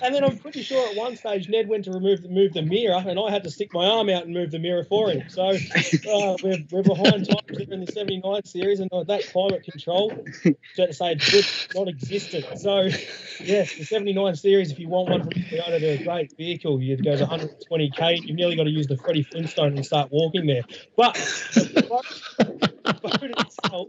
And 0.03 0.15
then 0.15 0.25
I'm 0.25 0.39
pretty 0.39 0.63
sure 0.63 0.89
at 0.89 0.97
one 0.97 1.17
stage 1.17 1.49
Ned 1.49 1.69
went 1.69 1.85
to 1.85 1.93
remove 1.93 2.23
the 2.23 2.29
move 2.29 2.53
the 2.53 2.63
mirror, 2.63 3.03
and 3.07 3.19
I 3.19 3.31
had 3.31 3.45
to 3.45 3.51
stick 3.51 3.73
my 3.73 3.87
arm 3.87 4.09
out 4.09 4.25
and 4.25 4.33
move 4.33 4.51
the 4.51 4.59
mirror 4.59 4.85
for 4.85 5.11
him. 5.11 5.29
So 5.29 5.43
uh, 5.49 6.37
we're, 6.43 6.59
we're 6.71 6.83
behind 6.83 7.29
times 7.29 7.59
there 7.59 7.67
in 7.71 7.85
the 7.85 7.93
79 7.93 8.45
series, 8.45 8.81
and 8.81 8.91
uh, 8.93 9.05
that 9.05 9.27
climate 9.31 9.65
control, 9.65 10.11
to 10.77 10.93
say 10.93 11.13
it's 11.13 11.75
not 11.75 11.89
existent. 11.89 12.59
So 12.59 12.89
yes, 13.41 13.75
the 13.75 13.85
79 13.85 14.37
series, 14.37 14.71
if 14.71 14.79
you 14.79 14.89
want 14.89 15.11
one 15.11 15.23
from 15.23 15.33
Toyota, 15.33 15.81
they're 15.81 16.01
a 16.01 16.05
great 16.05 16.37
vehicle. 16.37 16.79
It 16.81 17.05
goes 17.05 17.21
120k. 17.21 18.23
You've 18.23 18.37
nearly 18.37 18.57
got 18.57 18.65
to 18.65 18.71
use 18.71 18.87
the 18.87 18.97
Freddie 18.97 19.25
Flintstone 19.25 19.77
and 19.77 19.85
start 19.85 20.09
walking 20.11 20.47
there. 20.47 20.63
But 20.97 21.15
the 21.55 21.87
boat, 21.89 23.03
boat 23.03 23.23
itself 23.23 23.89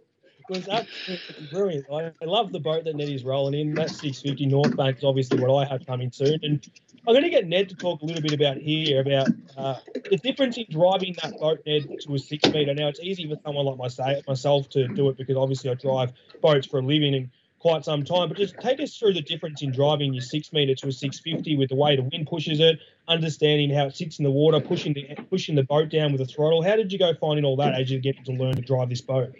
was 0.52 0.68
absolutely 0.68 1.48
brilliant. 1.50 1.86
I, 1.92 2.12
I 2.22 2.26
love 2.26 2.52
the 2.52 2.60
boat 2.60 2.84
that 2.84 2.96
Neddy's 2.96 3.24
rolling 3.24 3.54
in. 3.54 3.74
That 3.74 3.90
650 3.90 4.46
North 4.48 4.76
Bank 4.76 4.98
is 4.98 5.04
obviously 5.04 5.40
what 5.40 5.50
I 5.56 5.70
have 5.72 5.86
coming 5.88 6.12
soon. 6.12 6.40
And 6.44 6.70
I'm 7.08 7.14
going 7.14 7.24
to 7.24 7.30
get 7.30 7.48
Ned 7.48 7.70
to 7.70 7.76
talk 7.76 8.02
a 8.02 8.06
little 8.06 8.22
bit 8.22 8.34
about 8.34 8.58
here 8.58 9.00
about 9.00 9.30
uh, 9.58 9.80
the 10.10 10.18
difference 10.18 10.58
in 10.58 10.66
driving 10.70 11.16
that 11.24 11.40
boat, 11.40 11.60
Ned, 11.66 11.88
to 12.02 12.16
a 12.16 12.20
six 12.20 12.46
metre. 12.50 12.74
Now, 12.74 12.90
it's 12.90 13.00
easy 13.00 13.30
for 13.30 13.40
someone 13.46 13.66
like 13.66 13.78
myself, 13.78 14.28
myself 14.28 14.70
to 14.72 14.90
do 14.90 15.08
it 15.10 15.18
because 15.18 15.38
obviously 15.38 15.70
I 15.70 15.76
drive 15.76 16.12
boats 16.42 16.68
for 16.68 16.80
a 16.80 16.84
living 16.84 17.16
and 17.16 17.30
quite 17.60 17.86
some 17.86 18.04
time. 18.04 18.28
But 18.28 18.38
just 18.38 18.60
take 18.60 18.82
us 18.82 18.98
through 18.98 19.14
the 19.14 19.22
difference 19.22 19.62
in 19.62 19.72
driving 19.72 20.14
your 20.14 20.22
six 20.22 20.52
metre 20.52 20.76
to 20.76 20.88
a 20.90 20.92
650 20.92 21.56
with 21.56 21.70
the 21.70 21.76
way 21.76 21.96
the 21.96 22.04
wind 22.04 22.28
pushes 22.28 22.60
it, 22.60 22.80
understanding 23.08 23.70
how 23.70 23.86
it 23.86 23.96
sits 23.96 24.20
in 24.20 24.26
the 24.26 24.32
water, 24.32 24.60
pushing 24.60 24.94
the 24.94 25.16
pushing 25.30 25.56
the 25.56 25.64
boat 25.64 25.90
down 25.90 26.12
with 26.12 26.20
a 26.20 26.26
throttle. 26.26 26.62
How 26.62 26.76
did 26.76 26.92
you 26.92 27.00
go 27.00 27.14
finding 27.22 27.46
all 27.46 27.56
that 27.58 27.80
as 27.80 27.90
you 27.90 28.00
get 28.00 28.26
to 28.26 28.34
learn 28.34 28.56
to 28.56 28.62
drive 28.62 28.90
this 28.90 29.02
boat? 29.02 29.34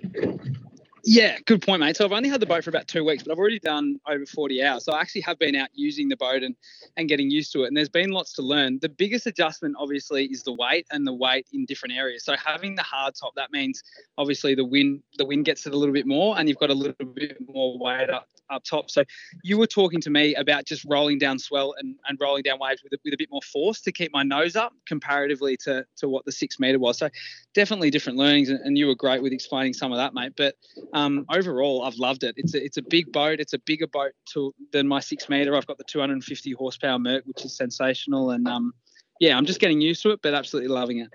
Yeah, 1.04 1.38
good 1.46 1.62
point, 1.64 1.80
mate. 1.80 1.98
So 1.98 2.06
I've 2.06 2.12
only 2.12 2.30
had 2.30 2.40
the 2.40 2.46
boat 2.46 2.64
for 2.64 2.70
about 2.70 2.88
two 2.88 3.04
weeks, 3.04 3.24
but 3.24 3.32
I've 3.32 3.40
already 3.40 3.60
done 3.60 4.00
over 4.08 4.26
40 4.26 4.64
hours. 4.64 4.86
So 4.86 4.94
I 4.94 5.02
actually 5.02 5.22
have 5.22 5.40
been 5.40 5.56
out 5.56 5.70
using 5.74 6.10
the 6.10 6.18
boat 6.18 6.44
and, 6.44 6.56
and 6.96 7.10
getting 7.10 7.32
used 7.32 7.52
to 7.54 7.64
it. 7.64 7.68
And 7.68 7.78
there's 7.78 7.90
been 7.90 8.12
lots 8.12 8.34
to 8.34 8.44
learn. 8.44 8.78
The 8.82 8.90
biggest 8.90 9.26
adjustment, 9.26 9.76
obviously, 9.80 10.26
is 10.26 10.44
the 10.44 10.54
weight 10.54 10.86
and 10.92 11.06
the 11.08 11.14
weight 11.14 11.48
in 11.54 11.66
different 11.66 11.96
areas. 11.96 12.24
So 12.24 12.36
having 12.36 12.76
the 12.76 12.84
hard 12.84 13.16
top, 13.16 13.34
that 13.36 13.52
means 13.52 13.82
obviously 14.18 14.54
the 14.54 14.66
wind 14.66 15.02
the 15.18 15.26
wind 15.26 15.46
gets 15.46 15.66
it 15.66 15.74
a 15.74 15.78
little 15.78 15.94
bit 15.94 16.06
more, 16.06 16.38
and 16.38 16.48
you've 16.48 16.60
got 16.60 16.70
a 16.70 16.76
little 16.76 17.06
bit 17.06 17.38
more 17.48 17.78
weight 17.80 18.10
up 18.10 18.28
up 18.52 18.64
top. 18.64 18.92
So 18.92 19.04
you 19.44 19.58
were 19.58 19.68
talking 19.68 20.02
to 20.02 20.10
me 20.10 20.36
about 20.36 20.66
just 20.66 20.86
rolling 20.86 21.18
down 21.18 21.40
swell 21.40 21.74
and, 21.80 21.96
and 22.08 22.18
rolling 22.20 22.44
down 22.44 22.60
waves 22.60 22.84
with 22.84 22.94
a, 22.94 22.98
with 23.04 23.14
a 23.14 23.18
bit 23.18 23.30
more 23.32 23.42
force 23.42 23.82
to 23.82 23.92
keep 23.92 24.12
my 24.14 24.24
nose 24.24 24.56
up 24.56 24.74
comparatively 24.86 25.58
to, 25.58 25.86
to 25.98 26.10
what 26.10 26.26
the 26.26 26.32
six 26.32 26.60
meter 26.60 26.78
was. 26.78 27.00
So 27.00 27.10
definitely 27.54 27.90
different 27.90 28.18
learnings, 28.18 28.50
and, 28.50 28.78
you 28.78 28.88
were 28.88 28.96
great 28.96 29.22
with 29.22 29.34
explaining 29.34 29.74
some 29.74 29.92
of 29.92 29.98
that, 29.98 30.14
mate. 30.14 30.34
But 30.36 30.56
um, 30.94 31.26
overall, 31.30 31.84
I've 31.84 31.96
loved 31.96 32.24
it. 32.24 32.36
It's 32.38 32.54
a, 32.54 32.64
it's 32.64 32.78
a 32.78 32.82
big 32.82 33.12
boat. 33.12 33.40
It's 33.40 33.54
a 33.54 33.60
bigger 33.60 33.88
boat 33.88 34.14
to, 34.34 34.54
than 34.72 34.88
my 34.88 35.00
six 35.00 35.30
meter. 35.30 35.56
I've 35.56 35.68
got 35.68 35.78
the 35.78 35.84
250 35.84 36.52
horsepower 36.54 37.00
Merc, 37.00 37.26
which 37.26 37.46
is 37.46 37.56
sensational. 37.56 38.32
And 38.32 38.48
um, 38.48 38.74
yeah, 39.20 39.38
I'm 39.38 39.46
just 39.46 39.60
getting 39.60 39.82
used 39.82 40.02
to 40.04 40.12
it, 40.12 40.22
but 40.22 40.34
absolutely 40.34 40.70
loving 40.70 41.00
it. 41.00 41.10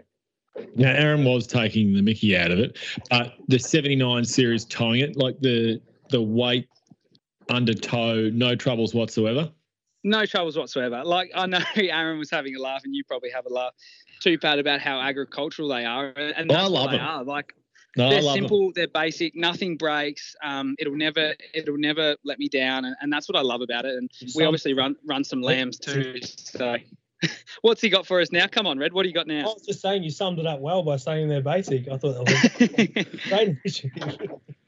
Now, 0.75 0.90
Aaron 0.90 1.25
was 1.25 1.46
taking 1.46 1.92
the 1.92 2.03
Mickey 2.03 2.37
out 2.37 2.51
of 2.51 2.59
it, 2.59 2.79
but 3.11 3.35
the 3.49 3.59
79 3.59 4.25
series 4.25 4.64
towing 4.64 5.01
it, 5.01 5.16
like 5.16 5.38
the 5.40 5.81
the 6.09 6.22
weight 6.22 6.68
under 7.49 7.75
tow, 7.75 8.31
no 8.33 8.55
troubles 8.55 8.94
whatsoever. 8.94 9.51
No 10.07 10.25
troubles 10.25 10.57
whatsoever. 10.57 11.03
Like 11.05 11.33
I 11.35 11.47
know 11.47 11.59
Aaron 11.76 12.18
was 12.18 12.30
having 12.30 12.55
a 12.55 12.61
laugh, 12.62 12.83
and 12.85 12.95
you 12.95 13.03
probably 13.05 13.30
have 13.30 13.45
a 13.45 13.53
laugh 13.53 13.72
too, 14.20 14.39
Pat, 14.39 14.61
about 14.61 14.80
how 14.80 15.01
agricultural 15.01 15.68
they 15.68 15.85
are, 15.85 16.07
and 16.16 16.51
Oh, 16.51 16.55
I 16.55 16.62
love 16.68 16.72
what 16.72 16.91
they 16.93 16.97
them. 16.99 17.07
are. 17.07 17.24
Like 17.24 17.55
No, 17.97 18.09
they're 18.09 18.22
love 18.22 18.35
them. 18.37 18.45
simple, 18.45 18.72
they're 18.72 18.87
basic, 18.87 19.35
nothing 19.35 19.76
breaks. 19.76 20.37
Um, 20.45 20.76
it'll 20.78 20.95
never, 20.97 21.35
it'll 21.55 21.76
never 21.76 22.14
let 22.24 22.39
me 22.39 22.49
down, 22.49 22.85
and, 22.85 22.95
and 23.01 23.12
that's 23.12 23.28
what 23.28 23.37
I 23.37 23.41
love 23.43 23.62
about 23.62 23.85
it. 23.85 23.97
And 23.97 24.09
we 24.37 24.45
obviously 24.45 24.74
run 24.74 24.95
run 25.05 25.24
some 25.24 25.43
lambs 25.43 25.76
too. 25.76 26.20
So, 26.22 26.76
what's 27.62 27.80
he 27.80 27.89
got 27.89 28.07
for 28.07 28.20
us 28.20 28.30
now? 28.30 28.47
Come 28.47 28.68
on, 28.68 28.78
Red. 28.78 28.93
What 28.93 29.03
do 29.03 29.09
you 29.09 29.14
got 29.14 29.26
now? 29.26 29.39
I 29.41 29.43
now? 29.43 29.55
was 29.55 29.66
just 29.66 29.80
saying 29.80 30.05
you 30.05 30.11
summed 30.11 30.39
it 30.39 30.47
up 30.47 30.61
well 30.61 30.85
by 30.85 30.99
saying 30.99 31.28
they're 31.28 31.41
basic. 31.43 31.89
I 31.89 31.97
thought 31.99 32.24
that 32.24 33.07
was 33.11 33.18
great 33.28 33.49
addition. 33.49 33.91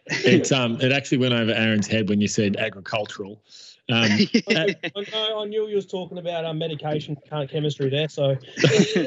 It's 0.06 0.50
um, 0.50 0.80
it 0.80 0.90
actually 0.90 1.18
went 1.18 1.34
over 1.34 1.52
Aaron's 1.52 1.86
head 1.86 2.08
when 2.08 2.20
you 2.20 2.26
said 2.28 2.56
agricultural. 2.56 3.40
Um, 3.90 4.10
I, 4.48 4.76
I 4.96 5.04
know 5.12 5.40
I 5.40 5.44
knew 5.46 5.66
you 5.66 5.76
was 5.76 5.86
talking 5.86 6.18
about 6.18 6.44
um, 6.44 6.58
medication 6.58 7.16
chemistry 7.48 7.88
there. 7.88 8.08
So 8.08 8.36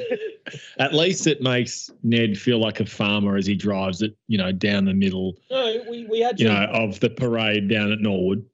at 0.80 0.94
least 0.94 1.28
it 1.28 1.42
makes 1.42 1.92
Ned 2.04 2.38
feel 2.38 2.60
like 2.60 2.80
a 2.80 2.86
farmer 2.86 3.38
as 3.38 3.46
he 3.46 3.56
drives 3.56 4.02
it, 4.02 4.16
you 4.28 4.38
know, 4.38 4.52
down 4.52 4.86
the 4.86 4.94
middle, 4.94 5.36
no, 5.50 5.84
we, 5.90 6.06
we 6.06 6.20
had 6.20 6.40
you 6.40 6.48
know, 6.48 6.68
of 6.72 7.00
the 7.00 7.10
parade 7.10 7.70
down 7.70 7.92
at 7.92 8.00
Norwood. 8.00 8.46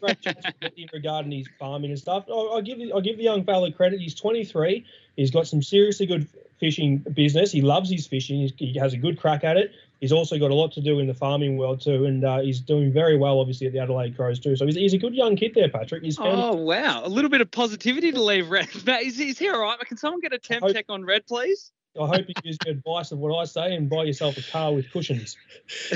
great 0.00 0.20
chats 0.20 0.46
with 0.62 0.76
him 0.76 0.88
regarding 0.92 1.32
his 1.32 1.48
farming 1.58 1.90
and 1.90 1.98
stuff. 1.98 2.24
I, 2.28 2.56
I 2.56 2.60
give 2.60 2.78
I 2.94 3.00
give 3.00 3.16
the 3.16 3.24
young 3.24 3.44
fella 3.44 3.72
credit. 3.72 4.00
He's 4.00 4.14
23. 4.14 4.84
He's 5.16 5.30
got 5.30 5.46
some 5.46 5.62
seriously 5.62 6.06
good 6.06 6.28
fishing 6.58 6.98
business. 6.98 7.52
He 7.52 7.62
loves 7.62 7.90
his 7.90 8.06
fishing. 8.06 8.50
He 8.56 8.78
has 8.78 8.92
a 8.92 8.96
good 8.96 9.18
crack 9.18 9.44
at 9.44 9.56
it. 9.56 9.72
He's 10.00 10.12
also 10.12 10.38
got 10.38 10.50
a 10.50 10.54
lot 10.54 10.72
to 10.72 10.80
do 10.80 10.98
in 10.98 11.06
the 11.06 11.14
farming 11.14 11.56
world 11.56 11.80
too, 11.80 12.04
and 12.04 12.24
uh, 12.24 12.40
he's 12.40 12.60
doing 12.60 12.92
very 12.92 13.16
well, 13.16 13.40
obviously, 13.40 13.66
at 13.66 13.72
the 13.72 13.78
Adelaide 13.78 14.14
Crows 14.14 14.38
too. 14.38 14.54
So 14.56 14.66
he's, 14.66 14.74
he's 14.74 14.94
a 14.94 14.98
good 14.98 15.14
young 15.14 15.36
kid 15.36 15.52
there, 15.54 15.68
Patrick. 15.70 16.02
He's 16.02 16.18
Oh 16.20 16.54
wow! 16.54 17.04
A 17.04 17.08
little 17.08 17.30
bit 17.30 17.40
of 17.40 17.50
positivity 17.50 18.12
to 18.12 18.22
leave 18.22 18.50
Red. 18.50 18.68
Is, 19.06 19.18
is 19.20 19.38
he 19.38 19.48
all 19.48 19.60
right? 19.60 19.78
Can 19.80 19.96
someone 19.96 20.20
get 20.20 20.32
a 20.32 20.38
temp 20.38 20.62
hope- 20.62 20.74
check 20.74 20.86
on 20.88 21.04
Red, 21.04 21.26
please? 21.26 21.72
I 22.00 22.06
hope 22.06 22.28
you 22.28 22.34
use 22.44 22.58
the 22.62 22.70
advice 22.70 23.10
of 23.10 23.18
what 23.18 23.34
I 23.34 23.44
say 23.44 23.74
and 23.74 23.88
buy 23.88 24.04
yourself 24.04 24.36
a 24.36 24.42
car 24.42 24.74
with 24.74 24.90
cushions. 24.90 25.36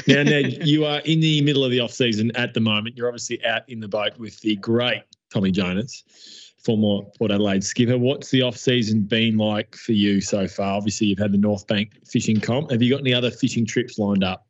Now, 0.07 0.23
Ned, 0.23 0.67
you 0.67 0.87
are 0.87 1.01
in 1.01 1.21
the 1.21 1.43
middle 1.43 1.63
of 1.63 1.71
the 1.71 1.81
off 1.81 1.93
season 1.93 2.35
at 2.37 2.55
the 2.55 2.61
moment. 2.61 2.97
You're 2.97 3.09
obviously 3.09 3.45
out 3.45 3.69
in 3.69 3.81
the 3.81 3.89
boat 3.89 4.17
with 4.19 4.41
the 4.41 4.57
great 4.57 5.03
Tommy 5.31 5.51
Jonas, 5.51 6.50
former 6.65 7.09
Port 7.19 7.31
Adelaide 7.31 7.65
skipper. 7.65 7.99
What's 7.99 8.31
the 8.31 8.43
off 8.43 8.57
season 8.57 9.03
been 9.03 9.37
like 9.37 9.75
for 9.77 9.93
you 9.93 10.21
so 10.21 10.47
far? 10.47 10.77
Obviously, 10.77 11.09
you've 11.09 11.19
had 11.19 11.33
the 11.33 11.39
North 11.39 11.67
Bank 11.67 11.93
fishing 12.07 12.41
comp. 12.41 12.71
Have 12.71 12.83
you 12.83 12.91
got 12.91 13.01
any 13.01 13.15
other 13.15 13.31
fishing 13.31 13.67
trips 13.67 13.99
lined 13.99 14.25
up? 14.25 14.47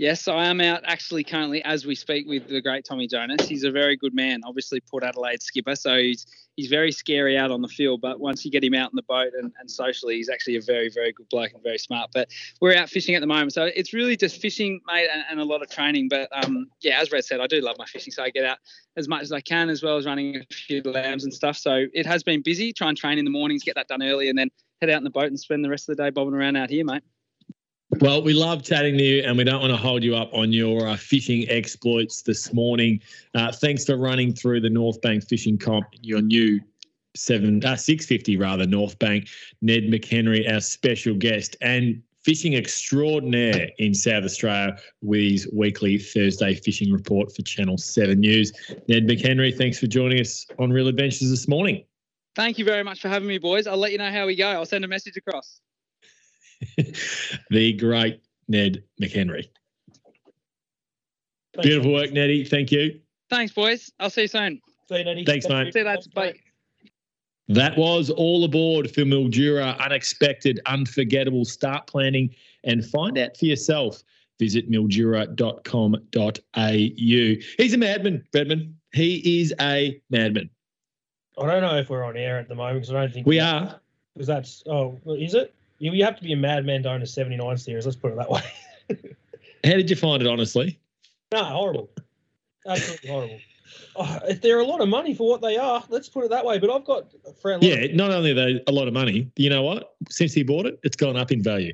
Yes, 0.00 0.28
I 0.28 0.46
am 0.46 0.62
out 0.62 0.80
actually 0.86 1.24
currently 1.24 1.62
as 1.62 1.84
we 1.84 1.94
speak 1.94 2.26
with 2.26 2.48
the 2.48 2.62
great 2.62 2.86
Tommy 2.86 3.06
Jonas. 3.06 3.46
He's 3.46 3.64
a 3.64 3.70
very 3.70 3.98
good 3.98 4.14
man, 4.14 4.40
obviously 4.46 4.80
Port 4.80 5.04
Adelaide 5.04 5.42
skipper, 5.42 5.76
so 5.76 5.98
he's 5.98 6.24
he's 6.56 6.68
very 6.68 6.90
scary 6.90 7.36
out 7.36 7.50
on 7.50 7.60
the 7.60 7.68
field. 7.68 8.00
But 8.00 8.18
once 8.18 8.42
you 8.42 8.50
get 8.50 8.64
him 8.64 8.72
out 8.72 8.90
in 8.90 8.96
the 8.96 9.02
boat 9.02 9.32
and, 9.38 9.52
and 9.60 9.70
socially, 9.70 10.16
he's 10.16 10.30
actually 10.30 10.56
a 10.56 10.62
very 10.62 10.88
very 10.88 11.12
good 11.12 11.28
bloke 11.28 11.52
and 11.52 11.62
very 11.62 11.76
smart. 11.76 12.12
But 12.14 12.30
we're 12.62 12.74
out 12.74 12.88
fishing 12.88 13.14
at 13.14 13.20
the 13.20 13.26
moment, 13.26 13.52
so 13.52 13.64
it's 13.64 13.92
really 13.92 14.16
just 14.16 14.40
fishing, 14.40 14.80
mate, 14.86 15.10
and, 15.12 15.22
and 15.28 15.38
a 15.38 15.44
lot 15.44 15.60
of 15.60 15.68
training. 15.68 16.08
But 16.08 16.30
um, 16.32 16.70
yeah, 16.80 16.98
as 16.98 17.12
Red 17.12 17.26
said, 17.26 17.40
I 17.40 17.46
do 17.46 17.60
love 17.60 17.76
my 17.78 17.84
fishing, 17.84 18.10
so 18.10 18.22
I 18.22 18.30
get 18.30 18.46
out 18.46 18.56
as 18.96 19.06
much 19.06 19.20
as 19.20 19.32
I 19.32 19.42
can, 19.42 19.68
as 19.68 19.82
well 19.82 19.98
as 19.98 20.06
running 20.06 20.36
a 20.36 20.54
few 20.54 20.80
lambs 20.80 21.24
and 21.24 21.34
stuff. 21.34 21.58
So 21.58 21.84
it 21.92 22.06
has 22.06 22.22
been 22.22 22.40
busy. 22.40 22.72
Try 22.72 22.88
and 22.88 22.96
train 22.96 23.18
in 23.18 23.26
the 23.26 23.30
mornings, 23.30 23.64
get 23.64 23.74
that 23.74 23.88
done 23.88 24.02
early, 24.02 24.30
and 24.30 24.38
then 24.38 24.48
head 24.80 24.88
out 24.88 24.96
in 24.96 25.04
the 25.04 25.10
boat 25.10 25.26
and 25.26 25.38
spend 25.38 25.62
the 25.62 25.68
rest 25.68 25.90
of 25.90 25.98
the 25.98 26.02
day 26.02 26.08
bobbing 26.08 26.32
around 26.32 26.56
out 26.56 26.70
here, 26.70 26.86
mate. 26.86 27.02
Well, 27.98 28.22
we 28.22 28.34
love 28.34 28.62
chatting 28.62 28.96
to 28.98 29.02
you, 29.02 29.22
and 29.24 29.36
we 29.36 29.42
don't 29.42 29.60
want 29.60 29.72
to 29.72 29.76
hold 29.76 30.04
you 30.04 30.14
up 30.14 30.32
on 30.32 30.52
your 30.52 30.86
uh, 30.86 30.96
fishing 30.96 31.48
exploits 31.50 32.22
this 32.22 32.52
morning. 32.52 33.00
Uh, 33.34 33.50
thanks 33.50 33.84
for 33.84 33.96
running 33.96 34.32
through 34.32 34.60
the 34.60 34.70
North 34.70 35.00
Bank 35.00 35.26
Fishing 35.28 35.58
Comp, 35.58 35.86
your 36.00 36.22
new 36.22 36.60
seven 37.16 37.64
uh, 37.64 37.74
six 37.74 38.06
fifty 38.06 38.36
rather 38.36 38.64
North 38.64 38.96
Bank. 39.00 39.28
Ned 39.60 39.84
McHenry, 39.84 40.50
our 40.50 40.60
special 40.60 41.14
guest, 41.14 41.56
and 41.62 42.00
fishing 42.22 42.54
extraordinaire 42.54 43.70
in 43.78 43.92
South 43.92 44.22
Australia 44.24 44.76
with 45.02 45.20
his 45.20 45.48
weekly 45.52 45.98
Thursday 45.98 46.54
fishing 46.54 46.92
report 46.92 47.34
for 47.34 47.42
Channel 47.42 47.76
Seven 47.76 48.20
News. 48.20 48.52
Ned 48.88 49.08
McHenry, 49.08 49.56
thanks 49.56 49.80
for 49.80 49.88
joining 49.88 50.20
us 50.20 50.46
on 50.60 50.70
Real 50.70 50.86
Adventures 50.86 51.30
this 51.30 51.48
morning. 51.48 51.84
Thank 52.36 52.56
you 52.56 52.64
very 52.64 52.84
much 52.84 53.00
for 53.00 53.08
having 53.08 53.26
me, 53.26 53.38
boys. 53.38 53.66
I'll 53.66 53.76
let 53.76 53.90
you 53.90 53.98
know 53.98 54.12
how 54.12 54.26
we 54.26 54.36
go. 54.36 54.46
I'll 54.46 54.64
send 54.64 54.84
a 54.84 54.88
message 54.88 55.16
across. 55.16 55.60
the 57.50 57.72
great 57.74 58.20
Ned 58.48 58.82
McHenry. 59.00 59.46
Thanks. 61.54 61.66
Beautiful 61.66 61.92
work, 61.92 62.12
Neddy. 62.12 62.44
Thank 62.44 62.72
you. 62.72 63.00
Thanks, 63.28 63.52
boys. 63.52 63.92
I'll 63.98 64.10
see 64.10 64.22
you 64.22 64.28
soon. 64.28 64.60
See 64.88 64.98
you, 64.98 65.04
Neddy. 65.04 65.24
Thanks, 65.24 65.48
mate. 65.48 65.72
See 65.72 65.80
you 65.80 65.84
later. 65.84 66.08
Bye. 66.14 66.34
That 67.48 67.76
was 67.76 68.10
all 68.10 68.44
aboard 68.44 68.92
for 68.92 69.00
Mildura. 69.00 69.76
Unexpected, 69.80 70.60
unforgettable. 70.66 71.44
Start 71.44 71.88
planning 71.88 72.32
and 72.64 72.84
find 72.84 73.18
out 73.18 73.36
for 73.36 73.46
yourself. 73.46 74.02
Visit 74.38 74.70
mildura.com.au. 74.70 77.34
He's 77.58 77.74
a 77.74 77.78
madman, 77.78 78.24
Redman. 78.32 78.76
He 78.92 79.40
is 79.40 79.52
a 79.60 80.00
madman. 80.10 80.48
I 81.40 81.46
don't 81.46 81.62
know 81.62 81.76
if 81.76 81.90
we're 81.90 82.04
on 82.04 82.16
air 82.16 82.38
at 82.38 82.48
the 82.48 82.54
moment 82.54 82.82
because 82.82 82.94
I 82.94 83.00
don't 83.00 83.12
think 83.12 83.26
We 83.26 83.40
are. 83.40 83.80
Because 84.14 84.26
that's 84.26 84.62
oh, 84.66 84.98
is 85.06 85.34
it? 85.34 85.54
You, 85.80 85.92
you 85.92 86.04
have 86.04 86.16
to 86.16 86.22
be 86.22 86.32
a 86.32 86.36
madman 86.36 86.84
to 86.84 86.90
own 86.90 87.02
a 87.02 87.06
79 87.06 87.56
series. 87.56 87.86
Let's 87.86 87.96
put 87.96 88.12
it 88.12 88.16
that 88.16 88.30
way. 88.30 88.42
How 89.64 89.72
did 89.72 89.90
you 89.90 89.96
find 89.96 90.22
it, 90.22 90.28
honestly? 90.28 90.78
no, 91.32 91.42
horrible. 91.44 91.90
Absolutely 92.66 93.08
horrible. 93.08 93.38
Oh, 93.96 94.18
if 94.28 94.42
they're 94.42 94.60
a 94.60 94.64
lot 94.64 94.80
of 94.80 94.88
money 94.88 95.14
for 95.14 95.28
what 95.28 95.40
they 95.40 95.56
are, 95.56 95.82
let's 95.88 96.08
put 96.08 96.24
it 96.24 96.30
that 96.30 96.44
way. 96.44 96.58
But 96.58 96.70
I've 96.70 96.84
got 96.84 97.06
a 97.26 97.32
friend. 97.32 97.62
Yeah, 97.62 97.86
not 97.94 98.10
only 98.10 98.32
are 98.32 98.34
they 98.34 98.62
a 98.66 98.72
lot 98.72 98.88
of 98.88 98.94
money, 98.94 99.30
you 99.36 99.48
know 99.48 99.62
what? 99.62 99.94
Since 100.10 100.34
he 100.34 100.42
bought 100.42 100.66
it, 100.66 100.78
it's 100.82 100.96
gone 100.96 101.16
up 101.16 101.32
in 101.32 101.42
value. 101.42 101.72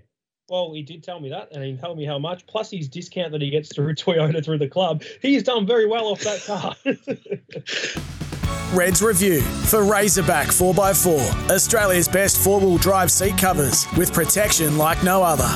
Well, 0.49 0.73
he 0.73 0.83
did 0.83 1.03
tell 1.03 1.19
me 1.19 1.29
that, 1.31 1.49
and 1.53 1.65
he 1.65 1.77
told 1.77 1.99
me 1.99 2.05
how 2.05 2.19
much. 2.19 2.47
Plus 2.47 2.71
his 2.71 2.89
discount 2.89 3.33
that 3.33 3.43
he 3.43 3.51
gets 3.51 3.75
through 3.75 3.95
Toyota 3.97 4.45
through 4.45 4.59
the 4.59 4.69
club. 4.69 5.03
He's 5.21 5.43
done 5.43 5.67
very 5.67 5.87
well 5.87 6.07
off 6.07 6.21
that 6.21 6.45
car. 6.45 6.77
Reds 8.73 9.03
Review 9.03 9.41
for 9.41 9.85
Razorback 9.85 10.49
4x4, 10.49 11.51
Australia's 11.51 12.09
best 12.09 12.43
four 12.43 12.61
wheel 12.61 12.79
drive 12.79 13.11
seat 13.11 13.39
covers 13.39 13.87
with 13.97 14.13
protection 14.13 14.77
like 14.77 15.03
no 15.03 15.23
other. 15.23 15.49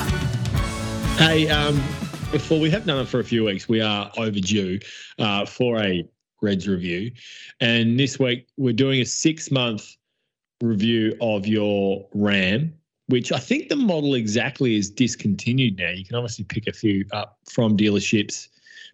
Hey, 1.17 1.49
um, 1.49 1.75
before 2.31 2.59
we 2.59 2.69
have 2.71 2.85
done 2.85 2.99
it 2.99 3.07
for 3.07 3.19
a 3.19 3.23
few 3.23 3.45
weeks, 3.45 3.67
we 3.67 3.81
are 3.81 4.11
overdue 4.17 4.79
uh, 5.19 5.45
for 5.45 5.79
a 5.79 6.07
Reds 6.41 6.67
review. 6.67 7.11
And 7.59 7.99
this 7.99 8.17
week, 8.17 8.47
we're 8.57 8.73
doing 8.73 9.01
a 9.01 9.05
six 9.05 9.51
month 9.51 9.95
review 10.61 11.15
of 11.21 11.45
your 11.45 12.07
RAM, 12.13 12.73
which 13.07 13.31
I 13.31 13.39
think 13.39 13.69
the 13.69 13.75
model 13.75 14.15
exactly 14.15 14.75
is 14.75 14.89
discontinued 14.89 15.77
now. 15.77 15.89
You 15.89 16.05
can 16.05 16.15
obviously 16.15 16.45
pick 16.45 16.67
a 16.67 16.73
few 16.73 17.05
up 17.11 17.37
from 17.49 17.77
dealerships, 17.77 18.47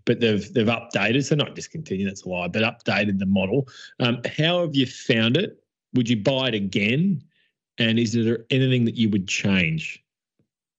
but 0.07 0.21
they've 0.21 0.51
they've 0.53 0.65
updated. 0.65 1.23
So 1.23 1.35
not 1.35 1.53
discontinued, 1.53 2.09
that's 2.09 2.23
a 2.23 2.29
lie, 2.29 2.47
but 2.47 2.63
updated 2.63 3.19
the 3.19 3.27
model. 3.27 3.67
Um, 3.99 4.21
how 4.37 4.61
have 4.61 4.75
you 4.75 4.87
found 4.87 5.37
it? 5.37 5.61
Would 5.93 6.09
you 6.09 6.17
buy 6.17 6.47
it 6.47 6.55
again? 6.55 7.21
And 7.77 7.99
is 7.99 8.13
there 8.13 8.39
anything 8.49 8.85
that 8.85 8.95
you 8.95 9.09
would 9.09 9.27
change? 9.27 10.03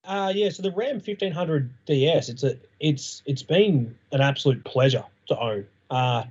Uh 0.03 0.33
yeah, 0.35 0.49
so 0.49 0.63
the 0.63 0.71
Ram 0.71 0.95
1500 0.95 1.71
DS, 1.85 2.29
it's 2.29 2.43
a 2.43 2.57
it's 2.81 3.21
it's 3.25 3.43
been 3.43 3.95
an 4.11 4.19
absolute 4.19 4.65
pleasure 4.65 5.05
to 5.27 5.39
own. 5.39 5.65
Uh 5.89 6.23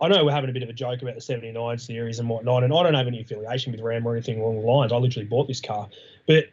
I 0.00 0.08
know 0.08 0.24
we're 0.24 0.32
having 0.32 0.50
a 0.50 0.52
bit 0.52 0.64
of 0.64 0.68
a 0.68 0.72
joke 0.72 1.00
about 1.00 1.14
the 1.14 1.20
79 1.20 1.78
series 1.78 2.18
and 2.18 2.28
whatnot, 2.28 2.64
and 2.64 2.74
I 2.74 2.82
don't 2.82 2.94
have 2.94 3.06
any 3.06 3.20
affiliation 3.20 3.70
with 3.70 3.80
Ram 3.80 4.04
or 4.04 4.16
anything 4.16 4.40
along 4.40 4.56
the 4.56 4.66
lines. 4.66 4.92
I 4.92 4.96
literally 4.96 5.28
bought 5.28 5.46
this 5.46 5.60
car, 5.60 5.88
but 6.26 6.46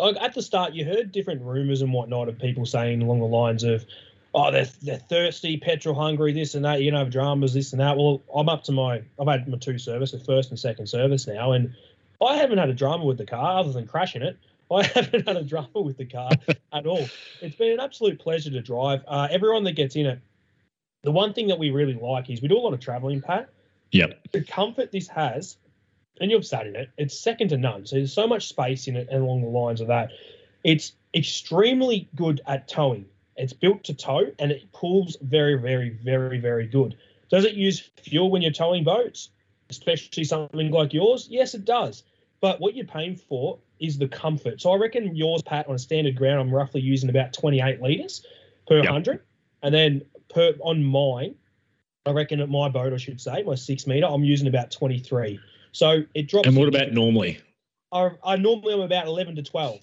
at 0.00 0.34
the 0.34 0.42
start, 0.42 0.72
you 0.72 0.84
heard 0.84 1.12
different 1.12 1.42
rumors 1.42 1.82
and 1.82 1.92
whatnot 1.92 2.28
of 2.28 2.38
people 2.38 2.64
saying 2.64 3.02
along 3.02 3.20
the 3.20 3.26
lines 3.26 3.64
of, 3.64 3.84
"Oh, 4.34 4.50
they're 4.50 4.68
they're 4.82 4.98
thirsty, 4.98 5.56
petrol 5.56 5.94
hungry, 5.94 6.32
this 6.32 6.54
and 6.54 6.64
that. 6.64 6.82
You 6.82 6.92
know, 6.92 7.08
dramas, 7.08 7.54
this 7.54 7.72
and 7.72 7.80
that." 7.80 7.96
Well, 7.96 8.22
I'm 8.34 8.48
up 8.48 8.64
to 8.64 8.72
my 8.72 9.02
I've 9.18 9.28
had 9.28 9.48
my 9.48 9.58
two 9.58 9.78
service, 9.78 10.12
the 10.12 10.18
first 10.20 10.50
and 10.50 10.58
second 10.58 10.86
service 10.86 11.26
now, 11.26 11.52
and 11.52 11.74
I 12.24 12.36
haven't 12.36 12.58
had 12.58 12.68
a 12.68 12.74
drama 12.74 13.04
with 13.04 13.18
the 13.18 13.26
car 13.26 13.58
other 13.58 13.72
than 13.72 13.86
crashing 13.86 14.22
it. 14.22 14.36
I 14.72 14.84
haven't 14.84 15.26
had 15.26 15.36
a 15.36 15.42
drama 15.42 15.80
with 15.80 15.96
the 15.96 16.04
car 16.04 16.30
at 16.72 16.86
all. 16.86 17.06
It's 17.40 17.56
been 17.56 17.72
an 17.72 17.80
absolute 17.80 18.20
pleasure 18.20 18.50
to 18.50 18.60
drive. 18.60 19.02
Uh, 19.08 19.26
everyone 19.30 19.64
that 19.64 19.72
gets 19.72 19.96
in 19.96 20.06
it, 20.06 20.20
the 21.02 21.10
one 21.10 21.32
thing 21.32 21.48
that 21.48 21.58
we 21.58 21.70
really 21.70 21.94
like 21.94 22.30
is 22.30 22.40
we 22.40 22.48
do 22.48 22.56
a 22.56 22.60
lot 22.60 22.72
of 22.72 22.80
traveling, 22.80 23.20
Pat. 23.20 23.48
Yep. 23.92 24.28
The 24.32 24.44
comfort 24.44 24.92
this 24.92 25.08
has, 25.08 25.56
and 26.20 26.30
you've 26.30 26.46
sat 26.46 26.66
in 26.66 26.76
it, 26.76 26.90
it's 26.98 27.18
second 27.18 27.48
to 27.48 27.56
none. 27.56 27.86
So 27.86 27.96
there's 27.96 28.12
so 28.12 28.26
much 28.26 28.46
space 28.46 28.86
in 28.86 28.96
it 28.96 29.08
and 29.10 29.22
along 29.22 29.42
the 29.42 29.48
lines 29.48 29.80
of 29.80 29.88
that. 29.88 30.10
It's 30.62 30.92
extremely 31.14 32.08
good 32.14 32.40
at 32.46 32.68
towing. 32.68 33.06
It's 33.40 33.52
built 33.52 33.84
to 33.84 33.94
tow 33.94 34.26
and 34.38 34.52
it 34.52 34.70
pulls 34.72 35.16
very, 35.22 35.56
very, 35.56 35.90
very, 35.90 36.38
very 36.38 36.66
good. 36.66 36.96
Does 37.30 37.44
it 37.44 37.54
use 37.54 37.90
fuel 38.02 38.30
when 38.30 38.42
you're 38.42 38.52
towing 38.52 38.84
boats, 38.84 39.30
especially 39.70 40.24
something 40.24 40.70
like 40.70 40.92
yours? 40.92 41.26
Yes, 41.30 41.54
it 41.54 41.64
does. 41.64 42.02
But 42.40 42.60
what 42.60 42.74
you're 42.74 42.86
paying 42.86 43.16
for 43.16 43.58
is 43.78 43.98
the 43.98 44.08
comfort. 44.08 44.60
So 44.60 44.72
I 44.72 44.76
reckon 44.76 45.14
yours, 45.14 45.42
Pat, 45.42 45.68
on 45.68 45.74
a 45.74 45.78
standard 45.78 46.16
ground, 46.16 46.40
I'm 46.40 46.54
roughly 46.54 46.80
using 46.80 47.08
about 47.08 47.32
28 47.32 47.80
litres 47.80 48.26
per 48.66 48.76
Yep. 48.76 48.84
100. 48.84 49.20
And 49.62 49.74
then 49.74 50.02
per 50.28 50.54
on 50.60 50.84
mine, 50.84 51.34
I 52.06 52.12
reckon 52.12 52.40
at 52.40 52.48
my 52.48 52.68
boat, 52.68 52.92
I 52.92 52.96
should 52.96 53.20
say, 53.20 53.42
my 53.42 53.54
six 53.54 53.86
metre, 53.86 54.06
I'm 54.06 54.24
using 54.24 54.48
about 54.48 54.70
23. 54.70 55.38
So 55.72 56.02
it 56.14 56.28
drops. 56.28 56.48
And 56.48 56.56
what 56.56 56.68
about 56.68 56.92
normally? 56.92 57.38
I, 57.92 58.10
I 58.24 58.36
normally 58.36 58.74
am 58.74 58.80
about 58.80 59.06
11 59.06 59.36
to 59.36 59.42
12. 59.42 59.80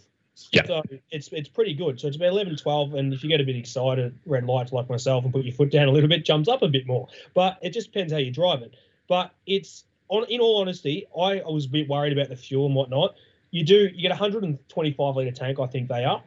Yeah. 0.52 0.66
So 0.66 0.84
it's 1.12 1.30
it's 1.32 1.50
pretty 1.50 1.74
good. 1.74 2.00
So 2.00 2.08
it's 2.08 2.18
about 2.18 2.30
11 2.30 2.58
12. 2.58 2.94
And 2.94 3.14
if 3.14 3.24
you 3.24 3.30
get 3.30 3.42
a 3.42 3.44
bit 3.44 3.56
excited, 3.56 4.18
red 4.26 4.46
lights 4.46 4.72
like 4.72 4.90
myself, 4.90 5.24
and 5.24 5.34
put 5.34 5.44
your 5.44 5.54
foot 5.54 5.72
down 5.72 5.88
a 5.88 5.92
little 5.92 6.10
bit, 6.10 6.26
jumps 6.26 6.48
up 6.48 6.62
a 6.62 6.68
bit 6.68 6.86
more. 6.86 7.08
But 7.34 7.58
it 7.62 7.72
just 7.72 7.92
depends 7.92 8.14
how 8.14 8.20
you 8.20 8.32
drive 8.32 8.62
it. 8.62 8.76
But 9.08 9.34
it's, 9.46 9.86
on 10.10 10.26
in 10.26 10.40
all 10.40 10.62
honesty, 10.62 11.08
I, 11.18 11.40
I 11.40 11.50
was 11.50 11.66
a 11.66 11.70
bit 11.70 11.88
worried 11.88 12.14
about 12.14 12.30
the 12.30 12.36
fuel 12.36 12.66
and 12.66 12.76
whatnot. 12.76 13.16
You 13.52 13.64
do, 13.64 13.88
you 13.94 14.02
get 14.02 14.12
a 14.12 14.20
125 14.20 15.16
litre 15.16 15.32
tank, 15.32 15.60
I 15.60 15.68
think 15.68 15.88
they 15.88 16.04
are. 16.04 16.22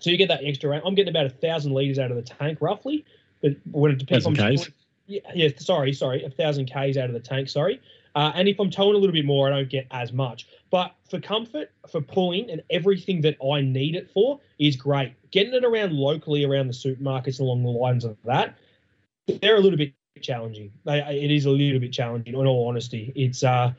So 0.00 0.10
you 0.10 0.16
get 0.16 0.28
that 0.28 0.40
extra. 0.44 0.80
I'm 0.84 0.94
getting 0.94 1.10
about 1.10 1.26
a 1.26 1.30
thousand 1.30 1.72
litres 1.72 1.98
out 1.98 2.10
of 2.10 2.16
the 2.16 2.22
tank 2.22 2.58
roughly. 2.60 3.04
But 3.40 3.56
when 3.70 3.92
it 3.92 3.98
depends 3.98 4.26
on? 4.26 4.34
Yeah, 5.06 5.20
yeah, 5.34 5.48
sorry, 5.56 5.92
sorry, 5.94 6.22
a 6.24 6.30
thousand 6.30 6.66
k's 6.66 6.98
out 6.98 7.06
of 7.06 7.14
the 7.14 7.20
tank. 7.20 7.48
Sorry. 7.48 7.80
Uh, 8.18 8.32
and 8.34 8.48
if 8.48 8.58
I'm 8.58 8.68
towing 8.68 8.96
a 8.96 8.98
little 8.98 9.12
bit 9.12 9.24
more, 9.24 9.46
I 9.46 9.50
don't 9.50 9.70
get 9.70 9.86
as 9.92 10.12
much. 10.12 10.48
But 10.70 10.92
for 11.08 11.20
comfort, 11.20 11.70
for 11.88 12.00
pulling, 12.00 12.50
and 12.50 12.60
everything 12.68 13.20
that 13.20 13.36
I 13.40 13.60
need 13.60 13.94
it 13.94 14.10
for 14.10 14.40
is 14.58 14.74
great. 14.74 15.14
Getting 15.30 15.54
it 15.54 15.64
around 15.64 15.92
locally, 15.92 16.42
around 16.42 16.66
the 16.66 16.72
supermarkets, 16.72 17.38
along 17.38 17.62
the 17.62 17.68
lines 17.68 18.04
of 18.04 18.16
that, 18.24 18.58
they're 19.40 19.54
a 19.54 19.60
little 19.60 19.76
bit 19.76 19.94
challenging. 20.20 20.72
They, 20.84 20.98
it 20.98 21.30
is 21.30 21.44
a 21.44 21.50
little 21.50 21.78
bit 21.78 21.92
challenging. 21.92 22.34
In 22.34 22.44
all 22.44 22.66
honesty, 22.66 23.12
it's 23.14 23.44
uh, 23.44 23.72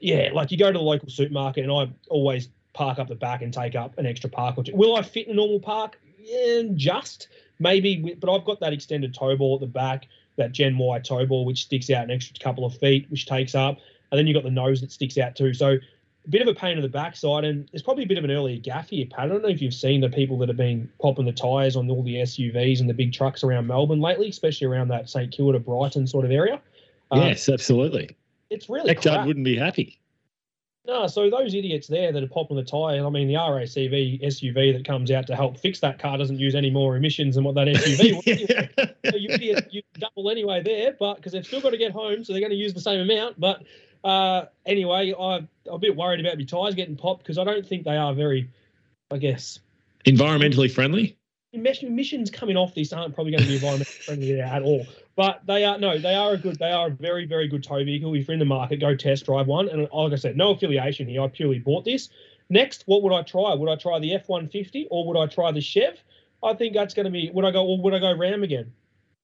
yeah, 0.00 0.30
like 0.32 0.50
you 0.50 0.58
go 0.58 0.72
to 0.72 0.76
the 0.76 0.84
local 0.84 1.08
supermarket, 1.08 1.62
and 1.62 1.72
I 1.72 1.88
always 2.10 2.48
park 2.72 2.98
up 2.98 3.06
the 3.06 3.14
back 3.14 3.42
and 3.42 3.54
take 3.54 3.76
up 3.76 3.96
an 3.96 4.06
extra 4.06 4.28
park 4.28 4.58
or 4.58 4.64
two. 4.64 4.74
Will 4.74 4.96
I 4.96 5.02
fit 5.02 5.28
in 5.28 5.34
a 5.34 5.36
normal 5.36 5.60
park? 5.60 6.00
Yeah, 6.18 6.62
just 6.74 7.28
maybe, 7.60 8.16
but 8.18 8.34
I've 8.34 8.44
got 8.44 8.58
that 8.58 8.72
extended 8.72 9.14
tow 9.14 9.36
ball 9.36 9.54
at 9.54 9.60
the 9.60 9.68
back, 9.68 10.08
that 10.36 10.52
Gen 10.52 10.76
Y 10.78 10.98
tow 11.00 11.24
ball, 11.26 11.44
which 11.44 11.64
sticks 11.64 11.90
out 11.90 12.04
an 12.04 12.10
extra 12.10 12.36
couple 12.42 12.64
of 12.64 12.76
feet, 12.76 13.06
which 13.10 13.26
takes 13.26 13.54
up, 13.54 13.78
and 14.10 14.18
then 14.18 14.26
you've 14.26 14.34
got 14.34 14.44
the 14.44 14.50
nose 14.50 14.80
that 14.80 14.92
sticks 14.92 15.18
out 15.18 15.36
too. 15.36 15.54
So 15.54 15.76
a 16.24 16.30
bit 16.30 16.42
of 16.42 16.48
a 16.48 16.54
pain 16.54 16.76
in 16.76 16.82
the 16.82 16.88
backside, 16.88 17.44
and 17.44 17.68
it's 17.72 17.82
probably 17.82 18.04
a 18.04 18.06
bit 18.06 18.18
of 18.18 18.24
an 18.24 18.30
earlier 18.30 18.58
gaff 18.58 18.90
here, 18.90 19.06
Pat. 19.06 19.20
I 19.20 19.28
don't 19.28 19.42
know 19.42 19.48
if 19.48 19.60
you've 19.60 19.74
seen 19.74 20.00
the 20.00 20.08
people 20.08 20.38
that 20.38 20.48
have 20.48 20.56
been 20.56 20.90
popping 21.00 21.26
the 21.26 21.32
tyres 21.32 21.76
on 21.76 21.90
all 21.90 22.02
the 22.02 22.16
SUVs 22.16 22.80
and 22.80 22.88
the 22.88 22.94
big 22.94 23.12
trucks 23.12 23.44
around 23.44 23.66
Melbourne 23.66 24.00
lately, 24.00 24.28
especially 24.28 24.66
around 24.66 24.88
that 24.88 25.10
St 25.10 25.30
Kilda, 25.30 25.58
Brighton 25.58 26.06
sort 26.06 26.24
of 26.24 26.30
area. 26.30 26.60
Um, 27.10 27.20
yes, 27.20 27.48
absolutely. 27.48 28.16
It's 28.50 28.68
really 28.68 28.94
Judd 28.94 29.26
wouldn't 29.26 29.44
be 29.44 29.56
happy. 29.56 29.98
No, 30.86 31.06
so 31.06 31.30
those 31.30 31.54
idiots 31.54 31.86
there 31.86 32.12
that 32.12 32.22
are 32.22 32.28
popping 32.28 32.56
the 32.56 32.62
tyre, 32.62 33.06
I 33.06 33.08
mean, 33.08 33.26
the 33.26 33.34
RACV 33.34 34.22
SUV 34.22 34.76
that 34.76 34.86
comes 34.86 35.10
out 35.10 35.26
to 35.28 35.36
help 35.36 35.58
fix 35.58 35.80
that 35.80 35.98
car 35.98 36.18
doesn't 36.18 36.38
use 36.38 36.54
any 36.54 36.68
more 36.68 36.94
emissions 36.96 37.36
than 37.36 37.44
what 37.44 37.54
that 37.54 37.68
SUV 37.68 38.76
would. 38.76 38.94
so 39.10 39.16
you 39.16 39.30
idiot, 39.30 39.68
you 39.70 39.82
double 39.98 40.30
anyway 40.30 40.62
there, 40.62 40.94
but 40.98 41.14
because 41.16 41.32
they've 41.32 41.46
still 41.46 41.62
got 41.62 41.70
to 41.70 41.78
get 41.78 41.92
home, 41.92 42.22
so 42.22 42.34
they're 42.34 42.40
going 42.40 42.50
to 42.50 42.56
use 42.56 42.74
the 42.74 42.82
same 42.82 43.00
amount. 43.00 43.40
But 43.40 43.62
uh, 44.04 44.44
anyway, 44.66 45.14
I, 45.18 45.36
I'm 45.36 45.48
a 45.70 45.78
bit 45.78 45.96
worried 45.96 46.20
about 46.20 46.36
my 46.36 46.44
tyres 46.44 46.74
getting 46.74 46.96
popped 46.96 47.22
because 47.22 47.38
I 47.38 47.44
don't 47.44 47.66
think 47.66 47.84
they 47.84 47.96
are 47.96 48.12
very, 48.12 48.50
I 49.10 49.16
guess, 49.16 49.60
environmentally 50.04 50.70
friendly. 50.70 51.16
Emissions 51.54 52.30
coming 52.30 52.56
off 52.58 52.74
this 52.74 52.92
aren't 52.92 53.14
probably 53.14 53.32
going 53.32 53.44
to 53.44 53.48
be 53.48 53.58
environmentally 53.58 54.04
friendly 54.04 54.40
at 54.40 54.62
all. 54.62 54.86
But 55.16 55.42
they 55.46 55.64
are 55.64 55.78
no, 55.78 55.98
they 55.98 56.14
are 56.14 56.32
a 56.32 56.36
good, 56.36 56.58
they 56.58 56.72
are 56.72 56.88
a 56.88 56.90
very, 56.90 57.26
very 57.26 57.46
good 57.46 57.62
tow 57.62 57.84
vehicle. 57.84 58.14
If 58.14 58.26
you're 58.26 58.32
in 58.32 58.40
the 58.40 58.44
market, 58.44 58.80
go 58.80 58.96
test 58.96 59.26
drive 59.26 59.46
one. 59.46 59.68
And 59.68 59.88
like 59.92 60.12
I 60.12 60.16
said, 60.16 60.36
no 60.36 60.50
affiliation 60.50 61.08
here. 61.08 61.22
I 61.22 61.28
purely 61.28 61.60
bought 61.60 61.84
this. 61.84 62.08
Next, 62.50 62.82
what 62.86 63.02
would 63.02 63.12
I 63.12 63.22
try? 63.22 63.54
Would 63.54 63.70
I 63.70 63.76
try 63.76 63.98
the 63.98 64.10
F150 64.10 64.88
or 64.90 65.06
would 65.06 65.16
I 65.16 65.26
try 65.26 65.52
the 65.52 65.60
Chev? 65.60 65.98
I 66.42 66.54
think 66.54 66.74
that's 66.74 66.94
going 66.94 67.04
to 67.04 67.10
be. 67.10 67.30
Would 67.32 67.44
I 67.44 67.52
go 67.52 67.64
or 67.64 67.80
would 67.80 67.94
I 67.94 67.98
go 68.00 68.14
Ram 68.16 68.42
again? 68.42 68.72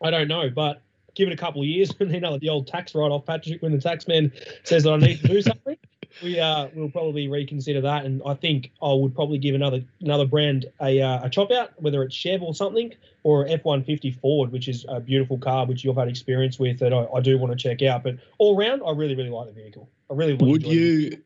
I 0.03 0.11
don't 0.11 0.28
know, 0.28 0.49
but 0.49 0.80
give 1.14 1.28
it 1.28 1.34
a 1.34 1.36
couple 1.36 1.61
of 1.61 1.66
years, 1.66 1.93
and 2.01 2.12
you 2.12 2.20
know 2.20 2.38
the 2.38 2.49
old 2.49 2.66
tax 2.66 2.95
write-off, 2.95 3.26
Patrick, 3.26 3.62
when 3.62 3.72
the 3.72 3.80
tax 3.80 4.09
man 4.09 4.32
says 4.64 4.84
that 4.84 4.93
I 4.93 4.97
need 4.97 5.20
to 5.20 5.28
do 5.28 5.43
something, 5.43 5.76
we 6.22 6.38
uh 6.38 6.68
we'll 6.74 6.90
probably 6.90 7.28
reconsider 7.28 7.80
that, 7.80 8.04
and 8.04 8.22
I 8.26 8.34
think 8.34 8.70
I 8.82 8.92
would 8.92 9.14
probably 9.14 9.38
give 9.38 9.54
another 9.54 9.82
another 10.00 10.26
brand 10.26 10.66
a 10.80 11.00
uh, 11.00 11.24
a 11.24 11.30
chop 11.30 11.50
out, 11.50 11.70
whether 11.80 12.02
it's 12.02 12.14
Chev 12.14 12.42
or 12.42 12.54
something, 12.54 12.92
or 13.22 13.46
F 13.46 13.64
one 13.64 13.84
fifty 13.84 14.11
Ford, 14.11 14.52
which 14.52 14.68
is 14.68 14.84
a 14.88 15.00
beautiful 15.00 15.38
car 15.38 15.66
which 15.66 15.84
you've 15.84 15.96
had 15.96 16.08
experience 16.08 16.58
with 16.58 16.78
that 16.80 16.92
I, 16.92 17.06
I 17.14 17.20
do 17.20 17.38
want 17.38 17.52
to 17.52 17.56
check 17.56 17.82
out. 17.82 18.02
But 18.02 18.16
all 18.38 18.56
round, 18.56 18.82
I 18.86 18.92
really 18.92 19.14
really 19.14 19.30
like 19.30 19.46
the 19.46 19.52
vehicle. 19.52 19.88
I 20.11 20.14
really 20.14 20.34
would 20.34 20.62
you, 20.66 21.08
it. 21.12 21.22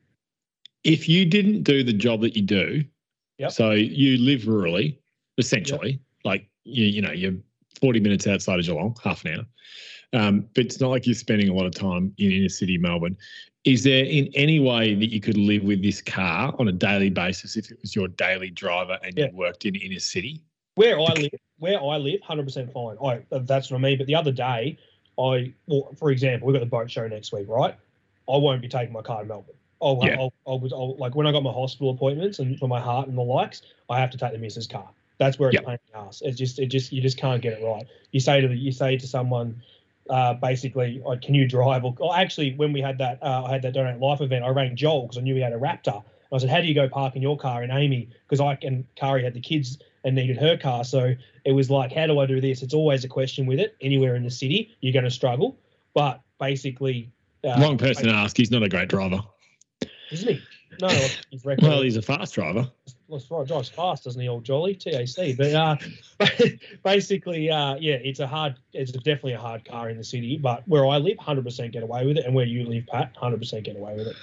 if 0.85 1.09
you 1.09 1.25
didn't 1.25 1.63
do 1.63 1.83
the 1.83 1.93
job 1.93 2.21
that 2.23 2.37
you 2.37 2.43
do, 2.43 2.85
yep. 3.39 3.53
so 3.53 3.71
you 3.73 4.19
live 4.19 4.43
rurally, 4.43 4.99
essentially, 5.39 5.91
yep. 5.93 6.01
like 6.25 6.49
you 6.65 6.87
you 6.87 7.03
know 7.03 7.13
you're 7.13 7.35
40 7.81 8.01
minutes 8.01 8.27
outside 8.27 8.59
of 8.59 8.65
Geelong, 8.65 8.97
half 9.03 9.25
an 9.25 9.39
hour. 9.39 9.47
Um, 10.15 10.49
but 10.55 10.65
it's 10.65 10.81
not 10.81 10.91
like 10.91 11.07
you're 11.07 11.15
spending 11.15 11.49
a 11.49 11.55
lot 11.55 11.67
of 11.67 11.75
time 11.75 12.15
in 12.19 12.31
inner 12.31 12.49
city 12.49 12.79
Melbourne. 12.79 13.17
Is 13.65 13.83
there 13.83 14.05
in 14.05 14.29
any 14.35 14.61
way 14.61 14.95
that 14.95 15.13
you 15.13 15.21
could 15.21 15.37
live 15.37 15.65
with 15.65 15.83
this 15.83 16.01
car 16.01 16.55
on 16.59 16.69
a 16.69 16.73
daily 16.73 17.11
basis 17.11 17.57
if 17.57 17.71
it 17.71 17.79
was 17.83 17.97
your 17.97 18.09
daily 18.09 18.51
driver 18.51 18.99
and 19.03 19.17
yeah. 19.17 19.27
you 19.27 19.37
worked 19.37 19.65
in 19.65 19.75
inner 19.75 19.99
city? 19.99 20.41
Where 20.77 21.01
I 21.01 21.13
live, 21.15 21.31
where 21.59 21.83
I 21.83 21.97
live, 21.97 22.21
hundred 22.21 22.45
percent 22.45 22.73
fine. 22.73 22.97
I 23.05 23.23
that's 23.31 23.71
not 23.71 23.81
me. 23.81 23.97
But 23.97 24.07
the 24.07 24.15
other 24.15 24.33
day, 24.33 24.79
I 25.19 25.53
well, 25.67 25.95
for 25.99 26.11
example, 26.11 26.47
we've 26.47 26.55
got 26.55 26.61
the 26.61 26.67
boat 26.67 26.91
show 26.91 27.07
next 27.09 27.33
week, 27.33 27.47
right? 27.49 27.75
I 28.29 28.37
won't 28.37 28.63
be 28.63 28.69
taking 28.69 28.93
my 28.93 29.03
car 29.03 29.21
to 29.21 29.27
Melbourne. 29.27 29.55
I'll, 29.83 30.01
yeah. 30.03 30.17
I'll, 30.19 30.33
I'll, 30.47 30.63
I'll, 30.73 30.97
like 30.97 31.15
when 31.15 31.27
I 31.27 31.33
got 31.33 31.43
my 31.43 31.53
hospital 31.53 31.91
appointments 31.91 32.39
and 32.39 32.59
for 32.59 32.69
my 32.69 32.81
heart 32.81 33.07
and 33.09 33.19
the 33.19 33.23
likes, 33.23 33.63
I 33.91 34.01
have 34.01 34.11
to 34.11 34.19
take 34.19 34.33
the 34.33 34.39
missus 34.39 34.67
car. 34.67 34.89
That's 35.19 35.39
where 35.39 35.51
it's 35.51 35.57
yep. 35.57 35.67
pain 35.67 35.75
in 35.75 35.93
the 35.93 35.99
ass. 35.99 36.23
It's 36.25 36.39
just, 36.39 36.59
it 36.59 36.67
just, 36.67 36.91
you 36.91 37.03
just 37.03 37.19
can't 37.19 37.43
get 37.43 37.59
it 37.59 37.65
right. 37.65 37.87
You 38.11 38.21
say 38.21 38.41
to 38.41 38.49
the, 38.49 38.57
you 38.57 38.73
say 38.73 38.97
to 38.97 39.07
someone, 39.07 39.63
uh, 40.11 40.35
basically, 40.35 41.03
like, 41.05 41.23
can 41.23 41.35
you 41.35 41.49
drive? 41.49 41.85
Or, 41.85 41.95
or, 41.99 42.17
actually, 42.17 42.55
when 42.55 42.73
we 42.73 42.81
had 42.81 42.99
that, 42.99 43.23
uh, 43.23 43.45
I 43.45 43.53
had 43.53 43.63
that 43.63 43.75
donate 43.75 44.01
life 44.01 44.21
event. 44.21 44.45
I 44.45 44.49
rang 44.49 44.77
Joel 44.77 45.03
because 45.03 45.19
I 45.19 45.21
knew 45.23 45.35
he 45.35 45.41
had 45.41 45.53
a 45.53 45.59
Raptor. 45.59 45.97
And 45.97 46.05
I 46.33 46.39
said, 46.39 46.51
how 46.51 46.61
do 46.61 46.67
you 46.67 46.75
go 46.75 46.89
park 46.89 47.17
in 47.17 47.23
your 47.23 47.39
car 47.39 47.63
And 47.63 47.73
Amy? 47.73 48.11
Because 48.29 48.41
I 48.41 48.59
and 48.63 48.85
Kari 48.97 49.25
had 49.25 49.35
the 49.35 49.41
kids 49.41 49.79
and 50.05 50.15
needed 50.15 50.37
her 50.37 50.57
car. 50.57 50.85
So 50.85 51.15
it 51.45 51.53
was 51.53 51.71
like, 51.71 51.93
how 51.93 52.07
do 52.07 52.19
I 52.19 52.27
do 52.27 52.41
this? 52.41 52.63
It's 52.63 52.75
always 52.75 53.05
a 53.05 53.09
question 53.09 53.47
with 53.47 53.59
it. 53.59 53.77
Anywhere 53.81 54.17
in 54.17 54.23
the 54.23 54.31
city, 54.31 54.77
you're 54.81 54.93
going 54.93 55.05
to 55.05 55.11
struggle. 55.11 55.59
But 55.95 56.21
basically, 56.39 57.11
uh, 57.45 57.57
wrong 57.61 57.79
person 57.79 58.07
to 58.07 58.13
ask. 58.13 58.37
He's 58.37 58.51
not 58.51 58.63
a 58.63 58.69
great 58.69 58.89
driver, 58.89 59.21
isn't 60.11 60.29
he? 60.29 60.43
No, 60.81 60.89
he's 61.31 61.45
well, 61.45 61.83
he's 61.83 61.97
a 61.97 62.03
fast 62.03 62.35
driver. 62.35 62.69
Well, 63.07 63.45
drives 63.45 63.69
fast, 63.69 64.05
doesn't 64.05 64.21
he, 64.21 64.29
old 64.29 64.45
Jolly 64.45 64.75
TAC? 64.75 65.37
But 65.37 65.53
uh, 65.53 65.77
basically, 66.85 67.51
uh, 67.51 67.77
yeah, 67.77 67.95
it's 67.95 68.21
a 68.21 68.27
hard, 68.27 68.57
it's 68.73 68.93
definitely 68.93 69.35
a 69.35 69.39
hard 69.39 69.65
car 69.65 69.91
in 69.91 69.99
the 69.99 70.05
city. 70.05 70.39
But 70.39 70.67
where 70.67 70.87
I 70.87 70.97
live, 70.97 71.19
hundred 71.19 71.45
percent 71.45 71.73
get 71.73 71.83
away 71.83 72.07
with 72.07 72.17
it, 72.17 72.25
and 72.25 72.35
where 72.35 72.47
you 72.47 72.65
live, 72.65 72.87
Pat, 72.87 73.15
hundred 73.17 73.41
percent 73.41 73.65
get 73.65 73.77
away 73.77 73.95
with 73.95 74.07
it. 74.07 74.17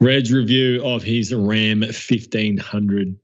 Red's 0.00 0.32
review 0.32 0.84
of 0.84 1.02
his 1.02 1.32
Ram 1.32 1.82
fifteen 1.84 2.56
hundred. 2.56 3.16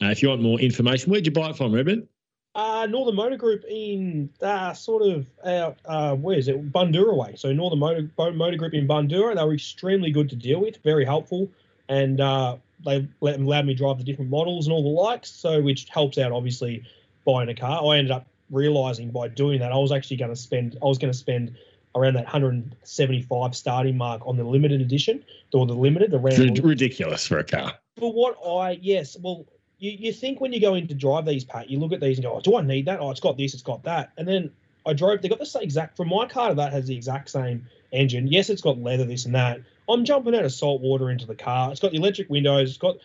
Uh, 0.00 0.06
if 0.06 0.22
you 0.22 0.28
want 0.28 0.42
more 0.42 0.60
information, 0.60 1.10
where'd 1.10 1.26
you 1.26 1.32
buy 1.32 1.50
it 1.50 1.56
from, 1.56 1.72
Redmond? 1.72 2.06
Uh, 2.54 2.86
Northern 2.88 3.16
Motor 3.16 3.36
Group 3.36 3.64
in 3.68 4.30
uh, 4.40 4.72
sort 4.72 5.02
of 5.02 5.26
out, 5.44 5.78
uh, 5.84 6.14
where 6.14 6.38
is 6.38 6.48
it? 6.48 6.72
Bundoora 6.72 7.16
way. 7.16 7.34
So 7.36 7.52
Northern 7.52 7.80
Motor, 7.80 8.10
Motor 8.32 8.56
Group 8.56 8.72
in 8.72 8.86
Bundoora. 8.86 9.34
They 9.34 9.44
were 9.44 9.54
extremely 9.54 10.10
good 10.10 10.30
to 10.30 10.36
deal 10.36 10.60
with, 10.60 10.76
very 10.82 11.04
helpful 11.04 11.50
and 11.88 12.20
uh, 12.20 12.56
they 12.86 13.06
let, 13.20 13.38
allowed 13.38 13.66
me 13.66 13.74
drive 13.74 13.98
the 13.98 14.04
different 14.04 14.30
models 14.30 14.66
and 14.66 14.72
all 14.72 14.82
the 14.82 14.88
likes. 14.88 15.30
So 15.30 15.60
which 15.60 15.86
helps 15.88 16.18
out 16.18 16.32
obviously 16.32 16.82
buying 17.24 17.48
a 17.48 17.54
car. 17.54 17.84
I 17.84 17.98
ended 17.98 18.12
up 18.12 18.26
realizing 18.50 19.10
by 19.10 19.28
doing 19.28 19.60
that 19.60 19.72
I 19.72 19.76
was 19.76 19.92
actually 19.92 20.16
going 20.16 20.30
to 20.30 20.36
spend 20.36 20.78
I 20.82 20.86
was 20.86 20.98
going 20.98 21.12
to 21.12 21.18
spend 21.18 21.56
around 21.94 22.14
that 22.14 22.24
175 22.24 23.56
starting 23.56 23.96
mark 23.96 24.22
on 24.26 24.36
the 24.36 24.44
limited 24.44 24.80
edition 24.80 25.24
or 25.52 25.66
the 25.66 25.74
limited 25.74 26.10
the 26.10 26.18
round 26.18 26.58
ridiculous 26.60 27.26
for 27.26 27.38
a 27.38 27.44
car. 27.44 27.74
For 27.98 28.12
what 28.12 28.38
I 28.46 28.78
yes, 28.80 29.16
well 29.20 29.46
you, 29.78 29.90
you 29.90 30.12
think 30.12 30.40
when 30.40 30.52
you 30.52 30.60
go 30.60 30.74
in 30.74 30.86
to 30.88 30.94
drive 30.94 31.26
these, 31.26 31.44
Pat, 31.44 31.68
you 31.68 31.78
look 31.78 31.92
at 31.92 32.00
these 32.00 32.18
and 32.18 32.24
go, 32.24 32.34
oh, 32.34 32.40
do 32.40 32.56
I 32.56 32.62
need 32.62 32.86
that? 32.86 33.00
Oh, 33.00 33.10
it's 33.10 33.20
got 33.20 33.36
this, 33.36 33.52
it's 33.52 33.62
got 33.62 33.82
that. 33.84 34.10
And 34.16 34.26
then 34.26 34.50
I 34.86 34.92
drove, 34.92 35.20
they 35.20 35.28
got 35.28 35.40
the 35.40 35.58
exact, 35.60 35.96
from 35.96 36.08
my 36.08 36.26
car 36.26 36.50
to 36.50 36.54
that 36.54 36.72
has 36.72 36.86
the 36.86 36.94
exact 36.94 37.30
same 37.30 37.66
engine. 37.92 38.28
Yes, 38.28 38.50
it's 38.50 38.62
got 38.62 38.78
leather, 38.78 39.04
this 39.04 39.26
and 39.26 39.34
that. 39.34 39.60
I'm 39.88 40.04
jumping 40.04 40.34
out 40.34 40.44
of 40.44 40.52
salt 40.52 40.80
water 40.80 41.10
into 41.10 41.26
the 41.26 41.34
car. 41.34 41.70
It's 41.70 41.80
got 41.80 41.90
the 41.90 41.98
electric 41.98 42.30
windows. 42.30 42.70
It's 42.70 42.78
got 42.78 42.96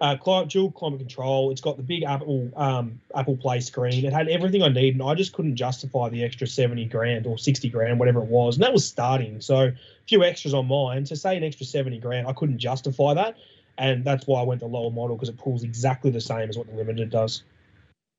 uh, 0.00 0.44
dual 0.44 0.72
climate 0.72 0.98
control. 0.98 1.50
It's 1.50 1.60
got 1.60 1.76
the 1.76 1.82
big 1.82 2.02
Apple 2.04 2.50
um, 2.56 3.00
Apple 3.14 3.36
Play 3.36 3.60
screen. 3.60 4.04
It 4.04 4.12
had 4.12 4.28
everything 4.28 4.62
I 4.62 4.68
need, 4.68 4.94
and 4.94 5.02
I 5.02 5.14
just 5.14 5.32
couldn't 5.32 5.56
justify 5.56 6.08
the 6.08 6.24
extra 6.24 6.46
seventy 6.46 6.86
grand 6.86 7.26
or 7.26 7.38
sixty 7.38 7.68
grand, 7.68 7.98
whatever 7.98 8.20
it 8.20 8.28
was. 8.28 8.56
And 8.56 8.62
that 8.62 8.72
was 8.72 8.86
starting. 8.86 9.40
So 9.40 9.66
a 9.66 9.74
few 10.08 10.24
extras 10.24 10.54
on 10.54 10.66
mine. 10.66 11.04
To 11.04 11.16
say 11.16 11.36
an 11.36 11.44
extra 11.44 11.66
seventy 11.66 11.98
grand, 11.98 12.26
I 12.26 12.32
couldn't 12.32 12.58
justify 12.58 13.14
that, 13.14 13.36
and 13.78 14.04
that's 14.04 14.26
why 14.26 14.40
I 14.40 14.44
went 14.44 14.60
the 14.60 14.66
lower 14.66 14.90
model 14.90 15.16
because 15.16 15.28
it 15.28 15.36
pulls 15.36 15.62
exactly 15.62 16.10
the 16.10 16.20
same 16.20 16.48
as 16.48 16.56
what 16.56 16.66
the 16.66 16.74
Limited 16.74 17.10
does. 17.10 17.42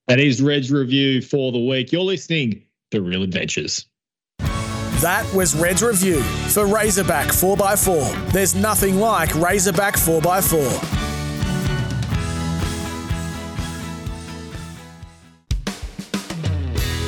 That 0.08 0.20
is 0.20 0.42
Red's 0.42 0.72
review 0.72 1.22
for 1.22 1.52
the 1.52 1.60
week. 1.60 1.92
You're 1.92 2.02
listening 2.02 2.64
to 2.94 3.02
Real 3.02 3.24
Adventures. 3.24 3.88
That 4.38 5.28
was 5.34 5.56
Red's 5.56 5.82
review 5.82 6.22
for 6.22 6.68
Razorback 6.68 7.28
4x4. 7.28 8.32
There's 8.32 8.56
nothing 8.56 8.98
like 8.98 9.34
Razorback 9.36 9.96
4x4. 9.96 11.03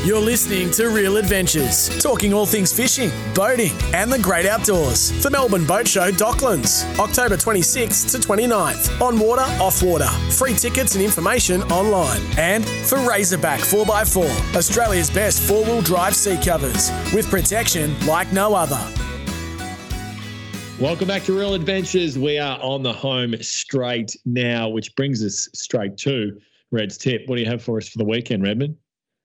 You're 0.06 0.22
listening 0.22 0.70
to 0.74 0.89
Real 0.89 1.18
Adventures, 1.18 1.89
talking 1.99 2.32
all 2.32 2.45
things 2.45 2.72
fishing, 2.72 3.10
boating, 3.34 3.72
and 3.91 4.14
the 4.14 4.20
great 4.20 4.45
outdoors 4.45 5.10
for 5.20 5.32
Melbourne 5.32 5.66
Boat 5.66 5.88
Show 5.88 6.12
Docklands, 6.12 6.86
October 6.99 7.36
26th 7.36 8.12
to 8.12 8.20
29th. 8.20 9.01
On 9.01 9.18
water, 9.18 9.41
off 9.60 9.82
water. 9.82 10.06
Free 10.30 10.53
tickets 10.53 10.93
and 10.93 11.03
information 11.03 11.64
online. 11.72 12.22
And 12.38 12.64
for 12.64 12.99
Razorback 12.99 13.62
4x4, 13.62 14.56
Australia's 14.56 15.10
best 15.10 15.41
four 15.41 15.64
wheel 15.64 15.82
drive 15.82 16.16
seat 16.16 16.45
covers 16.45 16.91
with 17.12 17.28
protection 17.32 17.95
like 18.06 18.32
no 18.32 18.53
other. 18.53 18.80
Welcome 20.80 21.08
back 21.08 21.24
to 21.24 21.36
Real 21.36 21.56
Adventures. 21.56 22.16
We 22.16 22.38
are 22.38 22.60
on 22.62 22.84
the 22.84 22.93
home 22.93 23.34
straight 23.41 24.16
now, 24.24 24.70
which 24.70 24.95
brings 24.95 25.24
us 25.24 25.49
straight 25.56 25.97
to 25.97 26.39
Red's 26.70 26.95
tip. 26.95 27.24
What 27.26 27.38
do 27.38 27.41
you 27.41 27.49
have 27.49 27.64
for 27.64 27.80
us 27.80 27.89
for 27.89 27.97
the 27.97 28.06
weekend, 28.06 28.43
Redmond? 28.43 28.78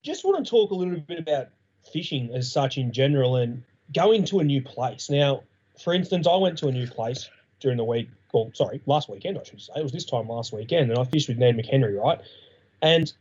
Just 0.03 0.25
want 0.25 0.45
to 0.45 0.49
talk 0.49 0.71
a 0.71 0.75
little 0.75 0.99
bit 1.01 1.19
about 1.19 1.49
fishing 1.93 2.31
as 2.35 2.51
such 2.51 2.79
in 2.79 2.93
general 2.93 3.37
and 3.37 3.63
going 3.95 4.25
to 4.25 4.41
a 4.41 4.45
new 4.45 4.63
place. 4.63 5.11
Now, 5.11 5.43
for 5.83 5.95
instance, 5.95 6.27
I 6.27 6.37
went 6.37 6.59
to 6.59 6.69
a 6.69 6.73
new 6.73 6.87
place 6.87 7.29
during 7.61 7.77
the 7.77 7.85
week, 7.85 8.09
or 8.33 8.51
sorry, 8.55 8.81
last 8.87 9.09
weekend, 9.09 9.39
I 9.39 9.43
should 9.43 9.61
say. 9.61 9.73
It 9.77 9.83
was 9.83 9.93
this 9.93 10.05
time 10.05 10.29
last 10.29 10.53
weekend, 10.53 10.91
and 10.91 10.99
I 10.99 11.05
fished 11.05 11.29
with 11.29 11.39
Ned 11.39 11.57
McHenry, 11.57 12.01
right? 12.01 12.21
And 12.83 13.13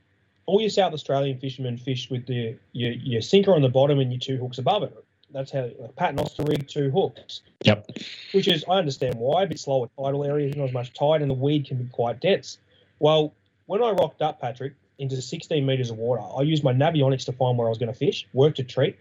all 0.45 0.61
your 0.61 0.69
South 0.69 0.93
Australian 0.93 1.39
fishermen 1.39 1.77
fish 1.77 2.09
with 2.09 2.25
the 2.25 2.57
your, 2.71 2.91
your 2.91 3.21
sinker 3.21 3.53
on 3.53 3.61
the 3.61 3.69
bottom 3.69 3.99
and 3.99 4.11
your 4.11 4.19
two 4.19 4.37
hooks 4.37 4.57
above 4.57 4.83
it. 4.83 4.95
That's 5.31 5.51
how 5.51 5.69
like, 5.77 5.95
paternoster 5.95 6.43
rig, 6.43 6.67
two 6.67 6.89
hooks. 6.89 7.41
Yep. 7.63 7.87
Which 8.31 8.47
is 8.47 8.65
I 8.67 8.73
understand 8.73 9.15
why, 9.15 9.43
a 9.43 9.47
bit 9.47 9.59
slower 9.59 9.87
tidal 9.97 10.23
areas, 10.23 10.55
not 10.55 10.69
as 10.69 10.73
much 10.73 10.93
tide, 10.93 11.21
and 11.21 11.29
the 11.29 11.35
weed 11.35 11.67
can 11.67 11.77
be 11.77 11.89
quite 11.89 12.19
dense. 12.19 12.57
Well, 12.99 13.33
when 13.67 13.83
I 13.83 13.91
rocked 13.91 14.21
up, 14.21 14.41
Patrick, 14.41 14.73
into 14.99 15.21
16 15.21 15.65
meters 15.65 15.89
of 15.89 15.97
water, 15.97 16.21
I 16.37 16.41
used 16.41 16.63
my 16.63 16.73
Navionics 16.73 17.25
to 17.25 17.31
find 17.31 17.57
where 17.57 17.67
I 17.67 17.69
was 17.69 17.77
going 17.77 17.91
to 17.91 17.97
fish, 17.97 18.27
worked 18.33 18.59
a 18.59 18.63
treat, 18.63 18.97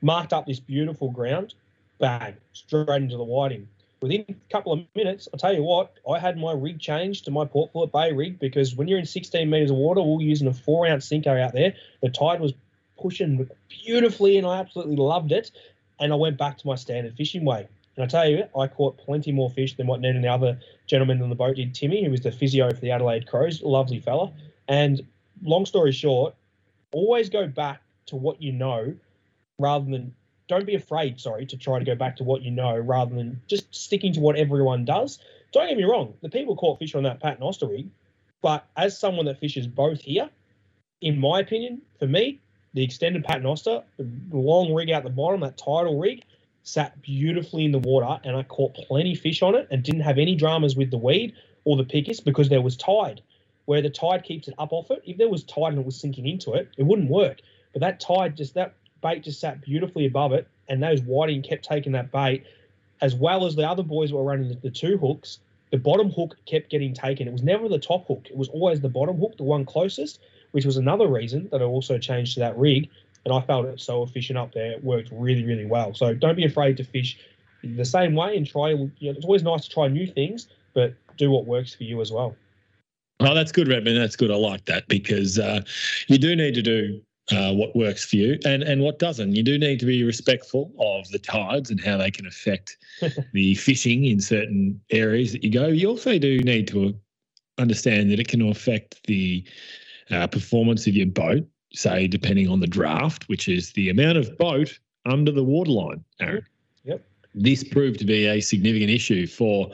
marked 0.00 0.32
up 0.32 0.46
this 0.46 0.58
beautiful 0.58 1.10
ground, 1.10 1.54
bang, 1.98 2.34
straight 2.52 2.88
into 2.88 3.16
the 3.16 3.24
whiting. 3.24 3.68
Within 4.00 4.24
a 4.28 4.52
couple 4.52 4.72
of 4.72 4.80
minutes, 4.96 5.28
I'll 5.32 5.38
tell 5.38 5.54
you 5.54 5.62
what, 5.62 5.92
I 6.10 6.18
had 6.18 6.36
my 6.36 6.52
rig 6.52 6.80
changed 6.80 7.26
to 7.26 7.30
my 7.30 7.44
Port 7.44 7.72
Phillip 7.72 7.92
Bay 7.92 8.12
rig 8.12 8.40
because 8.40 8.74
when 8.74 8.88
you're 8.88 8.98
in 8.98 9.06
16 9.06 9.48
metres 9.48 9.70
of 9.70 9.76
water, 9.76 10.02
we 10.02 10.24
are 10.24 10.28
using 10.28 10.48
a 10.48 10.52
four 10.52 10.88
ounce 10.88 11.06
sinker 11.06 11.38
out 11.38 11.52
there. 11.52 11.74
The 12.02 12.10
tide 12.10 12.40
was 12.40 12.52
pushing 12.98 13.48
beautifully 13.68 14.38
and 14.38 14.46
I 14.46 14.58
absolutely 14.58 14.96
loved 14.96 15.30
it. 15.30 15.52
And 16.00 16.12
I 16.12 16.16
went 16.16 16.36
back 16.36 16.58
to 16.58 16.66
my 16.66 16.74
standard 16.74 17.14
fishing 17.16 17.44
way. 17.44 17.68
And 17.96 18.04
I 18.04 18.08
tell 18.08 18.28
you, 18.28 18.44
I 18.58 18.66
caught 18.66 18.98
plenty 18.98 19.30
more 19.30 19.50
fish 19.50 19.76
than 19.76 19.86
what 19.86 20.00
Ned 20.00 20.16
and 20.16 20.24
the 20.24 20.28
other 20.28 20.58
gentleman 20.86 21.22
on 21.22 21.28
the 21.28 21.36
boat 21.36 21.56
did. 21.56 21.74
Timmy, 21.74 22.04
who 22.04 22.10
was 22.10 22.22
the 22.22 22.32
physio 22.32 22.70
for 22.70 22.80
the 22.80 22.90
Adelaide 22.90 23.28
Crows, 23.28 23.62
lovely 23.62 24.00
fella. 24.00 24.32
And 24.66 25.02
long 25.42 25.66
story 25.66 25.92
short, 25.92 26.34
always 26.92 27.28
go 27.28 27.46
back 27.46 27.82
to 28.06 28.16
what 28.16 28.42
you 28.42 28.52
know 28.52 28.94
rather 29.58 29.90
than 29.90 30.14
don't 30.48 30.66
be 30.66 30.74
afraid, 30.74 31.20
sorry, 31.20 31.46
to 31.46 31.56
try 31.56 31.78
to 31.78 31.84
go 31.84 31.94
back 31.94 32.16
to 32.16 32.24
what 32.24 32.42
you 32.42 32.50
know 32.50 32.76
rather 32.76 33.14
than 33.14 33.40
just 33.46 33.74
sticking 33.74 34.12
to 34.12 34.20
what 34.20 34.36
everyone 34.36 34.84
does. 34.84 35.18
Don't 35.52 35.68
get 35.68 35.76
me 35.76 35.84
wrong, 35.84 36.14
the 36.22 36.28
people 36.28 36.56
caught 36.56 36.78
fish 36.78 36.94
on 36.94 37.04
that 37.04 37.20
paternoster 37.20 37.66
rig, 37.66 37.88
but 38.40 38.66
as 38.76 38.98
someone 38.98 39.26
that 39.26 39.38
fishes 39.38 39.66
both 39.66 40.00
here, 40.00 40.28
in 41.00 41.18
my 41.18 41.40
opinion, 41.40 41.82
for 41.98 42.06
me, 42.06 42.40
the 42.74 42.82
extended 42.82 43.24
paternoster, 43.24 43.82
the 43.98 44.36
long 44.36 44.72
rig 44.72 44.90
out 44.90 45.04
the 45.04 45.10
bottom, 45.10 45.40
that 45.40 45.58
tidal 45.58 45.98
rig, 45.98 46.24
sat 46.62 47.00
beautifully 47.02 47.64
in 47.64 47.72
the 47.72 47.78
water, 47.78 48.20
and 48.24 48.36
I 48.36 48.42
caught 48.44 48.74
plenty 48.74 49.14
fish 49.14 49.42
on 49.42 49.54
it 49.54 49.68
and 49.70 49.82
didn't 49.82 50.02
have 50.02 50.18
any 50.18 50.34
dramas 50.34 50.76
with 50.76 50.90
the 50.90 50.96
weed 50.96 51.34
or 51.64 51.76
the 51.76 51.84
pickus 51.84 52.22
because 52.22 52.48
there 52.48 52.62
was 52.62 52.76
tide. 52.76 53.20
Where 53.72 53.80
the 53.80 53.88
tide 53.88 54.22
keeps 54.22 54.48
it 54.48 54.54
up 54.58 54.70
off 54.70 54.90
it, 54.90 55.02
if 55.06 55.16
there 55.16 55.30
was 55.30 55.44
tide 55.44 55.72
and 55.72 55.78
it 55.78 55.86
was 55.86 55.98
sinking 55.98 56.28
into 56.28 56.52
it, 56.52 56.68
it 56.76 56.82
wouldn't 56.82 57.08
work. 57.08 57.40
But 57.72 57.80
that 57.80 58.00
tide 58.00 58.36
just 58.36 58.52
that 58.52 58.74
bait 59.00 59.24
just 59.24 59.40
sat 59.40 59.62
beautifully 59.62 60.04
above 60.04 60.34
it, 60.34 60.46
and 60.68 60.82
those 60.82 61.00
whiting 61.00 61.40
kept 61.40 61.64
taking 61.64 61.92
that 61.92 62.12
bait, 62.12 62.44
as 63.00 63.14
well 63.14 63.46
as 63.46 63.56
the 63.56 63.66
other 63.66 63.82
boys 63.82 64.12
were 64.12 64.22
running 64.24 64.50
the, 64.50 64.56
the 64.56 64.70
two 64.70 64.98
hooks. 64.98 65.38
The 65.70 65.78
bottom 65.78 66.10
hook 66.10 66.36
kept 66.44 66.68
getting 66.68 66.92
taken. 66.92 67.26
It 67.26 67.32
was 67.32 67.42
never 67.42 67.66
the 67.66 67.78
top 67.78 68.06
hook. 68.06 68.26
It 68.28 68.36
was 68.36 68.50
always 68.50 68.82
the 68.82 68.90
bottom 68.90 69.16
hook, 69.16 69.38
the 69.38 69.44
one 69.44 69.64
closest, 69.64 70.20
which 70.50 70.66
was 70.66 70.76
another 70.76 71.06
reason 71.06 71.48
that 71.50 71.62
I 71.62 71.64
also 71.64 71.96
changed 71.96 72.34
to 72.34 72.40
that 72.40 72.58
rig. 72.58 72.90
And 73.24 73.32
I 73.32 73.40
felt 73.40 73.64
it 73.64 73.80
so 73.80 74.02
efficient 74.02 74.38
up 74.38 74.52
there. 74.52 74.72
It 74.72 74.84
worked 74.84 75.08
really, 75.10 75.46
really 75.46 75.64
well. 75.64 75.94
So 75.94 76.12
don't 76.12 76.36
be 76.36 76.44
afraid 76.44 76.76
to 76.76 76.84
fish 76.84 77.18
the 77.64 77.86
same 77.86 78.14
way 78.14 78.36
and 78.36 78.46
try. 78.46 78.68
You 78.68 78.90
know, 79.00 79.16
it's 79.16 79.24
always 79.24 79.42
nice 79.42 79.64
to 79.64 79.70
try 79.70 79.88
new 79.88 80.06
things, 80.06 80.48
but 80.74 80.92
do 81.16 81.30
what 81.30 81.46
works 81.46 81.74
for 81.74 81.84
you 81.84 82.02
as 82.02 82.12
well. 82.12 82.36
Oh, 83.24 83.34
that's 83.34 83.52
good, 83.52 83.68
Redman. 83.68 83.94
That's 83.94 84.16
good. 84.16 84.30
I 84.30 84.34
like 84.34 84.64
that 84.64 84.88
because 84.88 85.38
uh, 85.38 85.60
you 86.08 86.18
do 86.18 86.34
need 86.34 86.54
to 86.54 86.62
do 86.62 87.00
uh, 87.30 87.52
what 87.52 87.74
works 87.76 88.04
for 88.04 88.16
you 88.16 88.38
and, 88.44 88.62
and 88.64 88.82
what 88.82 88.98
doesn't. 88.98 89.34
You 89.34 89.44
do 89.44 89.58
need 89.58 89.78
to 89.80 89.86
be 89.86 90.02
respectful 90.02 90.72
of 90.80 91.08
the 91.10 91.20
tides 91.20 91.70
and 91.70 91.80
how 91.80 91.96
they 91.96 92.10
can 92.10 92.26
affect 92.26 92.76
the 93.32 93.54
fishing 93.54 94.04
in 94.06 94.20
certain 94.20 94.80
areas 94.90 95.32
that 95.32 95.44
you 95.44 95.50
go. 95.50 95.68
You 95.68 95.88
also 95.88 96.18
do 96.18 96.38
need 96.40 96.66
to 96.68 96.94
understand 97.58 98.10
that 98.10 98.18
it 98.18 98.26
can 98.26 98.42
affect 98.48 99.06
the 99.06 99.44
uh, 100.10 100.26
performance 100.26 100.86
of 100.88 100.94
your 100.94 101.06
boat, 101.06 101.46
say, 101.72 102.08
depending 102.08 102.48
on 102.48 102.58
the 102.58 102.66
draft, 102.66 103.28
which 103.28 103.48
is 103.48 103.72
the 103.72 103.88
amount 103.88 104.18
of 104.18 104.36
boat 104.36 104.78
under 105.06 105.30
the 105.30 105.44
waterline, 105.44 106.04
Aaron. 106.20 106.44
Yep. 106.84 107.04
This 107.34 107.62
proved 107.62 108.00
to 108.00 108.04
be 108.04 108.26
a 108.26 108.40
significant 108.40 108.90
issue 108.90 109.26
for 109.28 109.70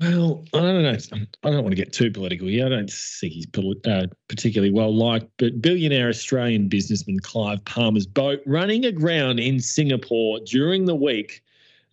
well, 0.00 0.44
I 0.52 0.58
don't 0.58 0.82
know. 0.82 1.26
I 1.44 1.50
don't 1.50 1.62
want 1.62 1.70
to 1.70 1.76
get 1.76 1.92
too 1.92 2.10
political 2.10 2.48
here. 2.48 2.66
I 2.66 2.68
don't 2.68 2.90
think 2.90 3.32
he's 3.32 3.46
uh, 3.86 4.06
particularly 4.28 4.72
well 4.72 4.94
liked, 4.94 5.30
but 5.38 5.62
billionaire 5.62 6.08
Australian 6.08 6.68
businessman 6.68 7.20
Clive 7.20 7.64
Palmer's 7.64 8.06
boat 8.06 8.40
running 8.44 8.84
aground 8.84 9.38
in 9.38 9.60
Singapore 9.60 10.40
during 10.46 10.84
the 10.86 10.96
week, 10.96 11.42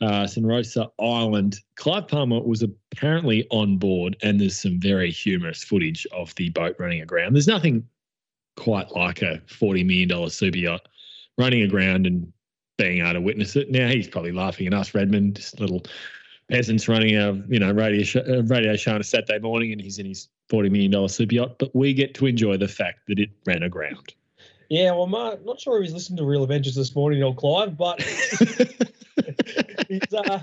uh, 0.01 0.23
Sentosa 0.23 0.89
Island. 0.99 1.59
Clive 1.75 2.07
Palmer 2.07 2.41
was 2.41 2.63
apparently 2.63 3.45
on 3.51 3.77
board, 3.77 4.17
and 4.23 4.41
there's 4.41 4.59
some 4.59 4.79
very 4.79 5.11
humorous 5.11 5.63
footage 5.63 6.07
of 6.11 6.33
the 6.35 6.49
boat 6.49 6.75
running 6.79 7.01
aground. 7.01 7.35
There's 7.35 7.47
nothing 7.47 7.87
quite 8.57 8.91
like 8.95 9.21
a 9.21 9.41
$40 9.47 9.85
million 9.85 10.29
super 10.29 10.57
yacht 10.57 10.87
running 11.37 11.61
aground 11.61 12.07
and 12.07 12.33
being 12.77 13.01
able 13.01 13.13
to 13.13 13.21
witness 13.21 13.55
it. 13.55 13.69
Now, 13.69 13.89
he's 13.89 14.07
probably 14.07 14.31
laughing 14.31 14.65
at 14.65 14.73
us, 14.73 14.95
Redmond, 14.95 15.35
just 15.35 15.59
little 15.59 15.83
peasants 16.51 16.87
running 16.87 17.15
a 17.15 17.33
you 17.47 17.59
know 17.59 17.71
radio 17.71 18.03
show, 18.03 18.19
uh, 18.19 18.43
radio 18.43 18.75
show 18.75 18.93
on 18.93 19.01
a 19.01 19.03
Saturday 19.03 19.39
morning, 19.39 19.71
and 19.71 19.81
he's 19.81 19.97
in 19.97 20.05
his 20.05 20.27
forty 20.49 20.69
million 20.69 20.91
dollar 20.91 21.07
super 21.07 21.33
yacht. 21.33 21.57
But 21.57 21.75
we 21.75 21.93
get 21.93 22.13
to 22.15 22.27
enjoy 22.27 22.57
the 22.57 22.67
fact 22.67 22.99
that 23.07 23.17
it 23.17 23.29
ran 23.45 23.63
aground. 23.63 24.13
Yeah, 24.69 24.91
well, 24.91 25.03
I'm 25.03 25.43
not 25.43 25.59
sure 25.59 25.77
if 25.77 25.83
he's 25.83 25.93
listening 25.93 26.17
to 26.17 26.25
Real 26.25 26.43
Adventures 26.43 26.75
this 26.75 26.95
morning 26.95 27.23
or 27.23 27.35
Clive, 27.35 27.77
but 27.77 28.01
he's, 29.89 30.13
uh, 30.13 30.41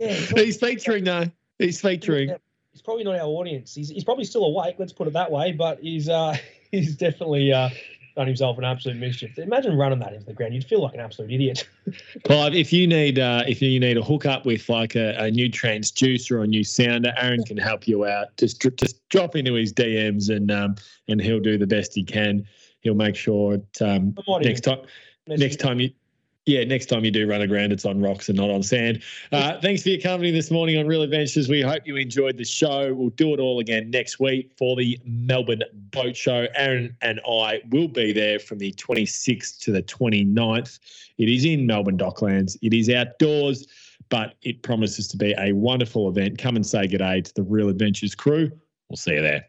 yeah, 0.00 0.12
he's, 0.12 0.30
he's 0.30 0.56
featuring 0.58 1.04
though. 1.04 1.26
He's 1.58 1.80
featuring. 1.80 2.34
He's 2.72 2.82
probably 2.82 3.04
not 3.04 3.14
our 3.14 3.26
audience. 3.26 3.74
He's, 3.74 3.90
he's 3.90 4.02
probably 4.02 4.24
still 4.24 4.44
awake. 4.44 4.76
Let's 4.78 4.92
put 4.92 5.06
it 5.06 5.12
that 5.12 5.30
way. 5.30 5.52
But 5.52 5.80
he's 5.80 6.08
uh, 6.08 6.36
he's 6.72 6.96
definitely 6.96 7.52
uh, 7.52 7.70
done 8.18 8.26
himself 8.26 8.58
an 8.58 8.64
absolute 8.64 8.96
mischief. 8.96 9.38
Imagine 9.38 9.76
running 9.76 10.00
that 10.00 10.12
into 10.12 10.26
the 10.26 10.32
ground. 10.32 10.52
You'd 10.52 10.64
feel 10.64 10.82
like 10.82 10.92
an 10.92 10.98
absolute 10.98 11.30
idiot. 11.30 11.68
Clive, 12.24 12.52
if 12.52 12.72
you 12.72 12.84
need 12.88 13.20
uh, 13.20 13.44
if 13.46 13.62
you 13.62 13.78
need 13.78 13.96
a 13.96 14.02
hook 14.02 14.26
up 14.26 14.44
with 14.44 14.68
like 14.68 14.96
a, 14.96 15.14
a 15.18 15.30
new 15.30 15.48
transducer 15.48 16.32
or 16.32 16.42
a 16.42 16.46
new 16.46 16.64
sounder, 16.64 17.14
Aaron 17.16 17.44
can 17.44 17.56
help 17.56 17.86
you 17.86 18.06
out. 18.06 18.36
Just 18.36 18.60
just 18.76 19.08
drop 19.08 19.36
into 19.36 19.54
his 19.54 19.72
DMs 19.72 20.34
and 20.34 20.50
um, 20.50 20.74
and 21.06 21.20
he'll 21.20 21.38
do 21.38 21.56
the 21.56 21.66
best 21.66 21.94
he 21.94 22.02
can. 22.02 22.44
He'll 22.80 22.94
make 22.94 23.14
sure 23.14 23.54
it, 23.54 23.82
um, 23.82 24.16
next 24.40 24.62
time 24.62 24.80
next 25.28 25.60
time 25.60 25.78
you 25.78 25.90
yeah, 26.48 26.64
next 26.64 26.86
time 26.86 27.04
you 27.04 27.10
do 27.10 27.28
run 27.28 27.42
aground, 27.42 27.72
it's 27.72 27.84
on 27.84 28.00
rocks 28.00 28.30
and 28.30 28.38
not 28.38 28.48
on 28.48 28.62
sand. 28.62 29.02
Uh, 29.32 29.58
thanks 29.62 29.82
for 29.82 29.90
your 29.90 30.00
company 30.00 30.30
this 30.30 30.50
morning 30.50 30.78
on 30.78 30.86
Real 30.86 31.02
Adventures. 31.02 31.46
We 31.46 31.60
hope 31.60 31.86
you 31.86 31.96
enjoyed 31.96 32.38
the 32.38 32.44
show. 32.44 32.94
We'll 32.94 33.10
do 33.10 33.34
it 33.34 33.38
all 33.38 33.60
again 33.60 33.90
next 33.90 34.18
week 34.18 34.50
for 34.56 34.74
the 34.74 34.98
Melbourne 35.04 35.62
Boat 35.92 36.16
Show. 36.16 36.46
Aaron 36.54 36.96
and 37.02 37.20
I 37.28 37.60
will 37.68 37.86
be 37.86 38.12
there 38.12 38.38
from 38.38 38.56
the 38.56 38.72
26th 38.72 39.60
to 39.60 39.72
the 39.72 39.82
29th. 39.82 40.78
It 41.18 41.28
is 41.28 41.44
in 41.44 41.66
Melbourne 41.66 41.98
Docklands. 41.98 42.56
It 42.62 42.72
is 42.72 42.88
outdoors, 42.88 43.66
but 44.08 44.34
it 44.40 44.62
promises 44.62 45.06
to 45.08 45.18
be 45.18 45.34
a 45.38 45.52
wonderful 45.52 46.08
event. 46.08 46.38
Come 46.38 46.56
and 46.56 46.66
say 46.66 46.86
good 46.86 46.98
day 46.98 47.20
to 47.20 47.34
the 47.34 47.42
Real 47.42 47.68
Adventures 47.68 48.14
crew. 48.14 48.50
We'll 48.88 48.96
see 48.96 49.12
you 49.12 49.22
there. 49.22 49.44